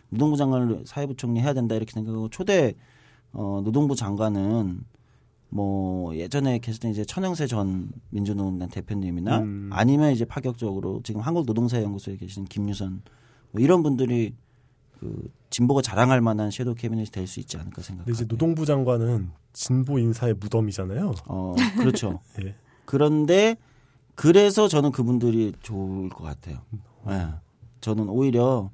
노동부 0.09 0.37
장관을 0.37 0.83
사회부 0.85 1.15
총리 1.15 1.39
해야 1.41 1.53
된다 1.53 1.75
이렇게 1.75 1.91
생각하고 1.91 2.29
초대 2.29 2.73
어 3.33 3.61
노동부 3.63 3.95
장관은 3.95 4.83
뭐 5.49 6.15
예전에 6.15 6.59
계셨던 6.59 6.91
이제 6.91 7.05
천영세 7.05 7.47
전 7.47 7.89
민주노동당 8.09 8.69
대표님이나 8.69 9.39
음. 9.39 9.69
아니면 9.71 10.11
이제 10.11 10.25
파격적으로 10.25 11.01
지금 11.03 11.21
한국노동사연구소에 11.21 12.17
계신 12.17 12.45
김유선 12.45 13.01
뭐 13.51 13.61
이런 13.61 13.83
분들이 13.83 14.33
그 14.99 15.29
진보가 15.49 15.81
자랑할 15.81 16.21
만한 16.21 16.51
섀도우 16.51 16.75
캐비넷이 16.75 17.11
될 17.11 17.27
수 17.27 17.39
있지 17.39 17.57
않을까 17.57 17.81
생각합니다. 17.81 18.11
이제 18.15 18.27
노동부 18.27 18.65
장관은 18.65 19.29
진보 19.53 19.99
인사의 19.99 20.35
무덤이잖아요. 20.35 21.13
어 21.27 21.55
그렇죠. 21.77 22.19
예. 22.43 22.55
그런데 22.85 23.55
그래서 24.15 24.67
저는 24.67 24.91
그분들이 24.91 25.53
좋을 25.61 26.09
것 26.09 26.23
같아요. 26.23 26.57
예. 27.09 27.27
저는 27.81 28.09
오히려 28.09 28.71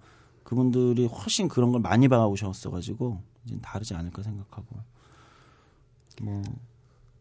그분들이 0.53 1.07
훨씬 1.07 1.47
그런 1.47 1.71
걸 1.71 1.81
많이 1.81 2.07
봐오셨어가지고 2.07 3.19
이제 3.45 3.57
다르지 3.61 3.95
않을까 3.95 4.21
생각하고 4.21 4.65
뭐. 6.21 6.41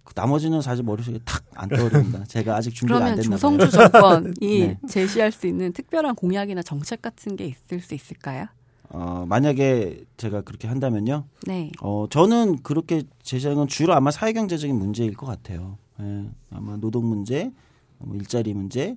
그 0.05 0.13
나머지는 0.15 0.61
사실 0.61 0.85
머릿속에 0.85 1.19
탁 1.25 1.43
안 1.55 1.69
떠오릅니다. 1.69 2.25
제가 2.29 2.57
아직 2.57 2.75
준비가 2.75 2.97
안 2.99 3.15
그러면 3.15 3.23
됐나 3.23 3.37
봐요. 3.37 3.39
조성주 3.39 3.71
정권이 3.71 4.59
네. 4.67 4.79
제시할 4.89 5.31
수 5.33 5.47
있는 5.47 5.73
특별한 5.73 6.15
공약이나 6.15 6.63
정책 6.63 7.03
같은 7.03 7.37
게 7.37 7.45
있을 7.47 7.81
수 7.81 7.95
있을까요? 7.95 8.47
어, 8.89 9.25
만약에 9.29 10.05
제가 10.17 10.41
그렇게 10.43 10.67
한다면요. 10.69 11.25
네. 11.47 11.71
어, 11.81 12.07
저는 12.09 12.63
그렇게 12.63 13.03
제시하는 13.23 13.59
건 13.59 13.69
주로 13.69 13.95
아마 13.95 14.11
사회경제적인 14.11 14.75
문제일 14.77 15.15
것 15.15 15.27
같아요. 15.27 15.79
예, 16.01 16.31
아마 16.51 16.77
노동 16.77 17.07
문제, 17.07 17.53
뭐 17.99 18.17
일자리 18.17 18.55
문제, 18.55 18.97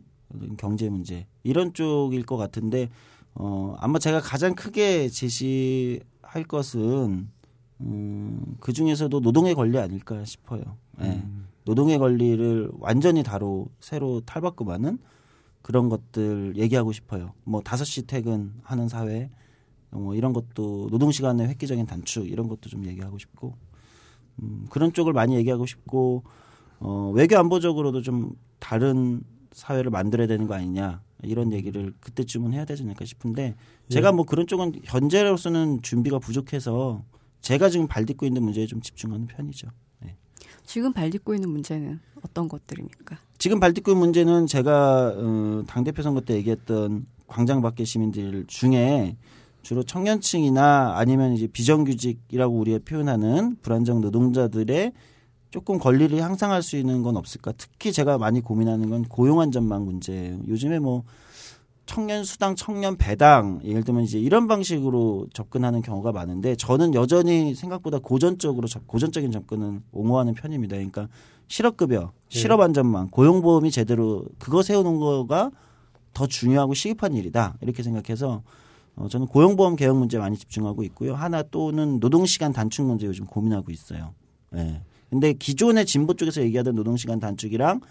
경제 0.57 0.89
문제 0.89 1.27
이런 1.43 1.73
쪽일 1.73 2.25
것 2.25 2.38
같은데 2.38 2.89
어, 3.36 3.75
아마 3.79 3.99
제가 3.99 4.21
가장 4.21 4.55
크게 4.55 5.09
제시할 5.09 6.43
것은 6.47 7.29
음, 7.81 8.55
그 8.59 8.71
중에서도 8.73 9.19
노동의 9.19 9.53
권리 9.53 9.77
아닐까 9.77 10.23
싶어요. 10.23 10.61
예. 11.01 11.05
음. 11.05 11.47
노동의 11.65 11.97
권리를 11.97 12.71
완전히 12.79 13.23
다로 13.23 13.67
새로 13.79 14.21
탈바꿈하는 14.21 14.99
그런 15.61 15.89
것들 15.89 16.53
얘기하고 16.57 16.91
싶어요. 16.91 17.33
뭐 17.43 17.61
다섯 17.61 17.83
시 17.83 18.03
퇴근하는 18.03 18.88
사회, 18.88 19.29
뭐 19.89 20.15
이런 20.15 20.31
것도 20.31 20.89
노동 20.91 21.11
시간의 21.11 21.47
획기적인 21.47 21.86
단축 21.86 22.29
이런 22.29 22.47
것도 22.47 22.69
좀 22.69 22.86
얘기하고 22.86 23.17
싶고 23.17 23.55
음, 24.41 24.67
그런 24.69 24.93
쪽을 24.93 25.11
많이 25.13 25.36
얘기하고 25.36 25.65
싶고 25.65 26.23
어, 26.79 27.11
외교 27.15 27.38
안보적으로도 27.38 28.01
좀 28.01 28.31
다른 28.59 29.21
사회를 29.51 29.89
만들어야 29.89 30.27
되는 30.27 30.47
거 30.47 30.53
아니냐 30.53 31.01
이런 31.26 31.51
얘기를 31.51 31.93
그때쯤은 31.99 32.53
해야 32.53 32.65
되지 32.65 32.84
않을까 32.84 33.05
싶은데 33.05 33.55
제가 33.89 34.11
뭐 34.11 34.26
그런 34.26 34.47
쪽은 34.47 34.73
현재로서는 34.84 35.82
준비가 35.82 36.19
부족해서 36.19 37.03
제가 37.41 37.69
지금 37.69 37.88
발딛고 37.88 38.26
있는 38.26 38.43
문제에 38.43 38.65
좀 38.65 38.82
집중하는 38.82 39.28
편이죠. 39.28 39.69
지금 40.65 40.93
발딛고 40.93 41.34
있는 41.34 41.49
문제는 41.49 41.99
어떤 42.23 42.47
것들입니까? 42.47 43.17
지금 43.38 43.59
발딛고 43.59 43.91
있는 43.91 43.99
문제는 43.99 44.47
제가 44.47 45.13
어, 45.15 45.63
당 45.67 45.84
대표 45.84 46.01
선거 46.01 46.21
때 46.21 46.36
얘기했던 46.36 47.05
광장 47.28 47.61
밖의 47.61 47.86
시민들 47.86 48.45
중에 48.47 49.15
주로 49.61 49.84
청년층이나 49.84 50.93
아니면 50.95 51.34
이제 51.34 51.47
비정규직이라고 51.47 52.55
우리가 52.55 52.80
표현하는 52.86 53.57
불안정 53.61 54.01
노동자들의 54.01 54.93
조금 55.56 55.80
권리를 55.80 56.22
향상할 56.22 56.62
수 56.62 56.76
있는 56.76 57.01
건 57.01 57.16
없을까? 57.16 57.53
특히 57.58 57.93
제가 57.93 58.18
많이 58.18 58.41
고민하는 58.41 58.89
건 58.89 59.06
고용 59.06 59.39
안전망 59.39 59.86
문제예요. 59.86 60.41
요즘에 60.49 60.80
뭐 60.80 61.03
청년 61.86 62.26
수당, 62.26 62.58
청년 62.58 62.97
배당 62.97 63.62
예를 63.64 63.86
들면 63.86 64.03
이제 64.03 64.20
이런 64.20 64.49
방식으로 64.49 65.28
접근하는 65.32 65.82
경우가 65.82 66.12
많은데 66.12 66.58
저는 66.58 66.93
여전히 66.93 67.56
생각보다 67.56 67.99
고전적으로 67.99 68.68
접- 68.68 68.86
고전적인 68.86 69.32
접근은 69.32 69.82
옹호하는 69.93 70.34
편입니다. 70.34 70.76
그러니까 70.76 71.08
실업급여, 71.47 72.12
실업 72.28 72.60
안전망, 72.60 73.08
고용보험이 73.12 73.72
제대로 73.72 74.26
그거 74.39 74.62
세우는 74.62 74.99
거가 74.99 75.51
더 76.14 76.28
중요하고 76.28 76.74
시급한 76.74 77.14
일이다 77.14 77.56
이렇게 77.62 77.82
생각해서 77.82 78.43
어, 78.97 79.08
저는 79.08 79.28
고용보험 79.28 79.78
개혁 79.78 79.95
문제 79.95 80.18
많이 80.18 80.36
집중하고 80.36 80.84
있고요. 80.84 81.16
하나 81.16 81.43
또는 81.43 82.01
노동시간 82.01 82.51
단축 82.51 82.86
문제 82.86 83.08
요즘 83.08 83.26
고민하고 83.26 83.72
있어요. 83.72 84.14
예. 84.58 84.82
근데 85.10 85.34
기존의 85.34 85.86
진보 85.86 86.14
쪽에서 86.14 86.41
얘기하던 86.41 86.76
노동시간 86.76 87.20
단축이랑 87.20 87.82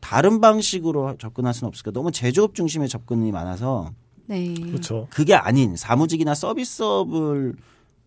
다른 0.00 0.40
방식으로 0.40 1.16
접근할 1.18 1.54
수는 1.54 1.68
없을까? 1.68 1.90
너무 1.90 2.10
제조업 2.10 2.54
중심의 2.54 2.88
접근이 2.88 3.32
많아서 3.32 3.92
네. 4.26 4.54
그렇죠. 4.54 5.08
그게 5.10 5.34
아닌 5.34 5.76
사무직이나 5.76 6.34
서비스업을 6.34 7.54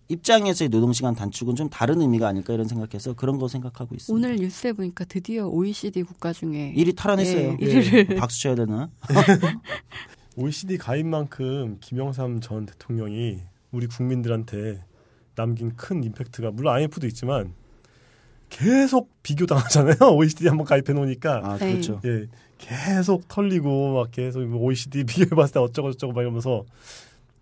입장에서의 0.07 0.69
노동시간 0.69 1.15
단축은 1.15 1.55
좀 1.55 1.69
다른 1.69 2.01
의미가 2.01 2.27
아닐까 2.27 2.53
이런 2.53 2.67
생각해서 2.67 3.13
그런 3.13 3.37
거 3.37 3.47
생각하고 3.47 3.95
있습니다. 3.95 4.27
오늘 4.27 4.37
뉴스에 4.37 4.73
보니까 4.73 5.05
드디어 5.05 5.47
OECD 5.47 6.03
국가 6.03 6.33
중에 6.33 6.73
1위 6.75 6.95
탈환했어요. 6.95 7.57
예, 7.59 7.65
1위를 7.65 8.17
박수 8.17 8.41
쳐야 8.41 8.55
되나? 8.55 8.89
OECD 10.35 10.77
가입만큼 10.77 11.77
김영삼 11.79 12.41
전 12.41 12.65
대통령이 12.65 13.39
우리 13.71 13.87
국민들한테 13.87 14.83
남긴 15.35 15.75
큰 15.75 16.03
임팩트가 16.03 16.51
물론 16.51 16.73
IMF도 16.75 17.07
있지만 17.07 17.53
계속 18.53 19.09
비교 19.23 19.45
당하잖아요. 19.45 19.95
OECD 20.13 20.47
한번 20.49 20.65
가입해 20.65 20.93
놓으니까 20.93 21.41
아 21.43 21.57
네. 21.57 21.71
그렇죠. 21.71 21.99
예 22.05 22.27
계속 22.57 23.27
털리고 23.27 23.95
막 23.95 24.11
계속 24.11 24.41
뭐 24.43 24.61
OECD 24.61 25.03
비교해 25.05 25.29
봤을 25.29 25.53
때 25.53 25.59
어쩌고 25.59 25.91
저쩌고 25.93 26.13
막 26.13 26.21
이러면서 26.21 26.63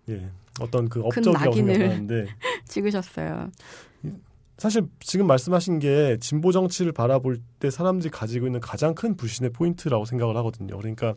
예 0.08 0.28
어떤 0.60 0.88
그 0.88 1.00
업적이라고. 1.02 1.54
생각하는데 1.54 2.26
찍으셨어요. 2.66 3.50
사실 4.58 4.86
지금 5.00 5.26
말씀하신 5.26 5.80
게 5.80 6.18
진보 6.20 6.52
정치를 6.52 6.92
바라볼 6.92 7.40
때 7.58 7.68
사람들이 7.70 8.10
가지고 8.10 8.46
있는 8.46 8.60
가장 8.60 8.94
큰 8.94 9.16
불신의 9.16 9.50
포인트라고 9.50 10.04
생각을 10.04 10.36
하거든요. 10.36 10.76
그러니까 10.78 11.14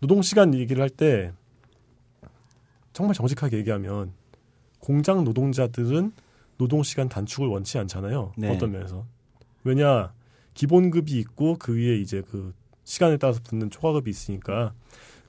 노동 0.00 0.22
시간 0.22 0.54
얘기를 0.54 0.80
할 0.82 0.88
때 0.90 1.32
정말 2.92 3.14
정직하게 3.14 3.58
얘기하면 3.58 4.12
공장 4.78 5.24
노동자들은 5.24 6.12
노동 6.58 6.82
시간 6.82 7.08
단축을 7.10 7.46
원치 7.48 7.76
않잖아요. 7.78 8.32
네. 8.38 8.54
어떤 8.54 8.72
면에서 8.72 9.04
왜냐 9.66 10.12
기본급이 10.54 11.18
있고 11.18 11.56
그 11.58 11.74
위에 11.76 11.96
이제 11.96 12.22
그 12.30 12.54
시간에 12.84 13.16
따라서 13.16 13.40
붙는 13.42 13.70
초과급이 13.70 14.08
있으니까 14.08 14.72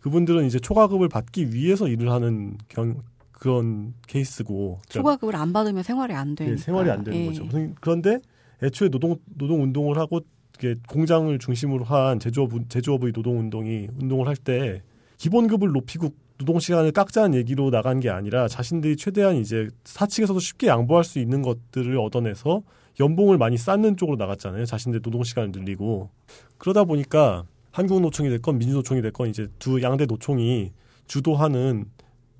그분들은 0.01 0.45
이제 0.45 0.59
초과급을 0.59 1.09
받기 1.09 1.53
위해서 1.53 1.87
일을 1.87 2.11
하는 2.11 2.57
경, 2.69 3.01
그런 3.31 3.93
케이스고 4.07 4.79
그러니까 4.87 4.93
초과급을 4.93 5.35
안 5.35 5.51
받으면 5.53 5.83
생활이 5.83 6.13
안 6.13 6.35
되니까. 6.35 6.53
예, 6.53 6.57
생활이 6.57 6.89
안 6.89 7.03
되는 7.03 7.19
예. 7.19 7.25
거죠. 7.27 7.47
그런데 7.81 8.19
애초에 8.63 8.89
노동 8.89 9.17
노동 9.25 9.63
운동을 9.63 9.97
하고 9.97 10.21
이게 10.57 10.75
공장을 10.87 11.37
중심으로 11.37 11.83
한 11.85 12.19
제조업 12.19 12.51
제조업의 12.69 13.11
노동 13.13 13.39
운동이 13.39 13.87
운동을 13.99 14.27
할 14.27 14.35
때 14.35 14.81
기본급을 15.17 15.71
높이고 15.71 16.09
노동 16.37 16.59
시간을 16.59 16.91
깎자는 16.91 17.35
얘기로 17.39 17.71
나간 17.71 17.99
게 17.99 18.09
아니라 18.11 18.47
자신들이 18.47 18.97
최대한 18.97 19.35
이제 19.35 19.67
사측에서도 19.83 20.39
쉽게 20.39 20.67
양보할 20.67 21.03
수 21.03 21.17
있는 21.19 21.41
것들을 21.41 21.97
얻어내서 21.97 22.61
연봉을 22.99 23.37
많이 23.37 23.57
쌓는 23.57 23.97
쪽으로 23.97 24.17
나갔잖아요. 24.17 24.65
자신들 24.65 25.01
노동 25.01 25.23
시간을 25.23 25.51
늘리고 25.51 26.09
그러다 26.57 26.83
보니까 26.83 27.45
한국 27.71 28.01
노총이 28.01 28.29
됐건 28.29 28.57
민주노총이 28.57 29.01
됐건 29.01 29.29
이제 29.29 29.47
두 29.59 29.81
양대 29.81 30.05
노총이 30.05 30.71
주도하는 31.07 31.85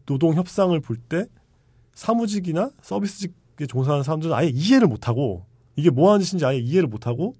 노동 0.05 0.33
협상을 0.33 0.79
볼 0.79 0.97
때 1.09 1.25
사무직이나 1.93 2.69
서비스직에 2.81 3.65
종사하는 3.67 4.03
사람들은 4.03 4.33
아예 4.33 4.47
이해를 4.47 4.87
못하고 4.87 5.45
이게 5.75 5.89
뭐 5.89 6.11
하는 6.11 6.23
짓인지 6.23 6.45
아예 6.45 6.57
이해를 6.59 6.87
못하고 6.87 7.35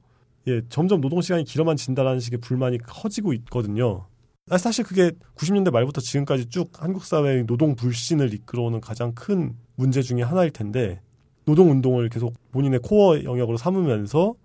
예 0.47 0.61
점점 0.70 0.99
노동 0.99 1.22
시간이 1.22 1.43
길어만 1.43 1.76
진다라는 1.76 2.20
식의 2.20 2.39
불만이 2.39 2.80
커지고 2.80 3.34
있거든요. 3.34 4.07
아, 4.49 4.57
사실 4.57 4.84
그게 4.84 5.11
90년대 5.36 5.72
말부터 5.72 6.01
지금까지 6.01 6.47
쭉 6.49 6.72
한국 6.82 7.03
사회의 7.03 7.45
노동 7.45 7.76
불신을 7.76 8.34
이끌어오는 8.34 8.82
가장 8.82 9.13
큰 9.13 9.55
문제 9.76 10.01
중에 10.01 10.24
하나일 10.24 10.51
텐데 10.51 11.01
노동 11.48 11.72
운동을 11.72 12.10
계속 12.10 12.34
본인의 12.52 12.82
코어 12.84 13.24
영역으로 13.24 13.56
삼으면서 13.58 14.36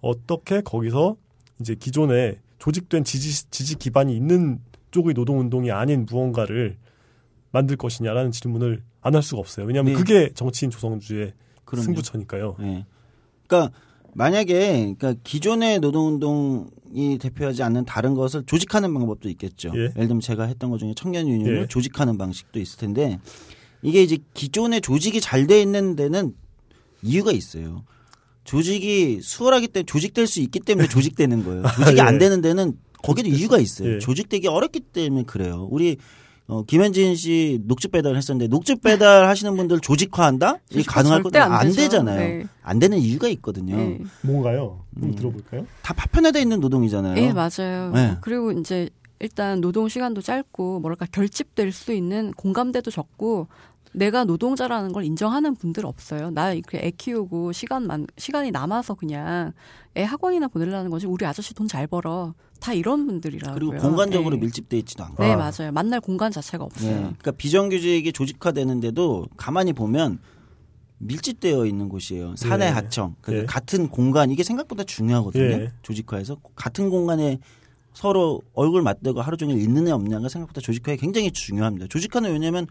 어떻게 0.00 0.62
거기서 0.62 1.16
이제 1.60 1.74
기존에 1.74 2.38
조직된 2.58 3.04
지지 3.04 3.50
지지 3.50 3.76
기반이 3.76 4.16
있는 4.16 4.58
쪽의 4.90 5.12
노동 5.12 5.38
운동이 5.38 5.70
아닌 5.70 6.06
무언가를 6.08 6.78
만들 7.52 7.76
것이냐라는 7.76 8.30
질문을 8.30 8.82
안 9.02 9.14
할 9.14 9.22
수가 9.22 9.38
없어요. 9.38 9.66
왜냐하면 9.66 9.92
네. 9.92 9.98
그게 9.98 10.30
정치인 10.34 10.70
조성주의 10.70 11.32
그럼요. 11.66 11.84
승부처니까요. 11.84 12.56
예. 12.60 12.86
그러니까 13.46 13.72
만약에 14.14 14.94
그러니까 14.98 15.14
기존의 15.22 15.80
노동운동이 15.80 17.18
대표하지 17.20 17.62
않는 17.62 17.84
다른 17.84 18.14
것을 18.14 18.44
조직하는 18.46 18.92
방법도 18.94 19.28
있겠죠. 19.28 19.70
예. 19.74 19.80
예를 19.80 20.08
들면 20.08 20.20
제가 20.20 20.44
했던 20.44 20.70
것 20.70 20.78
중에 20.78 20.94
청년 20.96 21.28
유니온을 21.28 21.62
예. 21.62 21.66
조직하는 21.68 22.16
방식도 22.18 22.58
있을 22.58 22.78
텐데 22.78 23.18
이게 23.82 24.02
이제 24.02 24.18
기존의 24.34 24.80
조직이 24.80 25.20
잘 25.20 25.46
돼 25.46 25.60
있는 25.60 25.94
데는 25.96 26.34
이유가 27.06 27.32
있어요. 27.32 27.84
조직이 28.44 29.20
수월하기 29.22 29.68
때문에 29.68 29.86
조직될 29.86 30.26
수 30.26 30.40
있기 30.40 30.60
때문에 30.60 30.88
조직되는 30.88 31.44
거예요. 31.44 31.62
조직이 31.76 31.98
예. 31.98 32.02
안 32.02 32.18
되는 32.18 32.40
데는 32.40 32.74
거기도 33.02 33.28
이유가 33.28 33.56
수- 33.56 33.62
있어요. 33.62 33.94
예. 33.94 33.98
조직되기 33.98 34.48
어렵기 34.48 34.80
때문에 34.80 35.24
그래요. 35.24 35.68
우리 35.70 35.96
어, 36.48 36.62
김현진 36.62 37.16
씨 37.16 37.60
녹즙 37.64 37.90
배달을 37.90 38.16
했었는데 38.16 38.46
녹즙 38.48 38.80
배달 38.80 39.26
하시는 39.26 39.56
분들 39.56 39.80
조직화한다? 39.80 40.58
이게 40.70 40.84
가능할 40.84 41.24
거안 41.24 41.52
안. 41.52 41.72
되잖아요. 41.72 42.18
네. 42.20 42.44
안 42.62 42.78
되는 42.78 42.98
이유가 42.98 43.26
있거든요. 43.30 43.76
예. 43.76 43.98
뭔가요? 44.22 44.84
한번 44.94 45.10
음. 45.10 45.14
들어볼까요? 45.16 45.66
다 45.82 45.92
파편화돼 45.94 46.40
있는 46.40 46.60
노동이잖아요. 46.60 47.20
예, 47.20 47.32
맞아요. 47.32 47.90
네. 47.92 48.16
그리고 48.20 48.52
이제 48.52 48.88
일단 49.18 49.60
노동 49.60 49.88
시간도 49.88 50.22
짧고 50.22 50.78
뭐랄까 50.80 51.06
결집될 51.10 51.72
수 51.72 51.92
있는 51.92 52.30
공감대도 52.36 52.92
적고 52.92 53.48
내가 53.92 54.24
노동자라는 54.24 54.92
걸 54.92 55.04
인정하는 55.04 55.54
분들 55.54 55.86
없어요. 55.86 56.30
나 56.30 56.52
이렇게 56.52 56.78
애 56.78 56.90
키우고 56.90 57.52
시간만 57.52 58.06
시간이 58.18 58.50
남아서 58.50 58.94
그냥 58.94 59.52
애 59.96 60.02
학원이나 60.02 60.48
보내려는 60.48 60.90
거지. 60.90 61.06
우리 61.06 61.24
아저씨 61.24 61.54
돈 61.54 61.66
잘 61.66 61.86
벌어. 61.86 62.34
다 62.60 62.72
이런 62.72 63.06
분들이라고요. 63.06 63.54
그리고 63.54 63.76
공간적으로 63.82 64.36
예. 64.36 64.40
밀집돼 64.40 64.78
있지도 64.78 65.04
않고. 65.04 65.22
네, 65.22 65.32
아. 65.32 65.36
맞아요. 65.36 65.72
만날 65.72 66.00
공간 66.00 66.30
자체가 66.32 66.62
예. 66.62 66.64
없어요. 66.64 66.94
그러니까 66.98 67.32
비정규직이 67.32 68.12
조직화되는데도 68.12 69.26
가만히 69.36 69.72
보면 69.72 70.18
밀집되어 70.98 71.66
있는 71.66 71.88
곳이에요. 71.88 72.36
사내 72.36 72.66
예. 72.66 72.70
하청. 72.70 73.16
그러니까 73.20 73.42
예. 73.42 73.46
같은 73.46 73.88
공간 73.88 74.30
이게 74.30 74.42
생각보다 74.42 74.84
중요하거든요. 74.84 75.44
예. 75.44 75.72
조직화해서 75.82 76.36
같은 76.54 76.88
공간에 76.88 77.38
서로 77.92 78.40
얼굴 78.54 78.82
맞대고 78.82 79.20
하루 79.20 79.36
종일 79.36 79.58
있는 79.58 79.88
애 79.88 79.90
없냐가 79.90 80.28
생각보다 80.28 80.60
조직화에 80.60 80.96
굉장히 80.96 81.30
중요합니다. 81.30 81.86
조직화는 81.88 82.32
왜냐하면 82.32 82.66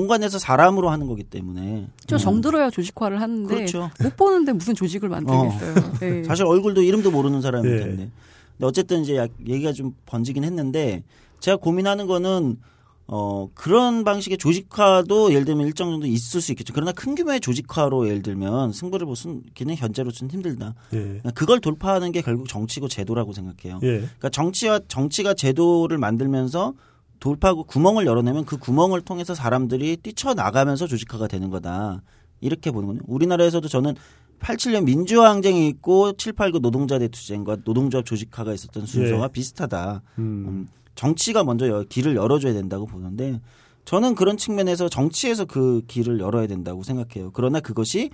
공간에서 0.00 0.38
사람으로 0.38 0.90
하는 0.90 1.06
거기 1.06 1.22
때문에. 1.24 1.86
저 2.06 2.16
음. 2.16 2.18
정들어야 2.18 2.68
조직화를 2.68 3.18
하는데 3.18 3.48
그렇죠. 3.54 3.90
못 4.02 4.14
보는데 4.14 4.52
무슨 4.52 4.74
조직을 4.74 5.08
만들겠어요. 5.08 5.74
예. 6.02 6.22
사실 6.28 6.44
얼굴도 6.44 6.82
이름도 6.82 7.10
모르는 7.10 7.40
사람일 7.40 7.72
예. 7.72 7.78
텐데. 7.78 8.10
근데 8.58 8.66
어쨌든 8.66 9.00
이제 9.00 9.16
약- 9.16 9.30
얘기가 9.48 9.72
좀 9.72 9.94
번지긴 10.04 10.44
했는데 10.44 11.02
제가 11.40 11.56
고민하는 11.56 12.06
거는 12.06 12.58
어 13.06 13.48
그런 13.54 14.04
방식의 14.04 14.36
조직화도 14.36 15.30
예를 15.32 15.46
들면 15.46 15.66
일정 15.66 15.90
정도 15.90 16.06
있을 16.06 16.42
수 16.42 16.52
있겠죠. 16.52 16.74
그러나 16.74 16.92
큰 16.92 17.14
규모의 17.14 17.40
조직화로 17.40 18.06
예를 18.08 18.20
들면 18.20 18.72
승부를 18.72 19.06
보기는 19.06 19.76
현재로서는 19.76 20.30
힘들다. 20.30 20.74
예. 20.92 21.22
그걸 21.34 21.60
돌파하는 21.60 22.12
게 22.12 22.20
결국 22.20 22.48
정치고 22.50 22.88
제도라고 22.88 23.32
생각해요. 23.32 23.80
예. 23.82 23.96
그러니까 24.00 24.28
정치와 24.28 24.80
정치가 24.88 25.32
제도를 25.32 25.96
만들면서 25.96 26.74
돌파하고 27.20 27.64
구멍을 27.64 28.06
열어내면 28.06 28.44
그 28.44 28.56
구멍을 28.58 29.00
통해서 29.02 29.34
사람들이 29.34 29.96
뛰쳐나가면서 29.98 30.86
조직화가 30.86 31.26
되는 31.28 31.50
거다. 31.50 32.02
이렇게 32.40 32.70
보는군요. 32.70 33.00
우리나라에서도 33.06 33.66
저는 33.68 33.94
87년 34.40 34.84
민주화 34.84 35.30
항쟁이 35.30 35.66
있고 35.68 36.12
789 36.12 36.60
노동자 36.60 36.98
대투쟁과 36.98 37.58
노동조합 37.64 38.04
조직화가 38.04 38.52
있었던 38.52 38.84
순서와 38.86 39.24
예. 39.24 39.32
비슷하다. 39.32 40.02
음. 40.18 40.22
음, 40.22 40.68
정치가 40.94 41.42
먼저 41.44 41.68
여- 41.68 41.84
길을 41.88 42.16
열어줘야 42.16 42.52
된다고 42.52 42.86
보는데 42.86 43.40
저는 43.86 44.14
그런 44.14 44.36
측면에서 44.36 44.88
정치에서 44.88 45.44
그 45.46 45.82
길을 45.86 46.20
열어야 46.20 46.46
된다고 46.46 46.82
생각해요. 46.82 47.30
그러나 47.32 47.60
그것이 47.60 48.10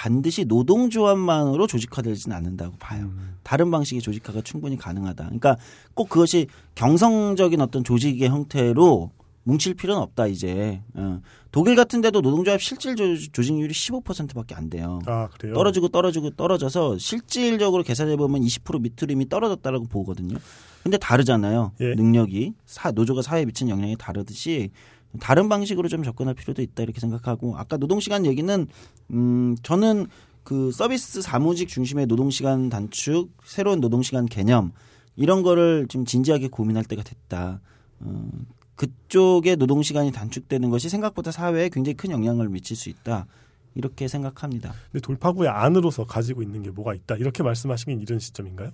반드시 0.00 0.44
노동조합만으로 0.44 1.66
조직화되지는 1.66 2.36
않는다고 2.36 2.76
봐요. 2.76 3.04
음. 3.06 3.36
다른 3.42 3.70
방식의 3.70 4.02
조직화가 4.02 4.42
충분히 4.42 4.76
가능하다. 4.76 5.24
그러니까 5.24 5.56
꼭 5.94 6.10
그것이 6.10 6.48
경성적인 6.74 7.62
어떤 7.62 7.82
조직의 7.82 8.28
형태로 8.28 9.10
뭉칠 9.44 9.72
필요는 9.74 10.02
없다 10.02 10.26
이제. 10.26 10.82
어. 10.94 11.20
독일 11.50 11.76
같은 11.76 12.02
데도 12.02 12.20
노동조합 12.20 12.60
실질 12.60 12.94
조- 12.94 13.16
조직률이 13.32 13.72
15%밖에 13.72 14.54
안 14.54 14.68
돼요. 14.68 14.98
아 15.06 15.28
그래요? 15.28 15.54
떨어지고 15.54 15.88
떨어지고 15.88 16.30
떨어져서 16.30 16.98
실질적으로 16.98 17.82
계산해 17.82 18.16
보면 18.16 18.42
20% 18.42 18.80
밑으로 18.82 19.12
이미 19.12 19.26
떨어졌다라고 19.26 19.86
보거든요. 19.86 20.36
근데 20.82 20.98
다르잖아요. 20.98 21.72
예. 21.80 21.94
능력이 21.94 22.52
사, 22.66 22.90
노조가 22.90 23.22
사회에 23.22 23.46
미치는 23.46 23.70
영향이 23.70 23.96
다르듯이 23.96 24.70
다른 25.18 25.48
방식으로 25.48 25.88
좀 25.88 26.02
접근할 26.02 26.34
필요도 26.34 26.62
있다 26.62 26.82
이렇게 26.82 27.00
생각하고 27.00 27.56
아까 27.56 27.76
노동 27.76 28.00
시간 28.00 28.26
얘기는 28.26 28.66
음 29.12 29.56
저는 29.62 30.06
그 30.44 30.70
서비스 30.72 31.22
사무직 31.22 31.68
중심의 31.68 32.06
노동 32.06 32.30
시간 32.30 32.68
단축, 32.68 33.30
새로운 33.44 33.80
노동 33.80 34.02
시간 34.02 34.26
개념 34.26 34.72
이런 35.16 35.42
거를 35.42 35.86
좀 35.88 36.04
진지하게 36.04 36.48
고민할 36.48 36.84
때가 36.84 37.02
됐다. 37.02 37.60
어, 38.00 38.28
그쪽의 38.76 39.56
노동 39.56 39.82
시간이 39.82 40.12
단축되는 40.12 40.68
것이 40.70 40.88
생각보다 40.88 41.30
사회에 41.32 41.70
굉장히 41.70 41.96
큰 41.96 42.10
영향을 42.10 42.48
미칠 42.48 42.76
수 42.76 42.88
있다. 42.90 43.26
이렇게 43.74 44.06
생각합니다. 44.08 44.72
근데 44.92 45.00
돌파구의 45.02 45.48
안으로서 45.48 46.04
가지고 46.06 46.42
있는 46.42 46.62
게 46.62 46.70
뭐가 46.70 46.94
있다 46.94 47.16
이렇게 47.16 47.42
말씀하시긴 47.42 48.00
이런 48.00 48.18
시점인가요? 48.18 48.70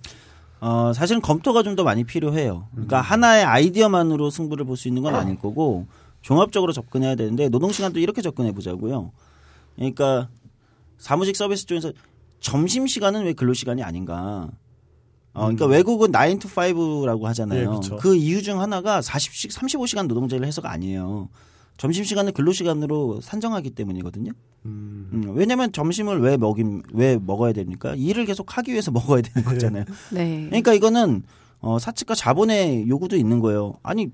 어, 0.61 0.93
사실은 0.93 1.21
검토가 1.21 1.63
좀 1.63 1.75
더 1.75 1.83
많이 1.83 2.03
필요해요. 2.03 2.67
그러니까 2.71 3.01
하나의 3.01 3.43
아이디어만으로 3.45 4.29
승부를 4.29 4.65
볼 4.65 4.77
수 4.77 4.87
있는 4.87 5.01
건 5.01 5.15
아닐 5.15 5.37
거고 5.37 5.87
종합적으로 6.23 6.71
접근해야 6.71 7.15
되는데 7.15 7.49
노동 7.49 7.71
시간도 7.71 7.99
이렇게 7.99 8.21
접근해 8.21 8.51
보자고요. 8.53 9.11
그러니까 9.75 10.29
사무직 10.97 11.35
서비스 11.35 11.65
쪽에서 11.65 11.91
점심 12.39 12.87
시간은 12.87 13.25
왜 13.25 13.33
근로 13.33 13.53
시간이 13.53 13.83
아닌가? 13.83 14.49
어, 15.33 15.41
그러니까 15.43 15.65
음. 15.65 15.71
외국은 15.71 16.11
9 16.11 16.39
to 16.39 16.49
5라고 16.49 17.23
하잖아요. 17.23 17.61
예, 17.61 17.65
그쵸. 17.65 17.97
그 17.97 18.15
이유 18.15 18.41
중 18.41 18.61
하나가 18.61 19.01
40시 19.01 19.51
35시간 19.51 20.07
노동제를 20.07 20.47
해서가 20.47 20.71
아니에요. 20.71 21.29
점심 21.75 22.03
시간을 22.03 22.31
근로 22.33 22.53
시간으로 22.53 23.19
산정하기 23.19 23.71
때문이거든요. 23.71 24.31
음. 24.65 25.09
음, 25.11 25.33
왜냐면 25.35 25.71
점심을 25.71 26.21
왜 26.21 26.37
먹임 26.37 26.83
왜 26.93 27.17
먹어야 27.17 27.51
됩니까? 27.51 27.95
일을 27.95 28.25
계속 28.25 28.57
하기 28.57 28.71
위해서 28.71 28.91
먹어야 28.91 29.21
되는 29.21 29.47
거잖아요. 29.47 29.85
네. 30.11 30.45
그러니까 30.45 30.73
이거는 30.73 31.23
어, 31.59 31.79
사측과 31.79 32.15
자본의 32.15 32.87
요구도 32.87 33.17
있는 33.17 33.39
거예요. 33.39 33.73
아니 33.83 34.11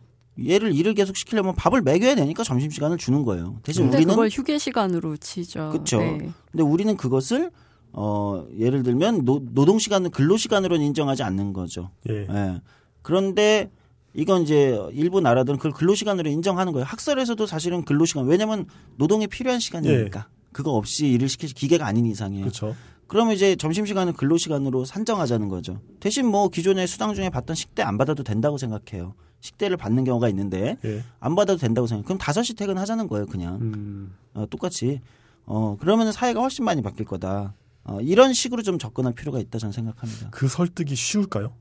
얘를 0.47 0.73
일을 0.73 0.93
계속 0.93 1.17
시키려면 1.17 1.55
밥을 1.55 1.81
먹여야 1.81 2.15
되니까 2.15 2.43
점심 2.43 2.69
시간을 2.69 2.97
주는 2.97 3.23
거예요. 3.23 3.59
대신 3.63 3.83
근데 3.83 3.97
우리는 3.97 4.13
그걸 4.13 4.29
휴게 4.29 4.57
시간으로 4.57 5.17
치죠. 5.17 5.69
그쵸. 5.71 5.99
네. 5.99 6.31
근데 6.51 6.63
우리는 6.63 6.95
그것을 6.95 7.51
어 7.91 8.45
예를 8.57 8.83
들면 8.83 9.25
노, 9.25 9.41
노동 9.51 9.79
시간을 9.79 10.11
근로 10.11 10.37
시간으로는 10.37 10.85
인정하지 10.85 11.23
않는 11.23 11.53
거죠. 11.53 11.91
예. 12.09 12.27
예. 12.29 12.61
그런데 13.01 13.71
이건 14.13 14.43
이제 14.43 14.79
일부 14.93 15.21
나라들은 15.21 15.57
그걸 15.57 15.71
근로 15.71 15.95
시간으로 15.95 16.29
인정하는 16.29 16.73
거예요. 16.73 16.85
학설에서도 16.85 17.45
사실은 17.45 17.85
근로 17.85 18.05
시간 18.05 18.25
왜냐면 18.25 18.65
노동에 18.97 19.27
필요한 19.27 19.59
시간이니까. 19.59 20.27
그거 20.51 20.71
없이 20.71 21.07
일을 21.07 21.29
시킬 21.29 21.49
기계가 21.49 21.85
아닌 21.85 22.05
이상이에요. 22.05 22.43
그렇죠. 22.45 22.75
그러면 23.07 23.33
이제 23.33 23.55
점심 23.55 23.85
시간을 23.85 24.13
근로 24.13 24.37
시간으로 24.37 24.85
산정하자는 24.85 25.49
거죠. 25.49 25.79
대신 25.99 26.27
뭐 26.27 26.49
기존에 26.49 26.85
수당 26.85 27.13
중에 27.13 27.29
받던 27.29 27.55
식대 27.55 27.81
안 27.81 27.97
받아도 27.97 28.23
된다고 28.23 28.57
생각해요. 28.57 29.15
식대를 29.41 29.77
받는 29.77 30.03
경우가 30.03 30.27
있는데 30.29 30.77
예. 30.85 31.03
안 31.19 31.35
받아도 31.35 31.57
된다고 31.59 31.87
생각. 31.87 32.05
그럼 32.05 32.17
5시 32.17 32.57
퇴근하자는 32.57 33.07
거예요, 33.07 33.25
그냥. 33.25 33.55
음. 33.61 34.15
어, 34.33 34.45
똑같이. 34.49 35.01
어, 35.45 35.77
그러면 35.79 36.11
사회가 36.11 36.41
훨씬 36.41 36.65
많이 36.65 36.81
바뀔 36.81 37.05
거다. 37.05 37.53
어, 37.85 37.99
이런 38.01 38.33
식으로 38.33 38.61
좀 38.61 38.77
접근할 38.77 39.13
필요가 39.13 39.39
있다 39.39 39.57
저는 39.57 39.71
생각합니다. 39.71 40.29
그 40.31 40.47
설득이 40.47 40.95
쉬울까요? 40.95 41.53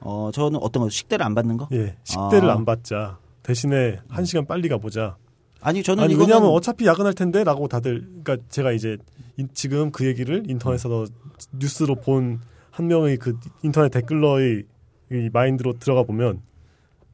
어, 0.00 0.30
저는 0.34 0.58
어떤 0.62 0.82
거 0.82 0.88
식대를 0.90 1.24
안 1.24 1.34
받는 1.34 1.56
거? 1.56 1.68
예. 1.72 1.96
식대를 2.04 2.50
아. 2.50 2.54
안 2.54 2.64
받자. 2.64 3.18
대신에 3.42 3.98
한 4.08 4.24
시간 4.24 4.46
빨리 4.46 4.68
가보자. 4.68 5.16
아니 5.60 5.82
저는 5.84 6.02
아니 6.02 6.14
왜냐하면 6.16 6.50
어차피 6.50 6.86
야근할 6.86 7.14
텐데라고 7.14 7.68
다들 7.68 8.00
그러니까 8.24 8.36
제가 8.48 8.72
이제 8.72 8.98
인- 9.36 9.48
지금 9.54 9.92
그 9.92 10.04
얘기를 10.06 10.42
인터넷에서 10.48 11.06
뉴스로 11.52 11.94
본 11.96 12.40
한 12.72 12.88
명의 12.88 13.18
그 13.18 13.38
인터넷 13.62 13.90
댓글러의 13.90 14.64
이 15.12 15.28
마인드로 15.30 15.74
들어가 15.78 16.04
보면 16.04 16.40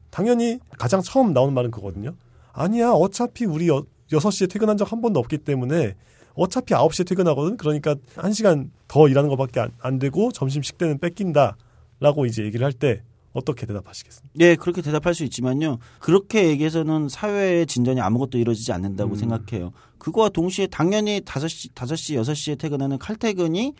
당연히 0.09 0.59
가장 0.77 1.01
처음 1.01 1.33
나오는 1.33 1.53
말은 1.53 1.71
그거거든요. 1.71 2.15
아니야 2.53 2.89
어차피 2.91 3.45
우리 3.45 3.67
여, 3.67 3.83
6시에 4.11 4.49
퇴근한 4.49 4.77
적 4.77 4.85
한 4.91 5.01
번도 5.01 5.19
없기 5.19 5.39
때문에 5.39 5.95
어차피 6.35 6.73
9시에 6.73 7.07
퇴근하거든. 7.07 7.57
그러니까 7.57 7.95
한시간 8.15 8.71
더 8.87 9.07
일하는 9.07 9.29
것밖에 9.29 9.59
안, 9.59 9.71
안 9.81 9.99
되고 9.99 10.31
점심 10.31 10.61
식대는 10.63 10.99
뺏긴다 10.99 11.57
라고 11.99 12.25
이제 12.25 12.43
얘기를 12.43 12.65
할 12.65 12.71
때 12.73 13.03
어떻게 13.33 13.67
대답하시겠습니까? 13.67 14.33
예, 14.39 14.55
그렇게 14.55 14.81
대답할 14.81 15.13
수 15.13 15.23
있지만요. 15.23 15.77
그렇게 15.99 16.47
얘기해서는 16.47 17.09
사회의 17.09 17.67
진전이 17.67 18.01
아무것도 18.01 18.39
이루어지지 18.39 18.71
않는다고 18.71 19.11
음. 19.11 19.15
생각해요. 19.15 19.71
그거와 19.99 20.29
동시에 20.29 20.65
당연히 20.67 21.21
5시, 21.21 21.73
5시, 21.73 22.19
6시에 22.21 22.57
퇴근하는 22.57 22.97
칼퇴근이 22.97 23.73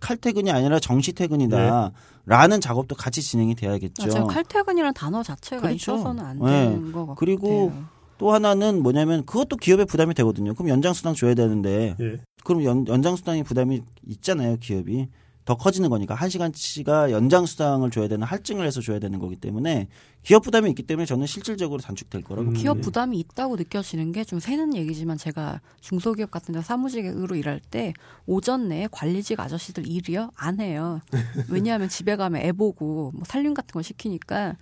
칼퇴근이 0.00 0.50
아니라 0.50 0.78
정시 0.78 1.12
퇴근이다. 1.12 1.92
라는 2.26 2.60
작업도 2.60 2.96
같이 2.96 3.22
진행이 3.22 3.54
돼야겠죠. 3.54 4.06
맞아요. 4.06 4.26
칼퇴근이라는 4.26 4.94
단어 4.94 5.22
자체가 5.22 5.62
그렇죠. 5.62 5.94
있어서는 5.94 6.24
안 6.24 6.38
네. 6.40 6.70
되는 6.70 6.92
것 6.92 7.00
같아요. 7.00 7.14
그리고 7.16 7.72
또 8.18 8.32
하나는 8.32 8.82
뭐냐면 8.82 9.24
그것도 9.24 9.56
기업에 9.56 9.84
부담이 9.84 10.14
되거든요. 10.14 10.54
그럼 10.54 10.68
연장수당 10.70 11.14
줘야 11.14 11.34
되는데 11.34 11.96
예. 12.00 12.20
그럼 12.44 12.64
연, 12.64 12.86
연장수당이 12.86 13.42
부담이 13.44 13.82
있잖아요, 14.08 14.56
기업이. 14.56 15.08
더 15.46 15.56
커지는 15.56 15.88
거니까 15.90 16.14
한 16.14 16.28
시간치가 16.28 17.12
연장 17.12 17.46
수당을 17.46 17.90
줘야 17.90 18.08
되는 18.08 18.26
할증을 18.26 18.66
해서 18.66 18.80
줘야 18.80 18.98
되는 18.98 19.18
거기 19.20 19.36
때문에 19.36 19.86
기업 20.24 20.42
부담이 20.42 20.68
있기 20.70 20.82
때문에 20.82 21.06
저는 21.06 21.26
실질적으로 21.28 21.80
단축될 21.80 22.22
거라고 22.24 22.48
음. 22.48 22.52
기업 22.54 22.80
부담이 22.80 23.16
있다고 23.20 23.56
느껴지는 23.56 24.12
게 24.12 24.24
좀 24.24 24.40
새는 24.40 24.74
얘기지만 24.74 25.16
제가 25.16 25.60
중소기업 25.80 26.32
같은 26.32 26.52
데 26.52 26.60
사무직으로 26.60 27.36
일할 27.36 27.60
때 27.60 27.94
오전 28.26 28.68
내에 28.68 28.88
관리직 28.90 29.38
아저씨들 29.38 29.86
일이요 29.86 30.32
안 30.34 30.58
해요. 30.60 31.00
왜냐하면 31.48 31.88
집에 31.88 32.16
가면 32.16 32.42
애 32.42 32.50
보고 32.50 33.12
뭐 33.14 33.22
살림 33.24 33.54
같은 33.54 33.72
거 33.72 33.82
시키니까 33.82 34.56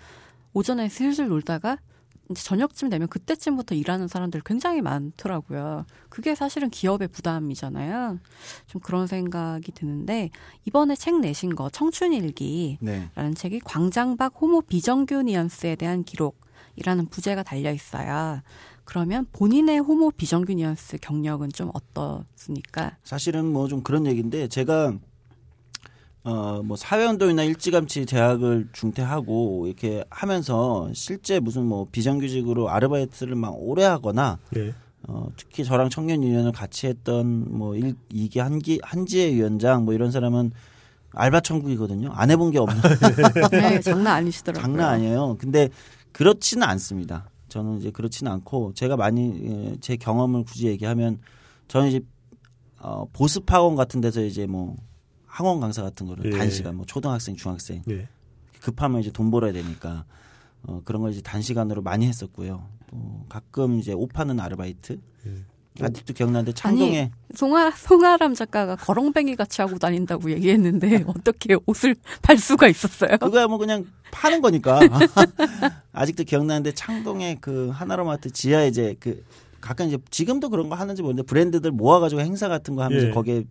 오전에 0.52 0.90
슬슬 0.90 1.28
놀다가 1.28 1.78
저녁쯤 2.34 2.88
되면 2.88 3.08
그때쯤부터 3.08 3.74
일하는 3.74 4.08
사람들 4.08 4.40
굉장히 4.44 4.80
많더라고요. 4.80 5.84
그게 6.08 6.34
사실은 6.34 6.70
기업의 6.70 7.08
부담이잖아요. 7.08 8.18
좀 8.66 8.80
그런 8.80 9.06
생각이 9.06 9.72
드는데 9.72 10.30
이번에 10.66 10.96
책 10.96 11.20
내신 11.20 11.54
거 11.54 11.68
청춘일기 11.70 12.78
네. 12.80 13.10
라는 13.14 13.34
책이 13.34 13.60
광장박 13.60 14.34
호모 14.40 14.62
비정규 14.62 15.20
뉘앙스에 15.22 15.76
대한 15.76 16.04
기록이라는 16.04 17.06
부제가 17.10 17.42
달려 17.42 17.70
있어요. 17.72 18.40
그러면 18.84 19.26
본인의 19.32 19.78
호모 19.80 20.10
비정규 20.12 20.54
뉘앙스 20.54 20.98
경력은 21.00 21.50
좀 21.50 21.70
어떻습니까? 21.74 22.96
사실은 23.02 23.46
뭐 23.52 23.66
좀 23.68 23.82
그런 23.82 24.06
얘기인데 24.06 24.48
제가 24.48 24.94
어뭐 26.24 26.76
사회운동이나 26.76 27.42
일찌감치 27.44 28.06
대학을 28.06 28.68
중퇴하고 28.72 29.66
이렇게 29.66 30.04
하면서 30.08 30.90
실제 30.94 31.38
무슨 31.38 31.66
뭐 31.66 31.86
비정규직으로 31.92 32.70
아르바이트를 32.70 33.36
막 33.36 33.54
오래 33.58 33.84
하거나 33.84 34.38
예. 34.56 34.72
어, 35.06 35.28
특히 35.36 35.64
저랑 35.64 35.90
청년 35.90 36.22
유년을 36.22 36.52
같이 36.52 36.86
했던 36.86 37.46
뭐 37.50 37.76
일, 37.76 37.94
이게 38.10 38.40
한기 38.40 38.80
한지혜 38.82 39.34
위원장 39.34 39.84
뭐 39.84 39.92
이런 39.92 40.10
사람은 40.10 40.52
알바 41.10 41.40
천국이거든요. 41.40 42.10
안 42.12 42.30
해본 42.30 42.50
게 42.50 42.58
없는 42.58 42.80
네, 43.52 43.80
장난 43.84 44.16
아니시더라고요. 44.16 44.62
장난 44.62 44.94
아니에요. 44.94 45.36
근데 45.38 45.68
그렇지는 46.12 46.66
않습니다. 46.66 47.28
저는 47.48 47.78
이제 47.78 47.90
그렇지는 47.90 48.32
않고 48.32 48.72
제가 48.74 48.96
많이 48.96 49.42
예, 49.44 49.76
제 49.80 49.96
경험을 49.96 50.44
굳이 50.44 50.66
얘기하면 50.68 51.18
저는 51.68 51.88
이제 51.88 52.00
어, 52.80 53.06
보습 53.12 53.50
학원 53.52 53.76
같은 53.76 54.00
데서 54.00 54.22
이제 54.22 54.46
뭐 54.46 54.76
학원 55.34 55.58
강사 55.58 55.82
같은 55.82 56.06
거를 56.06 56.32
예. 56.32 56.38
단시간 56.38 56.76
뭐 56.76 56.86
초등학생, 56.86 57.34
중학생 57.34 57.82
예. 57.90 58.06
급하면 58.60 59.00
이제 59.00 59.10
돈 59.10 59.32
벌어야 59.32 59.52
되니까 59.52 60.04
어, 60.62 60.80
그런 60.84 61.02
걸 61.02 61.10
이제 61.10 61.20
단시간으로 61.22 61.82
많이 61.82 62.06
했었고요. 62.06 62.64
또 62.88 63.26
가끔 63.28 63.80
이제 63.80 63.92
옷 63.92 64.12
파는 64.12 64.38
아르바이트 64.38 65.00
예. 65.26 65.84
아직도 65.84 66.12
기억나는데 66.14 66.52
창동에 66.52 67.10
송아, 67.34 67.72
송아람 67.72 68.34
작가가 68.34 68.76
거렁뱅이 68.76 69.34
같이 69.34 69.60
하고 69.60 69.76
다닌다고 69.76 70.30
얘기했는데 70.30 71.02
어떻게 71.08 71.56
옷을 71.66 71.96
팔 72.22 72.38
수가 72.38 72.68
있었어요? 72.68 73.18
그거야 73.18 73.48
뭐 73.48 73.58
그냥 73.58 73.86
파는 74.12 74.40
거니까 74.40 74.78
아직도 75.90 76.22
기억나는데 76.22 76.74
창동에 76.74 77.38
그 77.40 77.70
하나로마트 77.70 78.30
지하에 78.30 78.68
이제 78.68 78.94
그 79.00 79.24
가끔 79.60 79.88
이제 79.88 79.98
지금도 80.10 80.50
그런 80.50 80.68
거 80.68 80.76
하는지 80.76 81.02
모르는데 81.02 81.26
브랜드들 81.26 81.72
모아가지고 81.72 82.20
행사 82.20 82.46
같은 82.46 82.76
거 82.76 82.84
하면서 82.84 83.08
예. 83.08 83.10
거기에 83.10 83.44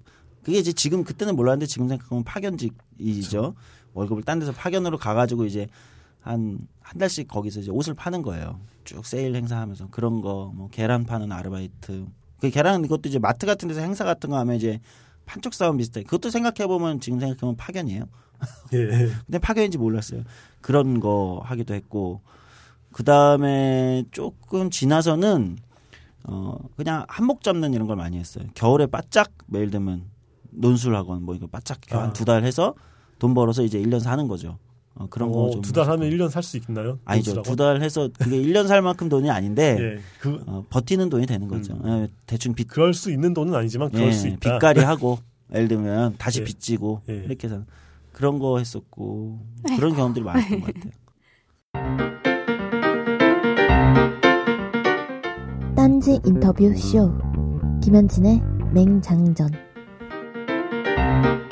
그게 0.43 0.59
이제 0.59 0.71
지금 0.73 1.03
그때는 1.03 1.35
몰랐는데 1.35 1.65
지금 1.65 1.87
생각하면 1.87 2.23
파견직이죠 2.23 3.55
월급을 3.93 4.23
딴 4.23 4.39
데서 4.39 4.51
파견으로 4.51 4.97
가가지고 4.97 5.45
이제 5.45 5.67
한 6.21 6.59
한 6.83 6.99
달씩 6.99 7.27
거기서 7.27 7.61
이제 7.61 7.71
옷을 7.71 7.93
파는 7.93 8.21
거예요 8.21 8.59
쭉 8.83 9.05
세일 9.05 9.35
행사하면서 9.35 9.87
그런 9.89 10.21
거 10.21 10.51
뭐 10.53 10.69
계란 10.69 11.05
파는 11.05 11.31
아르바이트 11.31 12.05
그 12.39 12.49
계란 12.49 12.83
이것도 12.83 13.07
이제 13.09 13.19
마트 13.19 13.45
같은 13.45 13.67
데서 13.69 13.79
행사 13.81 14.03
같은 14.03 14.29
거 14.29 14.37
하면 14.37 14.55
이제 14.57 14.79
판촉 15.25 15.53
사원 15.53 15.77
비슷해 15.77 16.03
그것도 16.03 16.29
생각해 16.29 16.67
보면 16.67 16.99
지금 16.99 17.19
생각하면 17.19 17.55
파견이에요. 17.55 18.03
예. 18.73 18.87
근데 19.25 19.39
파견인지 19.39 19.77
몰랐어요. 19.77 20.23
그런 20.59 20.99
거 20.99 21.41
하기도 21.45 21.73
했고 21.73 22.19
그 22.91 23.03
다음에 23.03 24.03
조금 24.11 24.69
지나서는 24.69 25.57
어 26.25 26.57
그냥 26.75 27.05
한목 27.07 27.41
잡는 27.43 27.73
이런 27.73 27.87
걸 27.87 27.95
많이 27.95 28.17
했어요. 28.19 28.45
겨울에 28.53 28.85
바짝 28.85 29.31
매일 29.47 29.71
되면 29.71 30.03
논술학원 30.55 31.23
뭐 31.23 31.35
이거 31.35 31.47
바짝 31.47 31.79
아. 31.91 32.03
한두 32.03 32.25
달 32.25 32.43
해서 32.43 32.73
돈 33.19 33.33
벌어서 33.33 33.63
이제 33.63 33.79
1년 33.81 33.99
사는 33.99 34.27
거죠. 34.27 34.57
어, 34.95 35.07
그런 35.09 35.31
거 35.31 35.49
좀. 35.51 35.61
두 35.63 35.71
달 35.73 35.89
하면 35.89 36.09
1년 36.09 36.29
살 36.29 36.43
수 36.43 36.57
있나요? 36.57 36.99
아니죠. 37.05 37.41
두 37.41 37.55
달 37.55 37.81
해서 37.81 38.09
그게 38.19 38.37
1년 38.41 38.67
살 38.67 38.81
만큼 38.83 39.09
돈이 39.09 39.29
아닌데 39.31 39.77
예. 39.97 39.99
그 40.19 40.43
어, 40.45 40.63
버티는 40.69 41.09
돈이 41.09 41.25
되는 41.25 41.47
거죠. 41.47 41.79
예, 41.85 42.07
대충 42.27 42.53
빚 42.53 42.67
그럴 42.67 42.93
수 42.93 43.11
있는 43.11 43.33
돈은 43.33 43.55
아니지만 43.55 43.89
그럴 43.89 44.07
예, 44.07 44.11
수 44.11 44.27
있다. 44.27 44.53
빚갈이 44.53 44.81
하고 44.85 45.17
예를 45.53 45.67
들면 45.67 46.15
다시 46.19 46.41
예. 46.41 46.43
빚지고 46.43 47.01
예. 47.09 47.13
이렇게 47.25 47.47
해서 47.47 47.63
그런 48.11 48.37
거 48.37 48.59
했었고 48.59 49.39
그런 49.77 49.95
경험들이 49.95 50.23
많았던 50.23 50.59
것 50.61 50.73
같아요. 50.73 52.13
딴지 55.75 56.19
인터뷰 56.25 56.73
쇼 56.77 57.11
김현진의 57.81 58.41
맹장전 58.73 59.49
thank 61.21 61.25
you 61.37 61.42